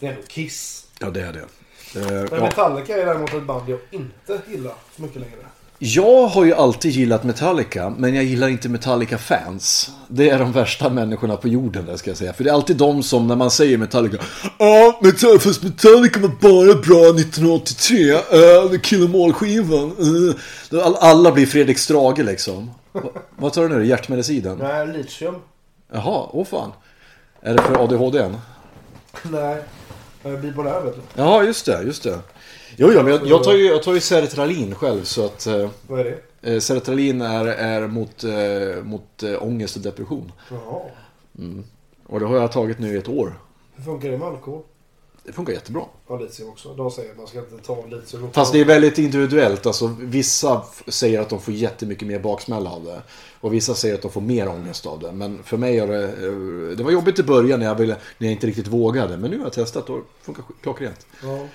det 0.00 0.06
är 0.06 0.10
ändå 0.10 0.22
Kiss. 0.28 0.86
Ja, 0.98 1.10
det 1.10 1.20
är 1.20 1.32
det. 1.32 1.46
Men 1.94 2.28
ja. 2.30 2.40
Metallica 2.40 2.96
är 2.96 3.06
däremot 3.06 3.34
ett 3.34 3.42
band 3.42 3.68
jag 3.68 3.78
inte 3.90 4.40
gillar 4.50 4.74
så 4.96 5.02
mycket 5.02 5.20
längre. 5.20 5.36
Jag 5.82 6.26
har 6.26 6.44
ju 6.44 6.54
alltid 6.54 6.90
gillat 6.90 7.24
Metallica, 7.24 7.90
men 7.98 8.14
jag 8.14 8.24
gillar 8.24 8.48
inte 8.48 8.68
Metallica-fans. 8.68 9.90
Det 10.08 10.30
är 10.30 10.38
de 10.38 10.52
värsta 10.52 10.88
människorna 10.88 11.36
på 11.36 11.48
jorden, 11.48 11.86
där 11.86 11.96
ska 11.96 12.10
jag 12.10 12.16
säga. 12.16 12.32
För 12.32 12.44
det 12.44 12.50
är 12.50 12.54
alltid 12.54 12.76
de 12.76 13.02
som, 13.02 13.26
när 13.26 13.36
man 13.36 13.50
säger 13.50 13.78
Metallica, 13.78 14.16
Ja, 14.58 14.98
Metallica, 15.02 15.40
fast 15.40 15.62
Metallica 15.62 16.20
var 16.20 16.28
bara 16.28 16.74
bra 16.80 17.20
1983. 17.20 18.12
Uh, 18.12 18.80
Kill 18.80 19.06
'em 19.06 19.24
all-skivan. 19.24 19.92
Uh. 20.00 20.34
All, 20.84 20.96
alla 20.96 21.32
blir 21.32 21.46
Fredrik 21.46 21.78
Strage 21.78 22.18
liksom. 22.24 22.70
Va, 22.92 23.02
vad 23.36 23.52
tar 23.52 23.68
du 23.68 23.68
nu? 23.68 23.86
Hjärtmedicinen? 23.86 24.58
Nej, 24.58 24.86
litium. 24.86 25.34
Jaha, 25.92 26.28
åh 26.32 26.44
fan. 26.44 26.72
Är 27.42 27.54
det 27.54 27.62
för 27.62 27.84
ADHD? 27.84 28.30
Nej. 29.22 29.62
Jag 30.22 30.40
bipolär 30.40 30.80
vet 30.80 30.94
du. 30.94 31.00
Ja, 31.22 31.42
just 31.42 31.66
det, 31.66 31.82
just 31.82 32.02
det. 32.02 32.18
Jo, 32.82 32.92
ja, 32.92 33.02
men 33.02 33.12
jag, 33.12 33.26
jag 33.26 33.44
tar 33.44 33.54
ju, 33.54 33.64
jag 33.66 33.82
tar 33.82 33.94
ju 33.94 34.00
Sertralin 34.00 34.74
själv, 34.74 35.04
så 35.04 35.24
att... 35.24 35.46
eh, 35.46 35.68
Vad 35.86 36.00
är 36.00 36.04
det? 36.40 36.52
Eh, 36.54 36.60
Sertralin 36.60 37.20
är, 37.20 37.46
är 37.46 37.86
mot, 37.88 38.24
eh, 38.24 38.82
mot 38.84 39.22
eh, 39.22 39.42
ångest 39.42 39.76
och 39.76 39.82
depression. 39.82 40.32
Jaha. 40.50 40.80
Och 42.06 42.20
det 42.20 42.26
har 42.26 42.36
jag 42.36 42.52
tagit 42.52 42.78
nu 42.78 42.94
i 42.94 42.98
ett 42.98 43.08
år. 43.08 43.40
Hur 43.76 43.84
funkar 43.84 44.10
det 44.10 44.18
med 44.18 44.28
alkohol? 44.28 44.62
Det 45.24 45.32
funkar 45.32 45.52
jättebra. 45.52 45.82
Ja, 46.08 46.18
litium 46.18 46.48
också. 46.48 46.74
De 46.74 46.90
säger 46.90 47.10
att 47.10 47.16
man 47.16 47.26
ska 47.26 47.38
inte 47.38 47.56
ta 47.66 47.84
litium. 47.90 48.30
Fast 48.32 48.52
det 48.52 48.60
är 48.60 48.64
väldigt 48.64 48.98
individuellt. 48.98 49.66
Alltså, 49.66 49.96
vissa 50.00 50.62
säger 50.88 51.20
att 51.20 51.28
de 51.28 51.40
får 51.40 51.54
jättemycket 51.54 52.08
mer 52.08 52.18
baksmälla 52.18 52.70
av 52.70 52.84
det. 52.84 53.02
Och 53.40 53.54
vissa 53.54 53.74
säger 53.74 53.94
att 53.94 54.02
de 54.02 54.10
får 54.10 54.20
mer 54.20 54.48
ångest 54.48 54.86
av 54.86 54.98
det. 55.00 55.12
Men 55.12 55.42
för 55.42 55.56
mig 55.56 55.78
är 55.78 55.86
det... 55.86 56.74
Det 56.74 56.82
var 56.82 56.90
jobbigt 56.90 57.18
i 57.18 57.22
början 57.22 57.60
när 57.60 57.66
jag, 57.66 57.74
ville, 57.74 57.96
när 58.18 58.26
jag 58.28 58.32
inte 58.32 58.46
riktigt 58.46 58.66
vågade. 58.68 59.16
Men 59.16 59.30
nu 59.30 59.36
har 59.38 59.44
jag 59.44 59.52
testat 59.52 59.90
och 59.90 59.96
det 59.96 60.02
funkar 60.24 60.44
klockrent. 60.62 61.06
Ja. 61.22 61.46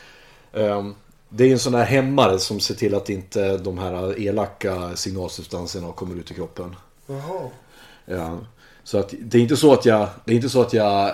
Ehm, 0.59 0.95
Det 1.37 1.43
är 1.43 1.51
en 1.51 1.59
sån 1.59 1.73
här 1.73 1.85
hämmare 1.85 2.39
som 2.39 2.59
ser 2.59 2.75
till 2.75 2.95
att 2.95 3.09
inte 3.09 3.57
de 3.57 3.77
här 3.77 4.19
elaka 4.19 4.95
signalsubstanserna 4.95 5.91
kommer 5.91 6.15
ut 6.15 6.31
i 6.31 6.33
kroppen. 6.33 6.75
Jaha. 7.07 7.49
Ja. 8.05 8.39
Så 8.83 8.97
att 8.97 9.13
det 9.19 9.37
är 9.37 9.41
inte 9.41 9.57
så 9.57 9.73
att 9.73 9.85
jag, 9.85 10.09
det 10.25 10.31
är 10.31 10.35
inte 10.35 10.49
så 10.49 10.61
att 10.61 10.73
jag 10.73 11.11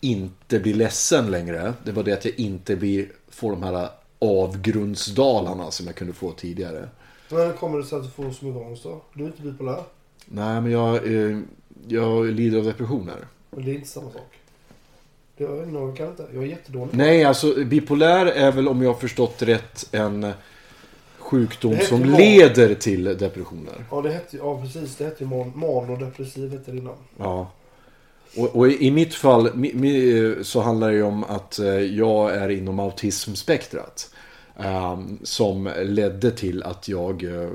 inte 0.00 0.60
blir 0.60 0.74
ledsen 0.74 1.30
längre. 1.30 1.74
Det 1.84 1.92
var 1.92 2.02
det 2.02 2.12
att 2.12 2.24
jag 2.24 2.34
inte 2.34 2.76
blir, 2.76 3.12
får 3.28 3.50
de 3.50 3.62
här 3.62 3.88
avgrundsdalarna 4.18 5.70
som 5.70 5.86
jag 5.86 5.94
kunde 5.94 6.12
få 6.12 6.32
tidigare. 6.32 6.88
Men 7.28 7.46
hur 7.46 7.52
kommer 7.52 7.78
det 7.78 7.84
sig 7.84 7.98
att 7.98 8.04
du 8.04 8.10
får 8.10 8.30
så 8.30 8.44
mycket 8.44 8.62
ångest 8.62 8.82
då? 8.82 9.02
Du 9.14 9.22
är 9.22 9.26
inte 9.26 9.42
bipolär. 9.42 9.82
Nej, 10.24 10.60
men 10.60 10.70
jag, 10.70 11.14
eh, 11.14 11.38
jag 11.88 12.26
lider 12.26 12.58
av 12.58 12.64
depressioner. 12.64 13.26
Men 13.50 13.64
det 13.64 13.70
är 13.70 13.74
inte 13.74 13.88
samma 13.88 14.10
sak. 14.10 14.38
Jag, 15.40 15.74
jag 15.74 15.96
kan 15.96 16.08
inte. 16.08 16.26
Jag 16.34 16.42
är 16.42 16.46
jättedålig. 16.46 16.88
Nej, 16.92 17.24
alltså 17.24 17.64
bipolär 17.64 18.26
är 18.26 18.52
väl 18.52 18.68
om 18.68 18.82
jag 18.82 18.92
har 18.92 19.00
förstått 19.00 19.42
rätt 19.42 19.88
en 19.92 20.32
sjukdom 21.18 21.78
som 21.78 22.04
ju 22.04 22.16
leder 22.16 22.74
till 22.74 23.04
depressioner. 23.04 23.84
Ja, 23.90 24.02
det 24.02 24.10
hette, 24.10 24.36
ja 24.36 24.60
precis. 24.62 24.96
Det 24.96 25.04
hette 25.04 25.24
ju 25.24 25.30
man, 25.30 25.52
manodepressiv 25.54 26.52
hette 26.52 26.70
det 26.70 26.78
innan. 26.78 26.94
Ja. 27.16 27.50
Och, 28.36 28.56
och 28.56 28.68
i 28.68 28.90
mitt 28.90 29.14
fall 29.14 29.54
mi, 29.54 29.74
mi, 29.74 30.34
så 30.42 30.60
handlar 30.60 30.88
det 30.90 30.94
ju 30.94 31.02
om 31.02 31.24
att 31.24 31.58
eh, 31.58 31.66
jag 31.66 32.34
är 32.34 32.48
inom 32.48 32.80
autismspektrat. 32.80 34.10
Ehm, 34.64 35.18
som 35.22 35.72
ledde 35.76 36.30
till 36.30 36.62
att 36.62 36.88
jag 36.88 37.24
eh, 37.24 37.50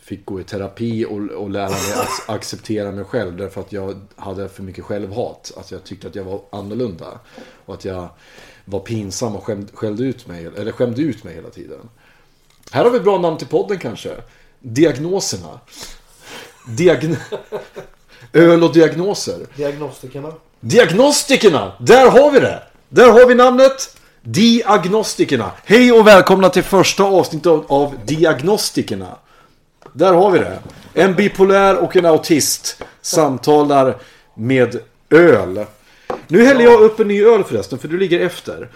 fick 0.00 0.24
gå 0.24 0.40
i 0.40 0.44
terapi 0.44 1.04
och, 1.04 1.50
lära 1.50 1.68
mig 1.68 1.92
att 1.94 2.34
acceptera 2.34 2.92
mig 2.92 3.04
själv. 3.04 3.36
Därför 3.36 3.60
att 3.60 3.72
jag 3.72 4.00
hade 4.16 4.48
för 4.48 4.62
mycket 4.62 4.84
självhat. 4.84 5.52
Att 5.56 5.70
jag 5.70 5.84
tyckte 5.84 6.08
att 6.08 6.14
jag 6.14 6.24
var 6.24 6.40
annorlunda. 6.50 7.20
Och 7.64 7.74
att 7.74 7.84
jag 7.84 8.08
var 8.64 8.80
pinsam 8.80 9.36
och 9.36 9.44
skämde, 9.44 9.72
skällde 9.72 10.04
ut 10.04 10.26
mig, 10.26 10.46
eller 10.56 10.72
skämde 10.72 11.02
ut 11.02 11.24
mig 11.24 11.34
hela 11.34 11.50
tiden. 11.50 11.88
Här 12.70 12.84
har 12.84 12.90
vi 12.90 12.96
ett 12.96 13.04
bra 13.04 13.18
namn 13.18 13.38
till 13.38 13.46
podden 13.46 13.78
kanske. 13.78 14.10
Diagnoserna. 14.60 15.60
Diagn... 16.76 17.16
Öl 18.32 18.64
och 18.64 18.72
diagnoser. 18.72 19.46
Diagnostikerna. 19.56 20.32
Diagnostikerna! 20.60 21.72
Där 21.80 22.10
har 22.10 22.30
vi 22.30 22.40
det! 22.40 22.62
Där 22.88 23.10
har 23.10 23.26
vi 23.26 23.34
namnet. 23.34 23.96
Diagnostikerna. 24.22 25.50
Hej 25.64 25.92
och 25.92 26.06
välkomna 26.06 26.48
till 26.48 26.62
första 26.62 27.04
avsnittet 27.04 27.46
av, 27.46 27.64
av 27.68 27.94
Diagnostikerna. 28.06 29.16
Där 29.92 30.12
har 30.12 30.30
vi 30.30 30.38
det. 30.38 30.58
En 30.94 31.14
bipolär 31.14 31.76
och 31.76 31.96
en 31.96 32.06
autist 32.06 32.82
samtalar 33.02 33.96
med 34.34 34.80
öl. 35.10 35.64
Nu 36.26 36.44
häller 36.44 36.64
jag 36.64 36.80
upp 36.80 37.00
en 37.00 37.08
ny 37.08 37.24
öl 37.24 37.44
förresten, 37.44 37.78
för 37.78 37.88
du 37.88 37.98
ligger 37.98 38.20
efter. 38.20 38.68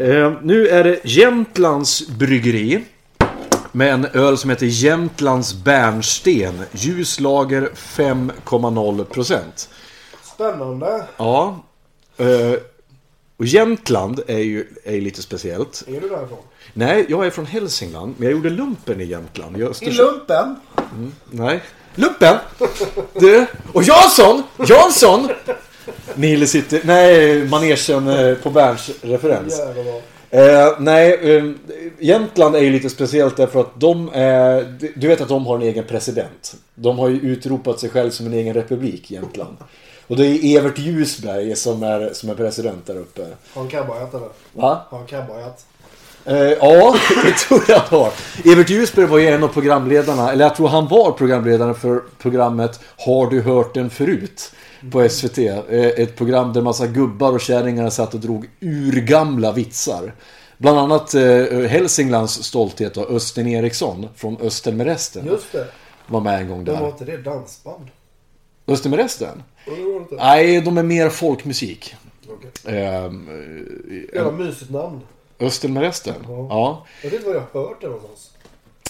Eh, 0.00 0.32
nu 0.42 0.68
är 0.68 0.84
det 0.84 1.00
Jämtlands 1.04 2.08
bryggeri. 2.08 2.84
Med 3.72 3.92
en 3.92 4.06
öl 4.12 4.38
som 4.38 4.50
heter 4.50 4.66
Jämtlands 4.66 5.54
Bärnsten. 5.54 6.62
Ljuslager 6.72 7.70
5,0%. 7.74 9.40
Spännande. 10.22 11.04
Ja. 11.16 11.60
Eh, 12.16 12.52
och 13.36 13.46
Jämtland 13.46 14.20
är 14.26 14.38
ju 14.38 14.66
är 14.84 15.00
lite 15.00 15.22
speciellt. 15.22 15.84
Är 15.88 16.00
du 16.00 16.08
därifrån? 16.08 16.38
Nej, 16.72 17.06
jag 17.08 17.26
är 17.26 17.30
från 17.30 17.46
Hälsingland, 17.46 18.14
men 18.16 18.28
jag 18.28 18.36
gjorde 18.36 18.50
lumpen 18.50 19.00
i 19.00 19.04
Jämtland. 19.04 19.56
I 19.56 19.60
I 19.80 19.90
lumpen? 19.90 20.56
Nej. 21.30 21.60
Lumpen! 21.94 22.36
Du! 23.20 23.46
Och 23.72 23.82
Jansson! 23.82 24.42
Jansson! 24.68 25.28
Nille 26.14 26.46
sitter... 26.46 26.80
Nej, 26.84 27.44
manegen 27.48 28.08
eh, 28.08 28.34
på 28.34 28.50
Berns 28.50 28.90
referens. 29.02 29.60
Eh, 30.30 30.74
nej, 30.78 31.36
eh, 31.36 31.44
Jämtland 31.98 32.56
är 32.56 32.60
ju 32.60 32.70
lite 32.70 32.90
speciellt 32.90 33.36
därför 33.36 33.60
att 33.60 33.80
de 33.80 34.10
är... 34.12 34.78
Du 34.96 35.08
vet 35.08 35.20
att 35.20 35.28
de 35.28 35.46
har 35.46 35.56
en 35.56 35.62
egen 35.62 35.84
president. 35.84 36.54
De 36.74 36.98
har 36.98 37.08
ju 37.08 37.20
utropat 37.20 37.80
sig 37.80 37.90
själv 37.90 38.10
som 38.10 38.26
en 38.26 38.32
egen 38.32 38.54
republik, 38.54 39.10
Jämtland. 39.10 39.56
Och 40.06 40.16
det 40.16 40.26
är 40.26 40.58
Evert 40.58 40.78
Ljusberg 40.78 41.56
som 41.56 41.82
är, 41.82 42.10
som 42.12 42.30
är 42.30 42.34
president 42.34 42.86
där 42.86 42.96
uppe. 42.96 43.22
Har 43.54 43.62
han 43.62 43.70
cowboyat 43.70 44.14
eller? 44.14 44.28
Va? 44.52 44.80
Har 44.90 44.98
han 44.98 45.06
cowboyat? 45.06 45.66
Eh, 46.24 46.36
ja, 46.36 46.96
det 47.24 47.32
tror 47.32 47.62
jag 47.68 47.78
han 47.78 48.00
har. 48.00 48.12
Evert 48.52 48.70
Ljusberg 48.70 49.06
var 49.06 49.18
ju 49.18 49.26
en 49.28 49.44
av 49.44 49.48
programledarna, 49.48 50.32
eller 50.32 50.44
jag 50.44 50.56
tror 50.56 50.68
han 50.68 50.88
var 50.88 51.12
programledare 51.12 51.74
för 51.74 52.02
programmet 52.18 52.80
Har 52.98 53.30
du 53.30 53.42
hört 53.42 53.74
den 53.74 53.90
förut? 53.90 54.52
På 54.92 55.08
SVT. 55.08 55.38
Eh, 55.38 55.54
ett 55.68 56.16
program 56.16 56.52
där 56.52 56.62
massa 56.62 56.86
gubbar 56.86 57.32
och 57.32 57.40
kärringar 57.40 57.90
satt 57.90 58.14
och 58.14 58.20
drog 58.20 58.48
urgamla 58.60 59.52
vitsar. 59.52 60.14
Bland 60.58 60.78
annat 60.78 61.14
eh, 61.14 61.22
Hälsinglands 61.68 62.42
stolthet 62.44 62.96
och 62.96 63.10
Östen 63.10 63.46
Eriksson 63.46 64.08
från 64.16 64.36
Östen 64.40 64.76
med 64.76 64.86
resten. 64.86 65.26
Just 65.26 65.52
det. 65.52 65.66
Var 66.06 66.20
med 66.20 66.40
en 66.40 66.48
gång 66.48 66.64
Men 66.64 66.74
var 66.74 66.80
där. 66.80 66.88
inte 66.88 67.04
det 67.04 67.16
dansband? 67.16 67.88
Östen 68.66 68.90
med 68.90 69.00
resten? 69.00 69.42
Nej, 70.10 70.60
de 70.60 70.78
är 70.78 70.82
mer 70.82 71.10
folkmusik. 71.10 71.94
Okej. 72.28 72.78
Ehm, 72.78 73.28
Jävla 74.14 74.30
mysigt 74.32 74.70
namn. 74.70 75.00
Östen 75.40 75.72
med 75.72 75.82
resten? 75.82 76.14
Ja. 76.28 76.86
Jag 77.02 77.10
vet 77.10 77.20
inte 77.20 77.28
var 77.32 77.34
jag 77.34 77.60
har 77.60 77.68
hört 77.68 77.80
det 77.80 77.86
någonstans. 77.86 78.30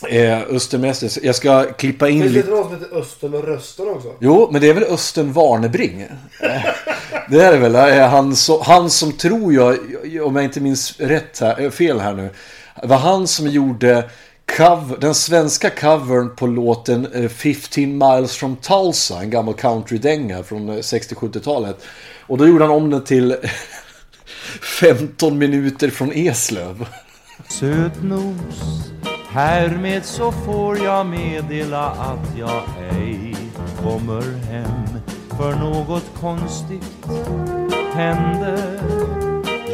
Eh, 0.09 0.43
Östen 0.55 0.81
med 0.81 0.89
resten. 0.89 1.23
Jag 1.23 1.35
ska 1.35 1.65
klippa 1.65 2.09
in 2.09 2.21
Finns 2.23 2.33
det 2.35 2.39
inte 2.39 2.51
någon 2.51 2.65
som 2.65 2.73
heter 2.73 2.97
Öster 2.97 3.29
med 3.29 3.45
rösten 3.45 3.89
också? 3.89 4.13
Jo, 4.19 4.49
men 4.53 4.61
det 4.61 4.69
är 4.69 4.75
väl 4.75 4.85
Östen 4.85 5.33
Warnebring? 5.33 6.07
Det 7.31 7.45
är 7.45 7.53
det 7.53 7.59
väl. 7.59 8.01
Han, 8.01 8.37
så, 8.37 8.63
han 8.63 8.91
som 8.91 9.13
tror 9.13 9.53
jag, 9.53 9.79
om 10.27 10.37
jag 10.37 10.45
inte 10.45 10.61
minns 10.61 11.01
rätt 11.01 11.41
här, 11.41 11.71
fel 11.71 12.01
här 12.01 12.15
nu. 12.15 12.31
var 12.83 12.97
han 12.97 13.27
som 13.27 13.49
gjorde 13.49 14.11
cover, 14.47 14.97
den 15.01 15.15
svenska 15.15 15.71
covern 15.71 16.37
på 16.37 16.47
låten 16.47 17.07
eh, 17.07 17.29
15 17.29 17.99
miles 17.99 18.37
from 18.37 18.57
Tulsa. 18.57 19.21
En 19.21 19.31
gammal 19.31 19.55
countrydänga 19.55 20.43
från 20.43 20.69
eh, 20.69 20.75
60-70-talet. 20.75 21.85
Och 22.21 22.39
då 22.39 22.47
gjorde 22.47 22.65
han 22.65 22.75
om 22.75 22.91
den 22.91 23.05
till 23.05 23.37
15 24.81 25.39
minuter 25.39 25.91
från 25.91 26.13
Eslöv. 26.13 26.87
Sötnos, 27.49 28.91
härmed 29.29 30.05
så 30.05 30.33
får 30.33 30.79
jag 30.79 31.07
meddela 31.07 31.87
att 31.87 32.39
jag 32.39 32.63
ej 32.93 33.37
kommer 33.83 34.23
hem 34.51 35.01
för 35.39 35.55
något 35.55 36.05
konstigt 36.21 37.07
hände 37.97 38.81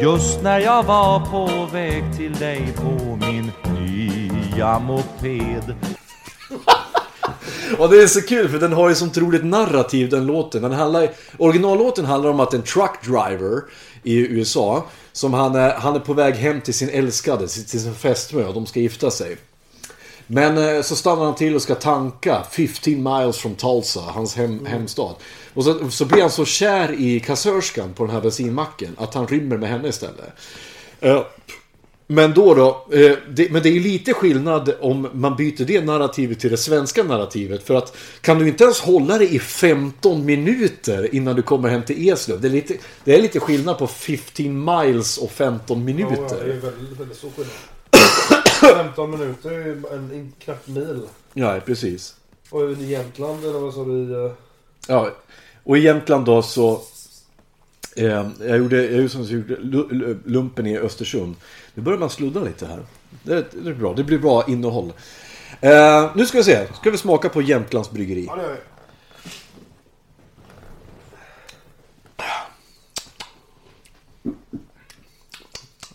just 0.01 0.41
när 0.43 0.59
jag 0.59 0.83
var 0.83 1.19
på 1.19 1.65
väg 1.71 2.03
till 2.17 2.33
dig 2.33 2.73
på 2.75 3.19
min 3.25 3.51
nya 3.79 4.79
moped 4.79 5.75
Och 7.77 7.89
det 7.89 8.03
är 8.03 8.07
så 8.07 8.21
kul 8.21 8.49
för 8.49 8.59
den 8.59 8.73
har 8.73 8.89
ju 8.89 8.95
som 8.95 9.09
troligt 9.09 9.45
narrativ 9.45 10.09
den 10.09 10.25
låten. 10.25 10.61
Den 10.61 10.71
handlar, 10.71 11.09
originallåten 11.37 12.05
handlar 12.05 12.29
om 12.29 12.39
att 12.39 12.53
en 12.53 12.61
truck 12.61 13.03
driver 13.03 13.61
i 14.03 14.17
USA 14.17 14.85
som 15.11 15.33
han 15.33 15.55
är, 15.55 15.73
han 15.73 15.95
är 15.95 15.99
på 15.99 16.13
väg 16.13 16.35
hem 16.35 16.61
till 16.61 16.73
sin 16.73 16.89
älskade, 16.89 17.47
till 17.47 17.81
sin 17.81 17.95
fästmö 17.95 18.45
och 18.45 18.53
de 18.53 18.65
ska 18.65 18.79
gifta 18.79 19.11
sig. 19.11 19.37
Men 20.27 20.57
eh, 20.75 20.81
så 20.81 20.95
stannar 20.95 21.25
han 21.25 21.35
till 21.35 21.55
och 21.55 21.61
ska 21.61 21.75
tanka 21.75 22.43
15 22.51 23.03
miles 23.03 23.37
from 23.37 23.55
Tulsa, 23.55 23.99
hans 23.99 24.35
hem, 24.35 24.65
hemstad. 24.65 25.15
Och 25.53 25.63
så, 25.63 25.89
så 25.89 26.05
blir 26.05 26.21
han 26.21 26.31
så 26.31 26.45
kär 26.45 26.93
i 26.99 27.19
kassörskan 27.19 27.93
på 27.93 28.05
den 28.05 28.15
här 28.15 28.21
bensinmacken 28.21 28.95
att 28.97 29.13
han 29.13 29.27
rymmer 29.27 29.57
med 29.57 29.69
henne 29.69 29.87
istället. 29.87 30.29
Eh, 30.99 31.21
men 32.07 32.33
då 32.33 32.53
då, 32.53 32.87
eh, 32.97 33.17
det, 33.29 33.51
men 33.51 33.63
det 33.63 33.69
är 33.69 33.73
ju 33.73 33.79
lite 33.79 34.13
skillnad 34.13 34.73
om 34.81 35.09
man 35.13 35.35
byter 35.35 35.65
det 35.65 35.81
narrativet 35.85 36.39
till 36.39 36.51
det 36.51 36.57
svenska 36.57 37.03
narrativet. 37.03 37.63
För 37.63 37.75
att 37.75 37.97
kan 38.21 38.39
du 38.39 38.47
inte 38.47 38.63
ens 38.63 38.79
hålla 38.79 39.17
det 39.17 39.33
i 39.33 39.39
15 39.39 40.25
minuter 40.25 41.15
innan 41.15 41.35
du 41.35 41.41
kommer 41.41 41.69
hem 41.69 41.83
till 41.83 42.09
Eslöv. 42.09 42.41
Det 42.41 42.47
är 42.47 42.51
lite, 42.51 42.73
det 43.03 43.15
är 43.15 43.21
lite 43.21 43.39
skillnad 43.39 43.77
på 43.77 43.87
15 43.87 44.65
miles 44.65 45.17
och 45.17 45.31
15 45.31 45.79
Ja, 45.79 45.85
det 45.85 45.91
är 45.91 45.95
minuter. 45.95 46.37
väldigt, 46.37 46.99
väldigt 46.99 47.17
stor 47.17 47.29
skillnad. 47.35 47.53
15 48.63 49.11
minuter 49.11 49.51
är 49.51 49.65
ju 49.65 49.71
en, 49.71 50.11
en 50.11 50.33
knapp 50.39 50.67
mil. 50.67 51.01
Ja, 51.33 51.59
precis. 51.65 52.15
Och 52.49 52.71
i 52.71 52.85
Jämtland 52.85 53.45
eller 53.45 53.59
vad 53.59 53.73
sa 53.73 53.83
du? 53.85 54.25
eh, 54.25 54.31
Ja, 54.87 55.09
och 55.63 55.77
i 55.77 55.81
Jämtland 55.81 56.25
då 56.25 56.41
så... 56.41 56.81
Eh, 57.95 58.29
jag 58.39 58.57
gjorde, 58.57 58.85
jag 58.91 59.01
gjorde, 59.01 60.17
lumpen 60.25 60.67
i 60.67 60.77
Östersund. 60.77 61.35
Nu 61.73 61.83
börjar 61.83 61.99
man 61.99 62.09
sludda 62.09 62.39
lite 62.39 62.65
här. 62.65 62.79
Det, 63.23 63.45
det 63.51 63.69
är 63.69 63.73
bra, 63.73 63.93
det 63.93 64.03
blir 64.03 64.19
bra 64.19 64.43
innehåll. 64.47 64.93
Eh, 65.61 66.11
nu 66.15 66.25
ska 66.25 66.37
vi 66.37 66.43
se, 66.43 66.67
ska 66.73 66.91
vi 66.91 66.97
smaka 66.97 67.29
på 67.29 67.41
Jämtlands 67.41 67.91
bryggeri. 67.91 68.25
Ja, 68.25 68.35
det 68.35 68.41
gör 68.43 68.49
vi. 68.51 68.57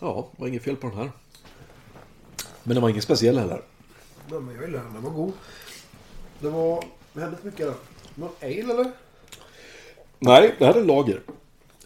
Ja, 0.01 0.29
det 0.33 0.41
var 0.41 0.49
inget 0.49 0.63
fel 0.65 0.77
på 0.77 0.89
den 0.89 0.97
här. 0.99 1.11
Men 2.69 2.75
den 2.75 2.83
var 2.83 2.89
ingen 2.89 3.03
speciell 3.03 3.39
heller. 3.39 3.63
Ja, 4.31 4.41
men 4.41 4.55
jag 4.55 4.65
gillar 4.65 4.83
den. 4.83 4.93
Den 4.93 5.03
var 5.03 5.11
god. 5.11 5.33
Det 6.39 6.49
var... 6.49 6.85
Det 7.13 7.21
hände 7.21 7.37
inte 7.37 7.47
mycket 7.47 7.67
där. 7.67 7.75
Någon 8.15 8.31
ale 8.43 8.73
eller? 8.73 8.93
Nej, 10.19 10.55
det 10.59 10.67
här 10.67 10.75
är 10.75 10.85
lager. 10.85 11.21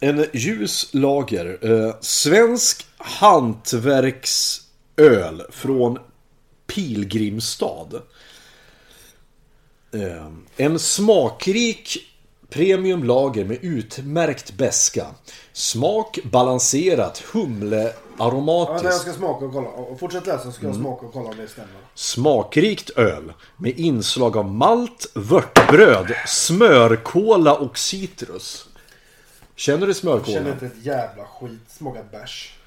En 0.00 0.26
ljus 0.32 0.94
lager. 0.94 1.70
Eh, 1.70 1.94
svensk 2.00 2.86
hantverksöl 2.96 5.42
från 5.50 5.98
Pilgrimstad. 6.66 8.02
Eh, 9.92 10.32
en 10.56 10.78
smakrik 10.78 12.11
premiumlager 12.52 13.44
med 13.44 13.58
utmärkt 13.62 14.52
beska. 14.52 15.06
Smak 15.52 16.18
balanserat, 16.24 17.22
Ja, 17.22 17.40
humlearomatiskt. 17.40 18.82
det 18.84 18.90
jag 18.90 19.00
ska 19.00 19.12
smaka 19.12 19.44
och 19.44 19.52
kolla. 19.52 19.68
Och 19.68 20.00
fortsätt 20.00 20.26
läsa 20.26 20.44
så 20.44 20.52
ska 20.52 20.66
jag 20.66 20.74
smaka 20.76 21.06
och 21.06 21.12
kolla 21.12 21.28
om 21.30 21.36
det 21.36 21.48
stämmer. 21.48 21.70
Smakrikt 21.94 22.90
öl 22.90 23.32
med 23.56 23.78
inslag 23.78 24.36
av 24.36 24.44
malt, 24.44 25.06
vörtbröd, 25.14 26.14
smörkola 26.26 27.54
och 27.54 27.78
citrus. 27.78 28.66
Känner 29.56 29.86
du 29.86 29.86
Jag 29.86 29.96
känner 29.96 30.20
smörkola? 30.22 30.52
inte 30.52 30.66
ett 30.66 30.84
jävla 30.86 31.24
skit. 31.24 31.60
Smakar 31.68 32.04
bärs. 32.12 32.58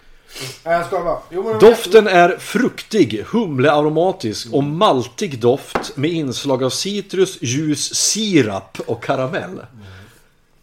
Nej, 0.64 0.74
jag 0.74 0.86
skojar 0.86 1.04
bara. 1.04 1.20
Jo, 1.30 1.44
men 1.44 1.60
Doften 1.60 2.08
är 2.08 2.38
fruktig, 2.38 3.24
humlearomatisk 3.28 4.48
och 4.54 4.64
maltig 4.64 5.40
doft 5.40 5.98
med 5.98 6.12
inslag 6.12 6.64
av 6.64 6.70
citrus, 6.70 7.38
ljus, 7.42 7.96
sirap 7.96 8.78
och 8.86 9.04
karamell. 9.04 9.66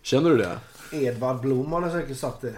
Känner 0.02 0.30
du 0.30 0.36
det? 0.36 0.58
Edvard 1.06 1.40
Blom 1.40 1.72
har 1.72 1.90
säkert 1.90 2.18
sagt 2.18 2.40
det. 2.40 2.54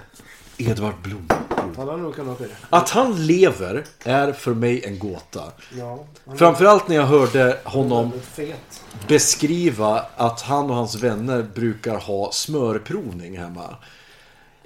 Edvard 0.58 0.94
Blom. 1.02 1.28
Han 1.76 1.88
har 1.88 1.96
nog 1.96 2.14
kunnat 2.14 2.38
det. 2.38 2.48
Att 2.70 2.90
han 2.90 3.26
lever 3.26 3.84
är 4.04 4.32
för 4.32 4.54
mig 4.54 4.84
en 4.84 4.98
gåta. 4.98 5.42
Ja. 5.78 6.06
Han 6.26 6.38
Framförallt 6.38 6.88
när 6.88 6.96
jag 6.96 7.06
hörde 7.06 7.58
honom 7.64 8.12
är 8.16 8.20
fet. 8.44 8.82
beskriva 9.08 10.04
att 10.16 10.40
han 10.40 10.70
och 10.70 10.76
hans 10.76 10.94
vänner 10.94 11.42
brukar 11.54 11.96
ha 11.98 12.32
smörprovning 12.32 13.38
hemma. 13.38 13.76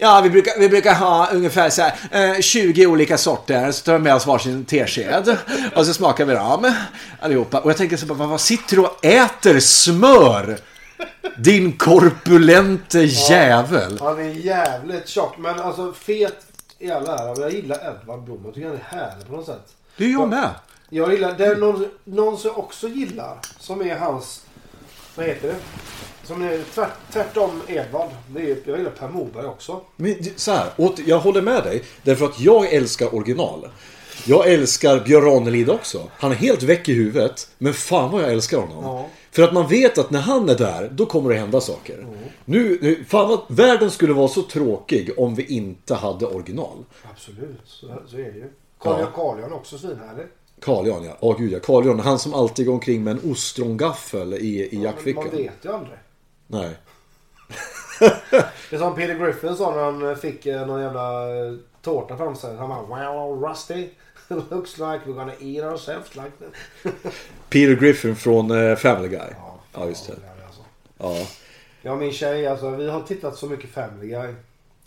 Ja, 0.01 0.21
vi 0.21 0.31
brukar, 0.31 0.53
vi 0.59 0.69
brukar 0.69 0.95
ha 0.95 1.31
ungefär 1.33 1.71
så 1.71 1.83
här, 1.83 2.35
eh, 2.37 2.41
20 2.41 2.87
olika 2.87 3.19
sorter. 3.19 3.73
Så 3.73 3.85
tar 3.85 3.93
vi 3.93 3.99
med 3.99 4.15
oss 4.15 4.27
varsin 4.27 4.65
tesked. 4.65 5.37
Och 5.77 5.87
så 5.87 5.95
smakar 5.95 6.25
vi 6.25 6.35
dem 6.35 6.73
allihopa. 7.21 7.61
Och 7.61 7.71
jag 7.71 7.77
tänker 7.77 7.97
så 7.97 8.07
bara, 8.07 8.29
vad 8.29 8.41
sitter 8.41 8.77
du 8.77 8.83
och 8.83 9.05
äter 9.05 9.61
smör? 9.61 10.59
Din 11.37 11.73
korpulente 11.73 12.99
jävel. 13.01 13.99
Han 14.01 14.19
är 14.19 14.31
jävligt 14.31 15.09
tjock. 15.09 15.39
Men 15.39 15.61
alltså 15.61 15.93
fet 15.93 16.47
i 16.79 16.91
alla 16.91 17.19
ära. 17.19 17.35
Men 17.35 17.43
jag 17.43 17.53
gillar 17.53 17.77
Edvard 17.77 18.23
Blom. 18.25 18.43
Jag 18.45 18.55
tycker 18.55 18.69
han 18.69 18.77
är 18.77 18.99
härlig 18.99 19.27
på 19.27 19.37
något 19.37 19.47
sätt. 19.47 19.75
Det 19.97 20.05
är 20.05 20.09
jag 20.09 20.29
med. 20.29 20.51
Jag 20.89 21.13
gillar, 21.13 21.33
det 21.39 21.47
är 21.47 21.57
någon, 21.57 21.87
någon 22.05 22.39
som 22.39 22.49
jag 22.49 22.59
också 22.59 22.89
gillar. 22.89 23.39
Som 23.59 23.81
är 23.83 23.99
hans, 23.99 24.43
vad 25.15 25.27
heter 25.27 25.49
det? 25.49 25.55
Som 26.29 26.43
är 26.43 26.63
tvärt, 26.75 26.91
tvärtom 27.13 27.51
Edvard. 27.69 28.09
Det 28.35 28.41
är, 28.51 28.57
jag 28.65 28.79
gillar 28.79 28.91
Per 28.91 29.09
Morberg 29.09 29.47
också. 29.47 29.81
Men 29.97 30.17
så 30.37 30.53
här, 30.53 30.67
åt- 30.77 30.99
jag 31.07 31.19
håller 31.19 31.43
med 31.43 31.65
dig. 31.65 31.83
Därför 32.03 32.25
att 32.25 32.41
jag 32.41 32.73
älskar 32.73 33.15
original. 33.15 33.69
Jag 34.27 34.53
älskar 34.53 35.01
Björn 35.01 35.25
Ranelid 35.25 35.71
också. 35.71 36.03
Han 36.13 36.31
är 36.31 36.35
helt 36.37 36.63
väck 36.63 36.89
i 36.89 36.93
huvudet. 36.95 37.49
Men 37.59 37.75
fan 37.75 38.11
vad 38.11 38.23
jag 38.23 38.33
älskar 38.33 38.59
honom. 38.59 38.85
Ja. 38.85 39.07
För 39.31 39.43
att 39.43 39.53
man 39.53 39.69
vet 39.69 39.99
att 39.99 40.11
när 40.11 40.21
han 40.21 40.49
är 40.49 40.55
där, 40.55 40.89
då 40.93 41.07
kommer 41.07 41.31
det 41.31 41.37
hända 41.39 41.61
saker. 41.61 42.07
Nu, 42.45 42.79
nu, 42.83 43.05
fan 43.05 43.29
vad, 43.29 43.41
världen 43.49 43.91
skulle 43.91 44.13
vara 44.13 44.29
så 44.29 44.43
tråkig 44.43 45.11
om 45.17 45.35
vi 45.35 45.45
inte 45.45 45.95
hade 45.95 46.27
original. 46.27 46.85
Absolut, 47.13 47.61
så, 47.65 47.87
så 48.07 48.17
är 48.17 48.21
det 48.23 48.39
ju. 48.39 48.51
Carl 48.81 49.01
Ja. 49.01 49.07
Carl 49.15 49.53
också 49.53 49.79
svinhärlig. 49.79 50.27
Carl 50.61 50.87
Jan 50.87 51.05
ja. 51.05 51.17
Åh 51.21 51.39
gud 51.39 51.53
ja. 51.53 51.59
Carl 51.59 51.87
Jan, 51.87 52.01
han 52.01 52.19
som 52.19 52.35
alltid 52.35 52.67
går 52.67 52.73
omkring 52.73 53.05
med 53.05 53.11
en 53.25 53.31
ostrongaffel 53.31 54.35
i, 54.35 54.37
i 54.39 54.69
Men 54.73 54.83
jackfickan. 54.83 55.25
Man 55.25 55.37
vet 55.37 55.53
ju 55.65 55.73
aldrig. 55.73 55.99
Nej. 56.49 56.77
Det 58.71 58.77
är 58.77 58.79
som 58.79 58.95
Peter 58.95 59.15
Griffin 59.15 59.57
sa 59.57 59.75
när 59.75 59.83
han 59.83 60.17
fick 60.17 60.47
eh, 60.47 60.67
någon 60.67 60.83
jävla 60.83 61.37
eh, 61.37 61.55
tårta 61.83 62.17
framför 62.17 62.41
sig. 62.41 62.57
Han 62.57 62.69
bara 62.69 62.83
Well 62.83 63.49
Rusty. 63.49 63.89
Looks 64.29 64.79
like 64.79 65.01
we're 65.07 65.15
gonna 65.15 65.35
eat 65.41 65.73
ourselves 65.73 66.15
like 66.15 66.31
that. 66.39 66.93
Peter 67.49 67.75
Griffin 67.75 68.17
från 68.17 68.51
eh, 68.51 68.77
Family 68.77 69.09
Guy. 69.09 69.31
Ja, 69.75 69.87
just 69.87 70.07
det. 70.07 70.15
Ja, 70.23 70.47
alltså. 70.47 70.63
Ja. 70.99 71.27
Jag 71.83 71.93
och 71.93 71.99
min 71.99 72.13
tjej, 72.13 72.47
alltså, 72.47 72.71
vi 72.71 72.91
har 72.91 73.03
tittat 73.03 73.37
så 73.37 73.47
mycket 73.47 73.71
Family 73.71 74.09
Guy. 74.09 74.35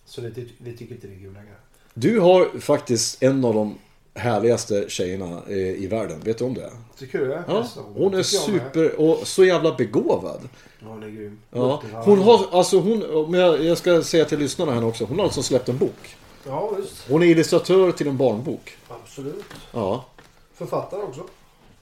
Så 0.05 0.21
det, 0.21 0.45
vi 0.57 0.77
tycker 0.77 0.95
inte 0.95 1.07
det 1.07 1.13
är 1.13 1.19
kul 1.19 1.33
längre. 1.33 1.55
Du 1.93 2.19
har 2.19 2.59
faktiskt 2.59 3.23
en 3.23 3.45
av 3.45 3.53
de 3.53 3.77
härligaste 4.13 4.85
tjejerna 4.87 5.49
i 5.49 5.87
världen. 5.87 6.19
Vet 6.23 6.37
du 6.37 6.43
om 6.43 6.53
det? 6.53 6.71
Tycker 6.97 7.19
du 7.19 7.27
det? 7.27 7.43
Ja, 7.47 7.65
hon 7.95 8.13
är 8.13 8.23
super 8.23 8.99
och 8.99 9.27
så 9.27 9.45
jävla 9.45 9.75
begåvad. 9.75 10.49
Ja, 10.79 10.87
hon 10.87 11.03
är 11.03 11.09
grym. 11.09 11.39
Ja, 11.51 11.83
hon 11.93 12.19
har, 12.19 12.45
alltså 12.51 12.79
hon, 12.79 13.31
men 13.31 13.65
jag, 13.65 13.77
ska 13.77 14.03
säga 14.03 14.25
till 14.25 14.39
lyssnarna 14.39 14.71
här 14.71 14.85
också, 14.85 15.05
hon 15.05 15.17
har 15.17 15.23
alltså 15.23 15.43
släppt 15.43 15.69
en 15.69 15.77
bok. 15.77 16.15
Ja, 16.45 16.71
visst. 16.77 17.09
Hon 17.09 17.23
är 17.23 17.27
illustratör 17.27 17.91
till 17.91 18.07
en 18.07 18.17
barnbok. 18.17 18.77
Absolut. 18.87 19.43
Ja. 19.71 20.05
Författare 20.53 21.01
också. 21.01 21.21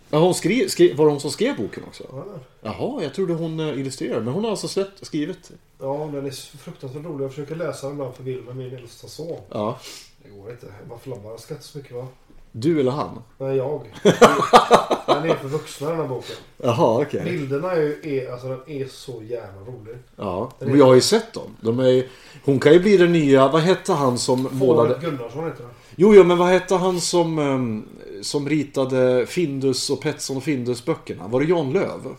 ja 0.10 0.20
hon 0.20 0.34
skrev, 0.34 0.68
skrev, 0.68 0.96
var 0.96 1.06
det 1.06 1.12
hon 1.12 1.20
som 1.20 1.32
skrev 1.32 1.58
boken 1.58 1.84
också? 1.88 2.04
Ja, 2.12 2.26
Jaha, 2.62 3.04
jag 3.04 3.14
trodde 3.14 3.34
hon 3.34 3.60
eh, 3.60 3.80
illustrerade. 3.80 4.22
Men 4.22 4.34
hon 4.34 4.44
har 4.44 4.52
alltså 4.52 4.68
släppt, 4.68 5.06
skrivit. 5.06 5.52
ja 5.80 6.10
den 6.14 6.26
är 6.26 6.58
fruktansvärt 6.58 7.06
rolig. 7.06 7.26
Jag 7.26 7.32
försöker 7.32 7.56
läsa 7.56 7.88
den 7.88 7.96
ibland 7.96 8.16
för 8.16 8.24
Wilhelm, 8.24 8.58
min 8.58 8.76
äldsta 8.76 9.08
son. 9.08 9.38
Ja. 9.50 9.80
Det 10.24 10.30
går 10.30 10.52
inte. 10.52 10.66
Man 10.90 11.00
flabbar 11.00 11.38
skrattar 11.38 11.64
så 11.64 11.78
mycket 11.78 11.96
va? 11.96 12.08
Du 12.52 12.80
eller 12.80 12.92
han? 12.92 13.22
Nej, 13.38 13.56
jag. 13.58 13.82
Den 15.08 15.30
är 15.30 15.36
för 15.36 15.48
vuxna 15.48 15.90
den 15.90 15.98
här 16.00 16.08
boken. 16.08 16.36
Jaha, 16.58 17.02
okej. 17.02 17.22
Bilderna 17.24 17.72
är, 17.72 17.82
ju- 17.82 18.00
är, 18.04 18.32
alltså, 18.32 18.48
den 18.48 18.60
är 18.68 18.86
så 18.88 19.22
jävla 19.24 19.62
rolig. 19.62 19.96
Ja, 20.16 20.52
men 20.60 20.78
jag 20.80 20.86
har 20.86 20.94
ju 20.96 21.02
sett 21.02 21.34
dem. 21.34 21.56
De 21.62 21.80
är, 21.80 22.08
hon 22.46 22.60
kan 22.60 22.74
ju 22.74 22.80
bli 22.80 22.98
den 22.98 23.12
nya, 23.12 23.48
vad 23.48 23.62
hette 23.62 23.94
han 23.94 24.18
som 24.18 24.48
målade... 24.52 24.90
Fåret 24.90 25.02
Gunnarsson 25.04 25.44
heter 25.46 25.64
den. 25.64 25.72
Jo, 25.96 26.16
jo, 26.16 26.24
men 26.24 26.38
vad 26.38 26.48
hette 26.48 26.76
han 26.76 27.00
som, 27.02 27.40
ehm, 27.40 27.86
som 28.22 28.50
ritade 28.50 29.26
Findus 29.26 29.90
och 29.90 30.02
Petson 30.02 30.38
och 30.38 30.44
Findus 30.44 30.86
böckerna? 30.86 31.28
Var 31.28 31.40
det 31.40 31.46
Jan 31.48 31.74
Löv? 31.74 32.16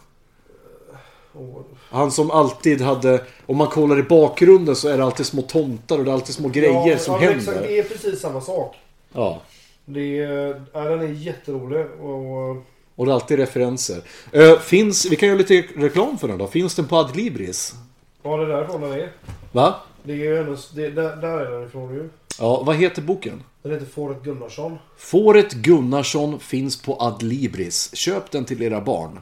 Han 1.91 2.11
som 2.11 2.31
alltid 2.31 2.81
hade, 2.81 3.25
om 3.47 3.57
man 3.57 3.67
kollar 3.67 3.99
i 3.99 4.03
bakgrunden 4.03 4.77
så 4.77 4.89
är 4.89 4.99
det 4.99 5.05
alltid 5.05 5.27
små 5.27 5.43
tomtar 5.43 5.99
och 5.99 6.05
det 6.05 6.11
är 6.11 6.15
alltid 6.15 6.35
små 6.35 6.49
grejer 6.49 6.91
ja, 6.91 6.99
som 6.99 7.15
ja, 7.15 7.21
händer. 7.21 7.39
Exakt, 7.39 7.61
det 7.61 7.79
är 7.79 7.83
precis 7.83 8.21
samma 8.21 8.41
sak. 8.41 8.77
Ja. 9.13 9.43
Det 9.85 10.19
är, 10.19 10.63
ja, 10.73 10.81
den 10.81 11.01
är 11.01 11.13
jätterolig. 11.13 11.87
Och, 12.01 12.51
Och 12.97 13.07
det 13.07 13.13
är 13.13 13.15
alltid 13.15 13.39
referenser. 13.39 14.03
Eh, 14.33 14.59
finns, 14.59 15.07
vi 15.07 15.17
kan 15.17 15.29
göra 15.29 15.39
lite 15.39 15.65
reklam 15.77 16.19
för 16.19 16.29
den 16.29 16.39
då. 16.39 16.47
Finns 16.47 16.75
den 16.75 16.87
på 16.87 16.97
Adlibris? 16.97 17.75
ja, 18.23 18.37
det 18.37 18.43
är 18.43 18.49
därifrån 18.49 18.81
den 18.81 18.93
är. 18.93 19.13
Va? 19.53 19.75
Det 20.03 20.13
är 20.13 20.17
ju 20.17 20.37
hennes, 20.37 20.71
det, 20.71 20.91
där, 20.91 21.17
där 21.17 21.39
är 21.39 21.51
den 21.51 21.67
ifrån 21.67 21.95
ju. 21.95 22.09
Ja, 22.39 22.63
vad 22.67 22.77
heter 22.77 23.03
boken? 23.03 23.43
Den 23.63 23.73
heter 23.73 23.87
Fåret 23.87 24.23
Gunnarsson. 24.23 24.79
Fåret 24.97 25.53
Gunnarsson 25.53 26.41
finns 26.41 26.83
på 26.83 26.97
Adlibris. 27.01 27.97
Köp 27.97 28.31
den 28.31 28.45
till 28.45 28.63
era 28.63 28.81
barn. 28.81 29.21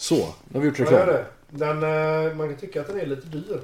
Så, 0.00 0.14
nu 0.16 0.24
har 0.52 0.60
vi 0.60 0.66
gjort 0.66 0.78
Ja, 0.78 0.84
reklam. 0.84 1.06
det. 1.06 1.26
Den, 1.50 1.82
eh, 2.28 2.34
man 2.36 2.48
kan 2.48 2.56
tycka 2.58 2.80
att 2.80 2.86
den 2.86 3.00
är 3.00 3.06
lite 3.06 3.26
dyr. 3.26 3.60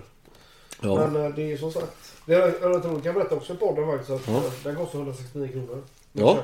Ja. 0.82 0.94
Men 1.08 1.24
eh, 1.26 1.34
det 1.34 1.52
är 1.52 1.56
som 1.56 1.72
sagt. 1.72 2.12
Det 2.26 2.34
är, 2.34 2.54
jag 2.62 3.02
kan 3.02 3.14
berätta 3.14 3.34
också 3.34 3.52
i 3.52 3.56
podden 3.56 3.86
faktiskt 3.86 4.10
att 4.10 4.28
eh, 4.28 4.42
den 4.64 4.76
kostar 4.76 4.98
169 4.98 5.48
kronor. 5.52 5.82
Ja. 6.12 6.38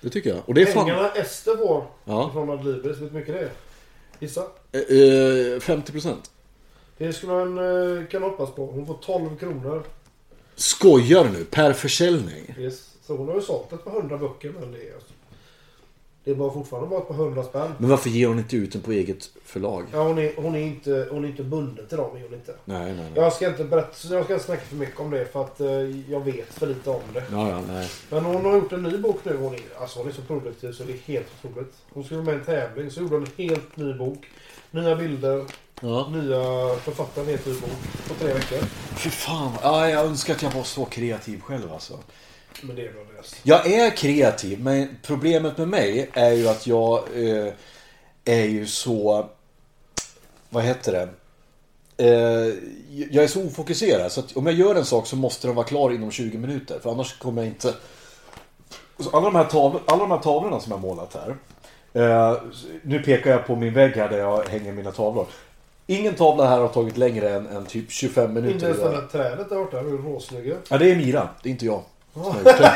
Det 0.00 0.10
tycker 0.10 0.30
jag. 0.30 0.38
Och 0.46 0.54
det 0.54 0.62
är 0.62 0.66
fan... 0.66 0.84
Pengarna 0.84 1.10
Ester 1.12 1.56
får 1.56 1.84
Ja. 2.04 2.30
från 2.32 2.50
Adlibris, 2.50 2.84
vet 2.84 2.98
du 2.98 3.04
hur 3.04 3.10
mycket 3.20 3.34
det 3.34 3.40
är? 3.40 3.50
Gissa? 4.18 4.40
Eh, 4.72 4.80
eh, 4.80 5.60
50%. 5.60 6.14
Det 6.98 7.12
skulle 7.12 7.32
man 7.32 8.06
kunna 8.06 8.26
hoppas 8.26 8.50
på. 8.54 8.66
Hon 8.66 8.86
får 8.86 8.94
12 9.02 9.36
kronor. 9.36 9.82
Skojar 10.54 11.24
nu? 11.24 11.44
Per 11.44 11.72
försäljning? 11.72 12.54
Yes. 12.58 12.90
Så 13.02 13.16
hon 13.16 13.28
har 13.28 13.34
ju 13.34 13.40
sålt 13.42 13.72
ett 13.72 13.84
par 13.84 13.90
hundra 13.90 14.18
böcker 14.18 14.52
men 14.60 14.72
det 14.72 14.88
är 14.88 14.94
alltså, 14.94 15.12
Det 16.30 16.36
bara 16.36 16.52
fortfarande 16.52 16.88
bara 16.88 17.00
ett 17.00 17.08
par 17.08 17.14
hundra 17.14 17.44
spänn. 17.44 17.72
Men 17.78 17.90
varför 17.90 18.10
ger 18.10 18.26
hon 18.28 18.38
inte 18.38 18.56
ut 18.56 18.72
den 18.72 18.82
på 18.82 18.92
eget 18.92 19.30
förlag? 19.44 19.84
Ja, 19.92 20.02
hon, 20.02 20.18
är, 20.18 20.32
hon, 20.36 20.54
är 20.54 20.60
inte, 20.60 21.08
hon 21.10 21.24
är 21.24 21.28
inte 21.28 21.42
bunden 21.42 21.86
till 21.86 21.96
dem. 21.96 22.16
Är 22.16 22.22
hon 22.22 22.34
inte. 22.34 22.54
Nej, 22.64 22.84
nej, 22.84 22.94
nej. 22.94 23.10
Jag 23.14 23.32
ska 23.32 23.48
inte 23.48 23.64
berätta, 23.64 24.14
jag 24.14 24.24
ska 24.24 24.32
inte 24.34 24.44
snacka 24.46 24.62
för 24.62 24.76
mycket 24.76 25.00
om 25.00 25.10
det 25.10 25.32
för 25.32 25.42
att 25.42 25.60
eh, 25.60 25.70
jag 26.10 26.20
vet 26.24 26.48
för 26.54 26.66
lite 26.66 26.90
om 26.90 27.00
det. 27.14 27.22
Ja, 27.32 27.48
ja, 27.50 27.60
nej. 27.68 27.88
Men 28.10 28.24
hon 28.24 28.44
har 28.44 28.54
gjort 28.56 28.72
en 28.72 28.82
ny 28.82 28.98
bok 28.98 29.18
nu. 29.22 29.36
Hon 29.36 29.54
är, 29.54 29.60
alltså 29.80 29.98
hon 29.98 30.08
är 30.08 30.12
så 30.12 30.22
produktiv 30.22 30.72
så 30.72 30.82
det 30.84 30.92
är 30.92 30.96
helt 30.96 31.26
otroligt. 31.44 31.74
Hon 31.92 32.04
skulle 32.04 32.22
med 32.22 32.34
i 32.34 32.38
en 32.38 32.44
tävling 32.44 32.90
så 32.90 33.00
gjorde 33.00 33.14
hon 33.14 33.26
en 33.36 33.48
helt 33.48 33.76
ny 33.76 33.94
bok. 33.94 34.26
Nya 34.70 34.96
bilder, 34.96 35.44
Ja. 35.80 36.08
nya 36.08 36.74
författare, 36.76 37.24
en 37.24 37.30
helt 37.30 37.46
ny 37.46 37.52
bok. 37.52 37.70
På 38.08 38.14
tre 38.14 38.32
veckor. 38.34 38.58
Fy 38.96 39.10
fan. 39.10 39.52
Ja, 39.62 39.88
jag 39.90 40.06
önskar 40.06 40.34
att 40.34 40.42
jag 40.42 40.50
var 40.50 40.62
så 40.62 40.84
kreativ 40.84 41.40
själv 41.40 41.72
alltså. 41.72 41.98
Men 42.62 42.76
det 42.76 42.86
är 42.86 42.92
bra 42.92 43.02
löst. 43.16 43.36
Jag 43.42 43.66
är 43.66 43.96
kreativ, 43.96 44.60
men 44.60 44.98
problemet 45.02 45.58
med 45.58 45.68
mig 45.68 46.10
är 46.12 46.32
ju 46.32 46.48
att 46.48 46.66
jag 46.66 47.02
eh, 47.14 47.52
är 48.24 48.44
ju 48.44 48.66
så... 48.66 49.28
Vad 50.48 50.64
heter 50.64 50.92
det? 50.92 51.08
Eh, 52.00 52.54
jag 53.10 53.24
är 53.24 53.28
så 53.28 53.46
ofokuserad 53.46 54.12
så 54.12 54.20
att 54.20 54.36
om 54.36 54.46
jag 54.46 54.54
gör 54.54 54.74
en 54.74 54.84
sak 54.84 55.06
så 55.06 55.16
måste 55.16 55.46
den 55.46 55.56
vara 55.56 55.66
klar 55.66 55.90
inom 55.90 56.10
20 56.10 56.38
minuter. 56.38 56.78
För 56.78 56.90
annars 56.90 57.18
kommer 57.18 57.42
jag 57.42 57.48
inte... 57.48 57.74
Så 58.98 59.10
alla, 59.10 59.24
de 59.24 59.34
här 59.34 59.44
tavlor, 59.44 59.82
alla 59.86 60.02
de 60.02 60.10
här 60.10 60.18
tavlorna 60.18 60.60
som 60.60 60.72
jag 60.72 60.80
målat 60.80 61.14
här. 61.14 61.36
Eh, 61.92 62.42
nu 62.82 62.98
pekar 62.98 63.30
jag 63.30 63.46
på 63.46 63.56
min 63.56 63.74
vägg 63.74 63.92
här 63.92 64.08
där 64.08 64.18
jag 64.18 64.48
hänger 64.48 64.72
mina 64.72 64.90
tavlor. 64.92 65.26
Ingen 65.86 66.14
tavla 66.14 66.48
här 66.48 66.58
har 66.58 66.68
tagit 66.68 66.96
längre 66.96 67.30
än, 67.30 67.46
än 67.46 67.66
typ 67.66 67.90
25 67.90 68.34
minuter. 68.34 68.54
Inte 68.54 68.66
ens 68.66 68.78
det 68.78 68.90
där 68.90 69.06
trädet 69.06 69.48
där 69.48 69.56
borta. 69.56 69.78
Är 69.78 69.82
råsnygga. 69.82 70.56
Ja, 70.68 70.78
det 70.78 70.90
är 70.90 70.96
Mira. 70.96 71.28
Det 71.42 71.48
är 71.48 71.50
inte 71.50 71.66
jag. 71.66 71.82
Det. 72.14 72.72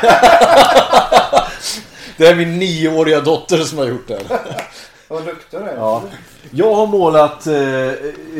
det 2.17 2.27
är 2.27 2.35
min 2.35 2.59
nioåriga 2.59 3.21
dotter 3.21 3.57
som 3.57 3.77
har 3.77 3.85
gjort 3.85 4.07
det. 4.07 4.19
Vad 5.07 5.23
du 5.25 5.57
är. 5.57 5.75
Ja. 5.75 6.03
Jag 6.51 6.75
har 6.75 6.87
målat 6.87 7.47
eh, 7.47 7.55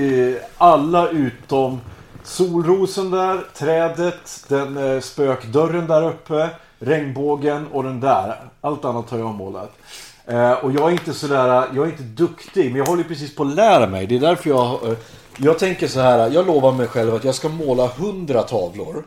eh, 0.03 0.35
alla 0.57 1.09
utom 1.09 1.81
solrosen 2.23 3.11
där, 3.11 3.45
trädet, 3.53 4.45
den 4.47 4.77
eh, 4.77 5.01
spökdörren 5.01 5.87
där 5.87 6.07
uppe, 6.07 6.49
regnbågen 6.79 7.67
och 7.67 7.83
den 7.83 7.99
där. 7.99 8.35
Allt 8.61 8.85
annat 8.85 9.09
har 9.09 9.17
jag 9.17 9.33
målat. 9.33 9.77
Eh, 10.25 10.51
och 10.51 10.71
jag 10.71 10.87
är 10.87 10.91
inte 10.91 11.13
sådär, 11.13 11.65
jag 11.73 11.87
är 11.87 11.91
inte 11.91 12.03
duktig, 12.03 12.71
men 12.71 12.75
jag 12.75 12.85
håller 12.85 13.03
precis 13.03 13.35
på 13.35 13.43
att 13.43 13.55
lära 13.55 13.87
mig. 13.87 14.07
Det 14.07 14.15
är 14.15 14.19
därför 14.19 14.49
jag, 14.49 14.87
eh, 14.89 14.97
jag 15.38 15.59
tänker 15.59 15.88
så 15.88 15.99
här, 15.99 16.29
jag 16.31 16.47
lovar 16.47 16.71
mig 16.71 16.88
själv 16.88 17.15
att 17.15 17.23
jag 17.23 17.36
ska 17.36 17.49
måla 17.49 17.88
hundra 17.88 18.43
tavlor. 18.43 19.03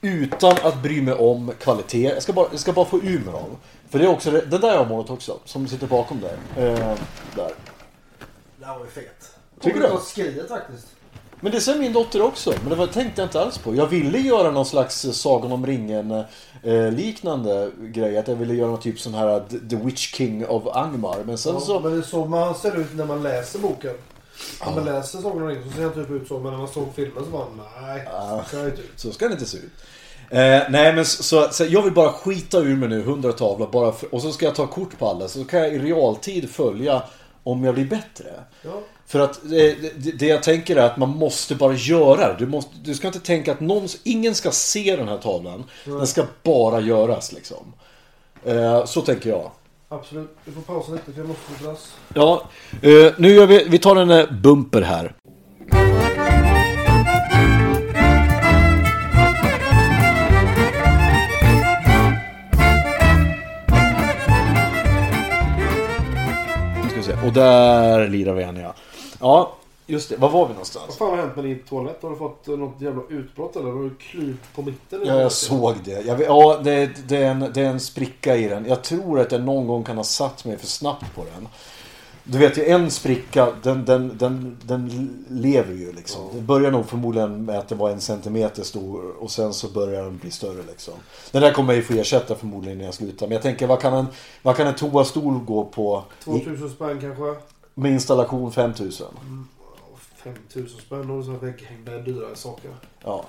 Utan 0.00 0.56
att 0.62 0.82
bry 0.82 1.02
mig 1.02 1.14
om 1.14 1.52
kvalitet. 1.60 2.02
Jag 2.02 2.22
ska 2.22 2.32
bara, 2.32 2.46
jag 2.50 2.60
ska 2.60 2.72
bara 2.72 2.84
få 2.84 2.96
ur 2.98 3.20
mig 3.24 3.32
dem. 3.32 3.56
För 3.90 3.98
det 3.98 4.04
är 4.04 4.08
också 4.08 4.30
det, 4.30 4.58
där 4.58 4.68
jag 4.68 4.78
har 4.78 4.86
målat 4.86 5.10
också, 5.10 5.38
som 5.44 5.68
sitter 5.68 5.86
bakom 5.86 6.20
där. 6.20 6.64
Eh, 6.66 6.78
där. 7.36 7.52
Det 8.58 8.66
här 8.66 8.78
var 8.78 8.84
ju 8.84 8.90
fet. 8.90 9.30
Tycker 9.60 9.80
du? 9.80 9.88
skriet 10.04 10.48
faktiskt. 10.48 10.86
Men 11.40 11.52
det 11.52 11.60
säger 11.60 11.78
min 11.78 11.92
dotter 11.92 12.22
också. 12.22 12.52
Men 12.60 12.68
det 12.70 12.74
var, 12.76 12.86
tänkte 12.86 13.20
jag 13.20 13.26
inte 13.26 13.40
alls 13.40 13.58
på. 13.58 13.74
Jag 13.74 13.86
ville 13.86 14.18
göra 14.18 14.50
någon 14.50 14.66
slags 14.66 15.00
Sagan 15.12 15.52
om 15.52 15.66
ringen 15.66 16.10
eh, 16.62 16.90
liknande 16.92 17.70
grej. 17.78 18.16
Att 18.18 18.28
jag 18.28 18.36
ville 18.36 18.54
göra 18.54 18.70
någon 18.70 18.80
typ 18.80 19.00
sån 19.00 19.14
här 19.14 19.40
The- 19.40 19.68
The 19.70 19.76
Witch 19.76 20.14
King 20.14 20.46
of 20.46 20.76
Angmar. 20.76 21.18
Men 21.26 21.38
sen 21.38 21.54
Ja, 21.54 21.60
så... 21.60 21.80
Men 21.80 21.92
det 21.92 21.98
är 21.98 22.02
så 22.02 22.24
man 22.24 22.54
ser 22.54 22.80
ut 22.80 22.94
när 22.94 23.04
man 23.04 23.22
läser 23.22 23.58
boken. 23.58 23.94
När 24.66 24.74
man 24.74 24.84
läser 24.84 25.18
Sagan 25.18 25.42
om 25.42 25.48
ringen 25.48 25.70
så 25.70 25.76
ser 25.76 25.82
han 25.82 25.92
typ 25.92 26.10
ut 26.10 26.28
så. 26.28 26.38
Men 26.38 26.52
när 26.52 26.58
man 26.58 26.68
såg 26.68 26.94
filmen 26.94 27.24
så 27.24 27.30
var 27.30 27.40
han 27.44 27.60
nej. 27.82 28.08
Så 28.44 28.50
ser 28.50 28.58
han 28.58 28.66
inte 28.66 28.82
ut. 28.82 28.92
Så 28.96 29.12
ska 29.12 29.28
det 29.28 29.32
inte 29.32 29.46
se 29.46 29.58
ut. 29.58 29.72
Eh, 30.30 30.62
nej 30.70 30.92
men 30.92 31.04
så, 31.04 31.22
så, 31.22 31.48
så 31.50 31.64
jag 31.64 31.82
vill 31.82 31.92
bara 31.92 32.12
skita 32.12 32.58
ur 32.58 32.76
mig 32.76 32.88
nu, 32.88 33.00
100 33.00 33.32
tavlor. 33.32 33.68
Bara 33.72 33.92
för, 33.92 34.14
och 34.14 34.22
så 34.22 34.32
ska 34.32 34.46
jag 34.46 34.54
ta 34.54 34.66
kort 34.66 34.98
på 34.98 35.08
alla. 35.08 35.28
Så 35.28 35.44
kan 35.44 35.60
jag 35.60 35.74
i 35.74 35.78
realtid 35.78 36.50
följa 36.50 37.02
om 37.42 37.64
jag 37.64 37.74
blir 37.74 37.84
bättre. 37.84 38.44
Ja. 38.62 38.82
För 39.06 39.20
att 39.20 39.44
eh, 39.44 39.50
det, 39.50 40.18
det 40.18 40.26
jag 40.26 40.42
tänker 40.42 40.76
är 40.76 40.82
att 40.82 40.96
man 40.96 41.08
måste 41.08 41.54
bara 41.54 41.74
göra 41.74 42.32
det. 42.32 42.36
Du, 42.38 42.46
måste, 42.46 42.70
du 42.84 42.94
ska 42.94 43.06
inte 43.06 43.20
tänka 43.20 43.52
att 43.52 43.60
någon, 43.60 43.88
ingen 44.02 44.34
ska 44.34 44.50
se 44.50 44.96
den 44.96 45.08
här 45.08 45.18
tavlan. 45.18 45.64
Den 45.84 46.06
ska 46.06 46.24
bara 46.42 46.80
göras 46.80 47.32
liksom. 47.32 47.72
Eh, 48.44 48.84
så 48.84 49.00
tänker 49.00 49.30
jag. 49.30 49.50
Absolut. 49.92 50.36
Vi 50.44 50.52
får 50.52 50.60
pausa 50.60 50.92
lite 50.92 51.12
för 51.12 51.20
jag 51.20 51.28
måste 51.28 51.42
få 51.42 51.64
glass. 51.64 51.94
Ja, 52.14 52.42
eh, 52.82 53.12
nu 53.18 53.28
gör 53.28 53.46
vi, 53.46 53.66
vi 53.68 53.78
tar 53.78 53.96
en 53.96 54.10
eh, 54.10 54.32
bumper 54.42 54.82
här. 54.82 55.14
Nu 66.82 66.88
ska 66.88 66.96
vi 66.96 67.02
se. 67.02 67.26
Och 67.26 67.32
där 67.32 68.08
lirar 68.08 68.34
vi 68.34 68.42
en, 68.42 68.56
ja. 68.56 68.74
Ja, 69.20 69.56
just 69.90 70.08
det. 70.08 70.16
Var 70.16 70.28
var 70.28 70.40
vi 70.40 70.40
Vad 70.40 70.50
någonstans? 70.50 70.96
fan 70.96 71.10
har 71.10 71.16
hänt 71.16 71.36
med 71.36 71.44
din 71.44 71.58
toalett? 71.58 72.02
Har 72.02 72.10
du 72.10 72.16
fått 72.16 72.48
eh, 72.48 72.56
något 72.56 72.80
jävla 72.80 73.02
utbrott 73.08 73.56
eller? 73.56 73.70
Har 73.70 73.82
du 73.82 73.94
klyvt 73.94 74.54
på 74.54 74.62
mitten? 74.62 75.00
Ja, 75.04 75.20
jag 75.20 75.32
såg 75.32 75.74
det. 75.84 76.06
Jag 76.06 76.20
ja, 76.20 76.60
det, 76.64 76.90
det, 77.08 77.16
är 77.16 77.30
en, 77.30 77.50
det 77.54 77.60
är 77.60 77.70
en 77.70 77.80
spricka 77.80 78.36
i 78.36 78.48
den. 78.48 78.66
Jag 78.66 78.82
tror 78.82 79.20
att 79.20 79.32
jag 79.32 79.42
någon 79.42 79.66
gång 79.66 79.84
kan 79.84 79.96
ha 79.96 80.04
satt 80.04 80.44
mig 80.44 80.56
för 80.58 80.66
snabbt 80.66 81.14
på 81.14 81.24
den. 81.34 81.48
Du 82.24 82.38
vet 82.38 82.58
ju 82.58 82.64
en 82.64 82.90
spricka, 82.90 83.52
den, 83.62 83.84
den, 83.84 84.18
den, 84.18 84.56
den 84.62 85.24
lever 85.28 85.74
ju 85.74 85.92
liksom. 85.92 86.22
Det 86.34 86.40
börjar 86.40 86.70
nog 86.70 86.86
förmodligen 86.86 87.44
med 87.44 87.58
att 87.58 87.68
det 87.68 87.74
var 87.74 87.90
en 87.90 88.00
centimeter 88.00 88.62
stor 88.62 89.14
och 89.18 89.30
sen 89.30 89.54
så 89.54 89.68
börjar 89.68 90.02
den 90.02 90.18
bli 90.18 90.30
större 90.30 90.62
liksom. 90.68 90.94
Den 91.30 91.42
där 91.42 91.52
kommer 91.52 91.72
jag 91.72 91.76
ju 91.76 91.82
få 91.82 91.92
ersätta 91.92 92.34
förmodligen 92.34 92.78
när 92.78 92.84
jag 92.84 92.94
slutar. 92.94 93.26
Men 93.26 93.32
jag 93.32 93.42
tänker 93.42 93.66
vad 93.66 93.80
kan 93.80 93.94
en, 93.94 94.06
vad 94.42 94.56
kan 94.56 94.66
en 94.66 94.74
toastol 94.74 95.38
gå 95.38 95.64
på 95.64 96.04
i, 96.20 96.22
2000 96.24 96.70
spänn 96.70 97.00
kanske? 97.00 97.34
med 97.74 97.92
installation 97.92 98.52
5000? 98.52 99.06
5000 100.24 100.80
spänn 100.80 101.10
och 101.10 101.24
så 101.24 101.30
vägghängda 101.30 101.98
dyrare 101.98 102.36
saker. 102.36 102.70
Ja. 103.04 103.24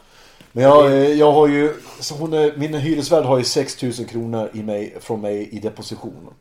Men 0.52 0.64
jag, 0.64 0.86
eh, 0.86 1.14
jag 1.14 1.32
har 1.32 1.48
ju, 1.48 1.74
så 2.00 2.16
hon 2.16 2.34
är, 2.34 2.58
min 2.58 2.74
hyresvärd 2.74 3.26
har 3.26 3.38
ju 3.38 3.44
6000 3.44 4.06
kronor 4.06 4.50
i 4.54 4.64
mig, 4.64 4.98
från 5.02 5.22
mig 5.22 5.50
i 5.50 5.60
deposition. 5.60 6.34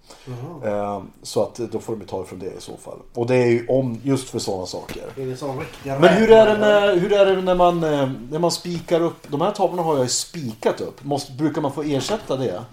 Eh, 0.65 1.03
så 1.23 1.43
att 1.43 1.55
då 1.55 1.79
får 1.79 1.93
de 1.93 1.99
betala 1.99 2.25
från 2.25 2.39
det 2.39 2.47
i 2.47 2.61
så 2.61 2.77
fall. 2.77 2.99
Och 3.15 3.27
det 3.27 3.37
är 3.37 3.47
ju 3.47 3.67
om, 3.67 4.01
just 4.03 4.31
för 4.31 4.39
sådana 4.39 4.67
saker. 4.67 5.03
Är 5.17 5.27
det 5.27 5.37
sån 5.37 5.61
riktiga 5.61 5.99
Men 5.99 6.15
hur 6.15 6.31
är 6.31 6.47
det, 6.47 6.59
med, 6.59 7.01
hur 7.01 7.13
är 7.13 7.27
det 7.27 7.43
när 7.43 7.55
man, 7.55 7.85
eh, 7.85 8.11
när 8.31 8.39
man 8.39 8.51
spikar 8.51 9.01
upp? 9.01 9.29
De 9.29 9.41
här 9.41 9.51
tavlorna 9.51 9.83
har 9.83 9.95
jag 9.95 10.03
ju 10.03 10.09
spikat 10.09 10.81
upp. 10.81 11.05
Måste, 11.05 11.33
brukar 11.33 11.61
man 11.61 11.73
få 11.73 11.83
ersätta 11.83 12.37
det? 12.37 12.65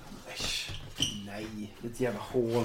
Nej, 1.26 1.74
ett 1.86 2.00
jävla 2.00 2.20
hål. 2.20 2.64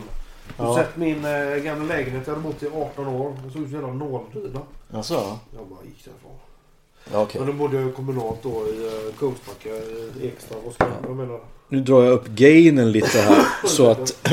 Du 0.56 0.62
Ja. 0.62 0.68
har 0.68 0.78
sett 0.82 0.96
min 0.96 1.24
eh, 1.24 1.56
gamla 1.56 1.84
lägenhet. 1.94 2.22
Jag 2.26 2.34
hade 2.34 2.46
bott 2.48 2.62
i 2.62 2.66
18 2.66 3.06
år. 3.06 3.36
Det 3.46 3.52
såg 3.52 3.62
ut 3.62 3.68
som 3.68 3.78
en 3.78 3.82
jävla 3.86 3.92
nåldyna. 4.04 4.60
Alltså, 4.92 5.14
Jag 5.56 5.66
bara 5.66 5.84
gick 5.84 6.04
därifrån. 6.04 6.32
ja, 7.12 7.22
okej. 7.22 7.40
Men 7.40 7.50
då 7.50 7.52
bodde 7.56 7.80
jag 7.80 7.94
kommunalt 7.94 8.42
då 8.42 8.50
i 8.68 8.86
uh, 8.86 9.12
Kungsbacka 9.18 9.68
i 9.68 10.26
Ekstad. 10.26 10.56
Vad 10.64 10.74
ska 10.74 10.86
jag 11.06 11.16
menar? 11.16 11.40
Nu 11.68 11.80
drar 11.80 12.02
jag 12.04 12.12
upp 12.12 12.26
gainen 12.28 12.92
lite 12.92 13.18
här 13.18 13.44
så 13.68 13.90
att 13.90 14.32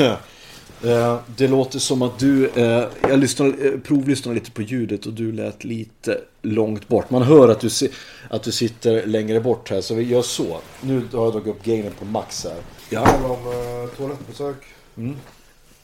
eh, 0.84 1.16
det 1.36 1.48
låter 1.48 1.78
som 1.78 2.02
att 2.02 2.18
du, 2.18 2.48
eh, 2.48 2.84
jag 3.08 3.18
lyssnar, 3.18 3.46
eh, 3.46 3.80
provlyssnar 3.80 4.34
lite 4.34 4.50
på 4.50 4.62
ljudet 4.62 5.06
och 5.06 5.12
du 5.12 5.32
lät 5.32 5.64
lite 5.64 6.20
långt 6.42 6.88
bort. 6.88 7.10
Man 7.10 7.22
hör 7.22 7.48
att 7.48 7.60
du, 7.60 7.70
si- 7.70 7.90
att 8.30 8.42
du 8.42 8.52
sitter 8.52 9.06
längre 9.06 9.40
bort 9.40 9.70
här 9.70 9.80
så 9.80 9.94
vi 9.94 10.02
gör 10.02 10.22
så. 10.22 10.58
Nu 10.80 11.02
har 11.12 11.24
jag 11.24 11.32
dragit 11.32 11.48
upp 11.56 11.64
gainen 11.64 11.92
på 11.98 12.04
max 12.04 12.44
här. 12.44 12.56
Ja. 12.90 13.00
Det 13.00 13.06
handlar 13.10 13.30
om 13.30 13.46
uh, 13.82 13.88
toalettbesök. 13.96 14.56
Mm. 14.96 15.16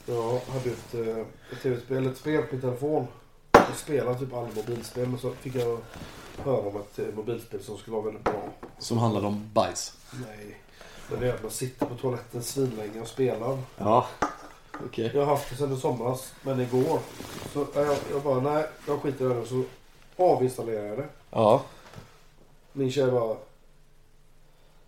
Jag 0.09 0.39
hade 0.53 0.69
ett, 0.69 0.95
uh, 0.95 1.25
ett 1.51 1.61
tv-spel, 1.63 2.07
ett 2.07 2.17
spel 2.17 2.41
på 2.41 2.47
min 2.51 2.61
telefon. 2.61 3.07
Jag 3.51 3.75
spelade 3.75 4.19
typ 4.19 4.33
alla 4.33 4.47
mobilspel 4.55 5.07
men 5.07 5.19
så 5.19 5.31
fick 5.31 5.55
jag 5.55 5.77
höra 6.37 6.57
om 6.57 6.77
ett 6.77 6.99
uh, 6.99 7.15
mobilspel 7.15 7.63
som 7.63 7.77
skulle 7.77 7.95
vara 7.95 8.05
väldigt 8.05 8.23
bra. 8.23 8.43
Som 8.79 8.97
handlar 8.97 9.25
om 9.25 9.49
bajs. 9.53 9.93
Nej. 10.27 10.57
Men 11.11 11.19
det 11.19 11.27
är 11.27 11.33
att 11.33 11.41
man 11.41 11.51
sitter 11.51 11.85
på 11.85 11.95
toaletten 11.95 12.43
svinlänge 12.43 13.01
och 13.01 13.07
spelar. 13.07 13.57
Ja, 13.77 14.07
okej. 14.85 15.11
Jag 15.13 15.21
har 15.21 15.35
haft 15.35 15.49
det 15.49 15.55
sedan 15.55 15.73
i 15.73 15.79
somras, 15.79 16.33
men 16.41 16.59
igår. 16.59 16.99
Så 17.53 17.67
jag, 17.75 17.97
jag 18.11 18.21
bara, 18.21 18.39
nej, 18.39 18.65
jag 18.87 19.01
skiter 19.01 19.31
i 19.31 19.33
det. 19.33 19.45
Så 19.45 19.63
avinstallerade 20.17 20.87
jag 20.87 20.97
det. 20.97 21.07
Ja. 21.29 21.61
Min 22.73 22.91
tjej 22.91 23.11
bara, 23.11 23.37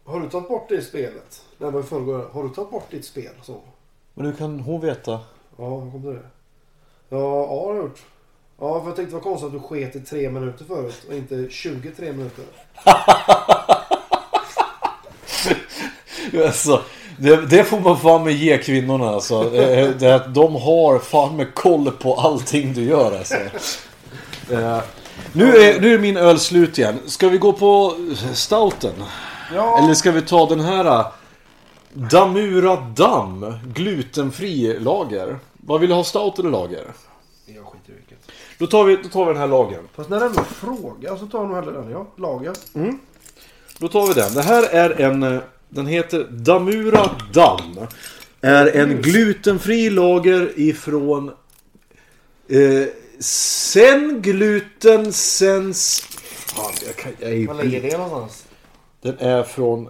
har 0.04 0.20
du 0.20 0.30
tagit 0.30 0.50
bort 0.50 0.70
det 0.70 0.82
spelet? 0.82 1.46
Nej 1.58 1.72
men 1.72 1.84
förrgår, 1.84 2.30
har 2.34 2.44
du 2.44 2.50
tagit 2.50 2.72
bort 2.72 2.92
ditt 2.92 3.06
spel? 3.06 3.34
Så. 3.44 3.62
Men 4.20 4.26
hur 4.28 4.34
kan 4.34 4.60
hon 4.60 4.82
veta? 4.82 5.12
Ja, 5.58 5.80
hur 5.80 5.92
kom 5.92 6.02
det? 6.02 6.20
Ja, 7.10 7.18
ja, 7.18 7.18
det 7.20 7.48
har 7.48 7.76
jag 7.76 7.84
gjort. 7.84 8.00
Ja, 8.60 8.80
för 8.82 8.88
jag 8.88 8.96
tänkte 8.96 9.14
vad 9.14 9.24
konstigt 9.24 9.48
att 9.48 9.54
du 9.54 9.60
sket 9.60 9.96
i 9.96 10.00
tre 10.00 10.30
minuter 10.30 10.66
förut 10.66 11.02
och 11.10 11.14
inte 11.16 11.48
23 11.50 12.12
minuter. 12.12 12.46
Alltså, 16.46 16.82
det, 17.18 17.46
det 17.50 17.64
får 17.64 17.80
man 17.80 18.00
fan 18.00 18.24
med 18.24 18.34
ge 18.34 18.58
kvinnorna 18.58 19.10
alltså. 19.10 19.50
Det, 19.50 20.16
att 20.16 20.34
de 20.34 20.56
har 20.56 21.00
fan 21.00 21.36
med 21.36 21.56
koll 21.56 21.92
på 21.92 22.16
allting 22.16 22.74
du 22.74 22.84
gör 22.84 23.18
alltså. 23.18 23.36
Eh, 24.52 24.80
Nu 25.34 25.58
är, 25.58 25.82
nu 25.82 25.94
är 25.94 26.00
min 26.00 26.18
öl 26.18 26.40
slut 26.40 26.78
igen. 26.78 27.00
Ska 27.06 27.30
vi 27.30 27.38
gå 27.38 27.54
på 27.54 27.94
stouten? 28.34 28.94
Ja, 29.56 29.80
Eller 29.84 29.94
ska 29.94 30.12
vi 30.12 30.22
ta 30.22 30.46
den 30.46 30.60
här 30.60 30.86
eh, 30.86 31.06
Damura 31.94 32.76
Dam 32.76 33.54
Glutenfri 33.74 34.80
lager? 34.80 35.40
Vad 35.54 35.80
vill 35.82 35.90
du 35.90 35.96
ha 35.96 36.04
stout 36.04 36.40
eller 36.40 36.50
lager? 36.50 36.84
jag 37.46 37.66
skiter 37.66 37.92
i 37.92 37.96
vilket. 37.96 38.32
Då 38.58 38.68
tar 38.68 38.84
vi, 38.84 38.96
då 39.04 39.10
tar 39.10 39.26
vi 39.26 39.32
den 39.34 39.42
här 39.42 39.48
lagern. 39.48 39.88
Fast 39.96 40.10
när 40.10 40.20
det 40.20 40.26
ändå 40.26 40.44
frågar 40.44 41.16
så 41.16 41.26
tar 41.28 41.40
jag 41.40 41.48
nog 41.48 41.56
hellre 41.56 41.72
den. 41.72 41.92
Ja, 41.92 42.08
lager. 42.16 42.54
Då 43.80 43.88
tar 43.88 44.08
vi 44.08 44.14
den. 44.14 44.34
Det 44.34 44.42
här 44.42 44.64
är 44.64 45.02
en... 45.02 45.24
eh, 45.24 45.40
Den 45.70 45.88
heter 45.88 46.28
Damura 46.30 47.10
Dam. 47.34 47.80
Är 48.42 48.76
en 48.78 49.02
glutenfri 49.02 49.90
lager 49.90 50.60
ifrån... 50.60 51.32
Eh, 52.48 52.88
sen 53.20 54.22
gluten 54.22 55.14
sens... 55.14 56.00
Fan, 56.56 56.74
jag 56.86 56.96
kan... 56.96 57.12
Jag 57.20 57.32
är 57.32 57.48
Var 57.48 57.64
ligger 57.64 57.82
det 57.82 57.98
någonstans? 57.98 58.46
Den 59.02 59.18
är 59.20 59.44
från... 59.44 59.90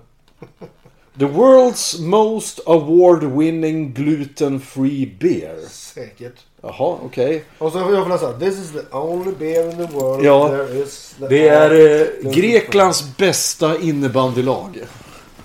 The 1.19 1.25
world's 1.25 1.99
most 1.99 2.59
award-winning 2.65 3.93
gluten-free 3.93 5.05
beer. 5.19 5.57
Säkert. 5.69 6.33
Jaha, 6.61 6.97
okej. 7.03 7.43
Och 7.57 7.71
så 7.71 7.77
jag 7.77 8.03
får 8.03 8.09
läsa. 8.09 8.33
This 8.39 8.59
is 8.59 8.71
the 8.71 8.95
only 8.97 9.31
beer 9.39 9.69
in 9.69 9.77
the 9.87 9.93
world 9.97 10.25
Ja, 10.25 10.47
there 10.47 10.79
is. 10.83 11.15
that 11.19 11.29
Det 11.29 11.47
är 11.47 11.71
eh, 11.71 12.07
gluten-free." 12.07 12.41
Greklands 12.41 13.17
bästa 13.17 13.79
innebandylag. 13.79 14.79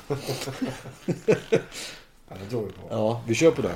Ja, 2.28 2.36
det 2.44 2.50
tror 2.50 2.62
vi 2.66 2.72
på. 2.72 2.78
Ja, 2.90 3.20
vi 3.26 3.34
kör 3.34 3.50
på 3.50 3.62
det. 3.62 3.70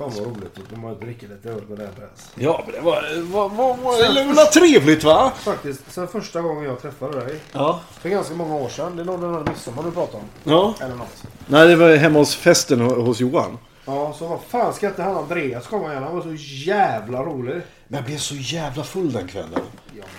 Fan 0.00 0.10
vad 0.18 0.26
roligt 0.26 0.58
att 0.72 0.78
man 0.80 0.98
dricker 1.00 1.28
lite 1.28 1.48
öl 1.48 1.62
med 1.68 1.78
det 1.78 1.84
här 1.84 1.92
bräs. 1.92 2.30
Ja, 2.34 2.62
men 2.66 2.74
det 2.74 2.80
var, 2.80 3.22
var, 3.22 3.48
var, 3.48 3.76
var, 3.76 4.14
det 4.14 4.32
var 4.32 4.44
trevligt 4.44 5.04
va? 5.04 5.32
Faktiskt, 5.38 5.92
sen 5.92 6.08
första 6.08 6.40
gången 6.40 6.64
jag 6.64 6.82
träffade 6.82 7.20
dig. 7.20 7.36
Ja. 7.52 7.80
För 8.00 8.08
ganska 8.08 8.34
många 8.34 8.54
år 8.54 8.68
sedan. 8.68 8.96
Det 8.96 9.02
är 9.02 9.06
nog 9.06 9.20
den 9.20 9.34
här 9.34 9.40
midsommar 9.44 9.82
du 9.82 9.90
pratar 9.90 10.18
om. 10.18 10.24
ja. 10.44 10.74
Eller 10.80 10.94
något. 10.94 11.22
Nej, 11.46 11.68
det 11.68 11.76
var 11.76 11.96
hemma 11.96 12.18
hos 12.18 12.36
festen 12.36 12.80
ho- 12.80 13.02
hos 13.02 13.20
Johan. 13.20 13.58
Ja, 13.86 14.14
så 14.18 14.26
vad 14.26 14.38
fan 14.48 14.74
ska 14.74 14.86
inte 14.88 15.02
han 15.02 15.16
Andreas 15.16 15.66
komma 15.66 15.90
igen? 15.90 16.02
Han 16.02 16.14
var 16.14 16.22
så 16.22 16.34
jävla 16.64 17.22
rolig. 17.22 17.54
Men 17.88 17.96
jag 17.96 18.04
blev 18.04 18.18
så 18.18 18.34
jävla 18.34 18.84
full 18.84 19.12
den 19.12 19.28
kvällen. 19.28 19.60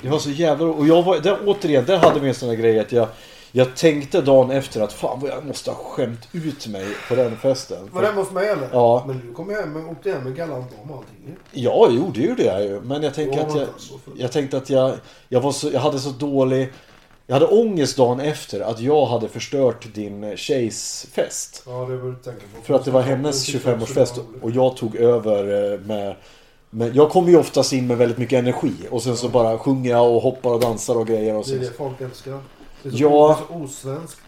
Jag 0.02 0.12
var 0.12 0.20
så 0.20 0.30
jävla 0.30 0.66
Och 0.66 0.88
jag 0.88 1.04
var, 1.04 1.20
där, 1.20 1.38
återigen, 1.46 1.86
där 1.86 1.98
hade 1.98 2.20
vi 2.20 2.28
en 2.28 2.36
sån 2.36 2.50
här 2.50 2.56
grej 2.56 2.80
att 2.80 2.92
jag, 2.92 3.08
jag 3.52 3.76
tänkte 3.76 4.22
dagen 4.22 4.52
efter 4.52 4.82
att 4.82 4.94
fan 4.94 5.20
vad 5.20 5.30
jag 5.30 5.46
måste 5.46 5.72
ha 5.72 5.78
skämt 5.78 6.28
ut 6.32 6.68
mig 6.68 6.86
på 7.10 7.16
den 7.16 7.38
festen. 7.38 7.90
Var 7.92 8.02
det 8.02 8.08
hemma 8.08 8.22
hos 8.22 8.32
mig 8.32 8.48
eller? 8.50 8.70
Ja. 8.72 9.04
Men 9.08 9.22
du 9.28 9.34
kom 9.34 9.50
hem 9.50 9.76
och 9.76 9.92
åkte 9.92 10.12
hem 10.12 10.24
med 10.24 10.36
galant 10.36 10.72
och 10.84 10.96
allting. 10.96 11.36
Ja, 11.52 11.88
jo, 11.92 12.12
det 12.16 12.22
gjorde 12.22 12.44
jag 12.44 12.64
ju. 12.64 12.82
Men 12.82 13.04
jag 13.04 13.14
tänker 13.14 13.38
Ja, 13.38 13.46
att 13.46 13.56
jag, 13.56 13.68
jag 14.18 14.32
tänkte 14.32 14.58
att 14.58 14.70
jag, 14.70 14.94
jag, 15.30 15.42
var 15.42 15.52
så, 15.52 15.70
jag 15.70 15.80
hade 15.80 16.00
så 16.00 16.10
dålig... 16.10 16.70
Jag 17.28 17.36
hade 17.36 17.46
ångest 17.48 17.98
dagen 17.98 18.20
efter 18.20 18.60
att 18.60 18.80
jag 18.80 19.06
hade 19.06 19.28
förstört 19.28 19.94
din 19.94 20.38
tjejs 20.38 21.08
fest. 21.14 21.64
Ja, 21.66 21.72
det 21.72 21.98
var 21.98 22.10
du 22.10 22.16
tänka 22.16 22.42
på. 22.56 22.62
För 22.64 22.74
att 22.74 22.86
det 22.86 22.92
var 22.92 23.02
hennes 23.02 23.50
25-årsfest 23.50 24.20
och 24.42 24.52
jag 24.52 24.78
tog 24.78 24.96
över 24.96 25.74
eh, 25.74 25.80
med 25.80 26.16
Men 26.70 26.94
jag 26.94 27.10
kommer 27.10 27.30
ju 27.30 27.38
oftast 27.38 27.74
in 27.74 27.88
med 27.88 27.98
väldigt 27.98 28.18
mycket 28.18 28.40
energi. 28.40 28.74
Och 28.90 29.04
sen 29.04 29.18
så 29.18 29.30
bara 29.30 29.58
sjunger 29.58 29.90
jag 29.90 30.12
och 30.12 30.22
hoppar 30.22 30.50
och 30.50 30.60
dansar 30.60 30.96
och 30.96 31.08
grejer. 31.08 31.36
Och 31.36 31.46
Det 31.48 31.54
är 31.56 31.60
det 31.60 31.78
folk 31.78 32.02
älskar. 32.02 32.40
Det 32.84 32.90
är 32.90 32.92
så, 32.92 32.98
Ja. 32.98 33.40
så 33.48 33.54
osvenskt. 33.56 34.22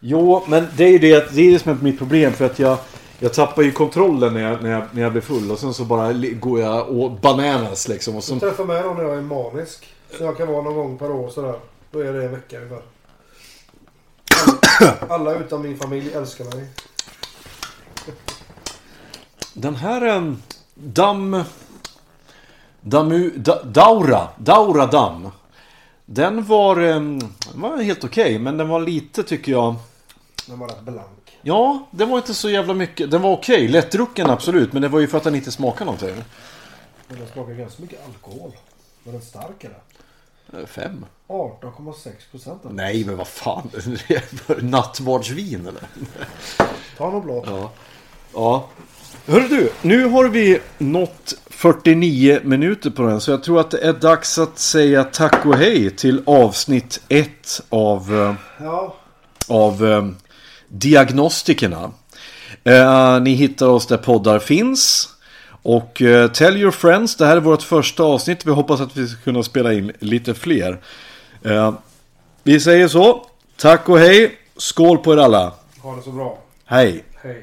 Jo, 0.00 0.42
men 0.48 0.66
det 0.76 0.84
är 0.84 0.88
ju 0.88 0.98
det, 0.98 1.34
det, 1.34 1.42
är 1.42 1.52
det 1.52 1.58
som 1.58 1.72
är 1.72 1.76
mitt 1.82 1.98
problem. 1.98 2.32
För 2.32 2.44
att 2.44 2.58
jag, 2.58 2.78
jag 3.18 3.34
tappar 3.34 3.62
ju 3.62 3.72
kontrollen 3.72 4.34
när 4.34 4.40
jag, 4.40 4.62
när, 4.62 4.70
jag, 4.70 4.82
när 4.92 5.02
jag 5.02 5.12
blir 5.12 5.22
full. 5.22 5.50
Och 5.50 5.58
sen 5.58 5.74
så 5.74 5.84
bara 5.84 6.12
går 6.12 6.60
jag 6.60 6.88
och 6.88 7.10
bananas 7.10 7.88
liksom. 7.88 8.16
Och 8.16 8.24
så, 8.24 8.32
Jag 8.34 8.40
träffar 8.40 8.64
med 8.64 8.84
någon 8.84 8.96
när 8.96 9.04
jag 9.04 9.16
är 9.16 9.22
manisk. 9.22 9.94
Så 10.18 10.24
jag 10.24 10.36
kan 10.36 10.48
vara 10.48 10.62
någon 10.62 10.74
gång 10.74 10.98
per 10.98 11.10
år 11.10 11.28
sådär. 11.28 11.54
Då 11.90 11.98
är 12.00 12.12
det 12.12 12.24
en 12.24 12.30
vecka 12.32 12.56
ungefär. 12.56 12.82
Alla, 14.80 15.14
alla 15.14 15.34
utom 15.34 15.62
min 15.62 15.78
familj 15.78 16.12
älskar 16.12 16.44
mig. 16.44 16.66
Den 19.54 19.74
här 19.74 20.16
um, 20.16 20.42
damm... 20.74 21.42
Damu, 22.80 23.30
da, 23.36 23.62
daura. 23.62 24.28
Daura 24.38 24.86
damm. 24.86 25.28
Den 26.06 26.44
var, 26.44 26.80
em, 26.80 27.18
den 27.52 27.60
var 27.60 27.76
helt 27.82 28.04
okej. 28.04 28.38
men 28.38 28.56
den 28.56 28.68
var 28.68 28.80
lite 28.80 29.22
tycker 29.22 29.52
jag... 29.52 29.74
Den 30.46 30.58
var 30.58 30.68
rätt 30.68 30.80
blank. 30.82 31.38
Ja, 31.42 31.86
den 31.90 32.08
var 32.08 32.16
inte 32.18 32.34
så 32.34 32.50
jävla 32.50 32.74
mycket. 32.74 33.10
Den 33.10 33.22
var 33.22 33.32
okej. 33.32 33.68
Lättdrucken 33.68 34.30
absolut. 34.30 34.72
Men 34.72 34.82
det 34.82 34.88
var 34.88 35.00
ju 35.00 35.06
för 35.06 35.18
att 35.18 35.24
den 35.24 35.34
inte 35.34 35.52
smakade 35.52 35.84
någonting. 35.84 36.24
Men 37.08 37.18
den 37.18 37.28
smakar 37.32 37.52
ganska 37.54 37.82
mycket 37.82 38.06
alkohol. 38.06 38.52
Var 39.04 39.12
den 39.12 39.22
stark 39.22 39.64
eller? 39.64 40.60
Eh, 40.62 40.66
Fem. 40.66 41.04
18,6 41.28 42.10
procent. 42.30 42.60
Nej, 42.70 43.04
men 43.04 43.16
vad 43.16 43.28
fan. 43.28 43.70
Nattvardsvin 44.60 45.66
eller? 45.66 45.82
Ta 46.96 47.10
någon 47.10 47.22
blad. 47.24 47.44
Ja. 47.46 47.70
Ja. 48.34 48.68
Hörru 49.26 49.48
du, 49.48 49.72
nu 49.82 50.04
har 50.04 50.28
vi 50.28 50.58
nått 50.78 51.34
49 51.56 52.40
minuter 52.44 52.90
på 52.90 53.02
den. 53.02 53.20
Så 53.20 53.30
jag 53.30 53.42
tror 53.42 53.60
att 53.60 53.70
det 53.70 53.78
är 53.78 53.92
dags 53.92 54.38
att 54.38 54.58
säga 54.58 55.04
tack 55.04 55.46
och 55.46 55.56
hej 55.56 55.90
till 55.90 56.22
avsnitt 56.26 57.00
1 57.08 57.62
av, 57.68 58.14
eh, 58.14 58.34
Ja, 58.64 58.96
av 59.48 59.86
eh, 59.86 60.06
Diagnostikerna. 60.68 61.90
Eh, 62.64 63.20
ni 63.20 63.30
hittar 63.34 63.68
oss 63.68 63.86
där 63.86 63.96
poddar 63.96 64.38
finns. 64.38 65.08
Och 65.62 66.02
eh, 66.02 66.30
tell 66.30 66.56
your 66.56 66.70
friends, 66.70 67.16
det 67.16 67.26
här 67.26 67.36
är 67.36 67.40
vårt 67.40 67.62
första 67.62 68.02
avsnitt. 68.02 68.46
Vi 68.46 68.50
hoppas 68.50 68.80
att 68.80 68.96
vi 68.96 69.08
ska 69.08 69.20
kunna 69.20 69.42
spela 69.42 69.72
in 69.72 69.92
lite 69.98 70.34
fler. 70.34 70.80
Eh, 71.44 71.74
vi 72.42 72.60
säger 72.60 72.88
så. 72.88 73.26
Tack 73.56 73.88
och 73.88 73.98
hej. 73.98 74.38
Skål 74.56 74.98
på 74.98 75.12
er 75.12 75.16
alla. 75.16 75.52
ha 75.82 75.96
det 75.96 76.02
så 76.02 76.10
bra. 76.10 76.38
Hej. 76.64 77.04
Hej. 77.22 77.42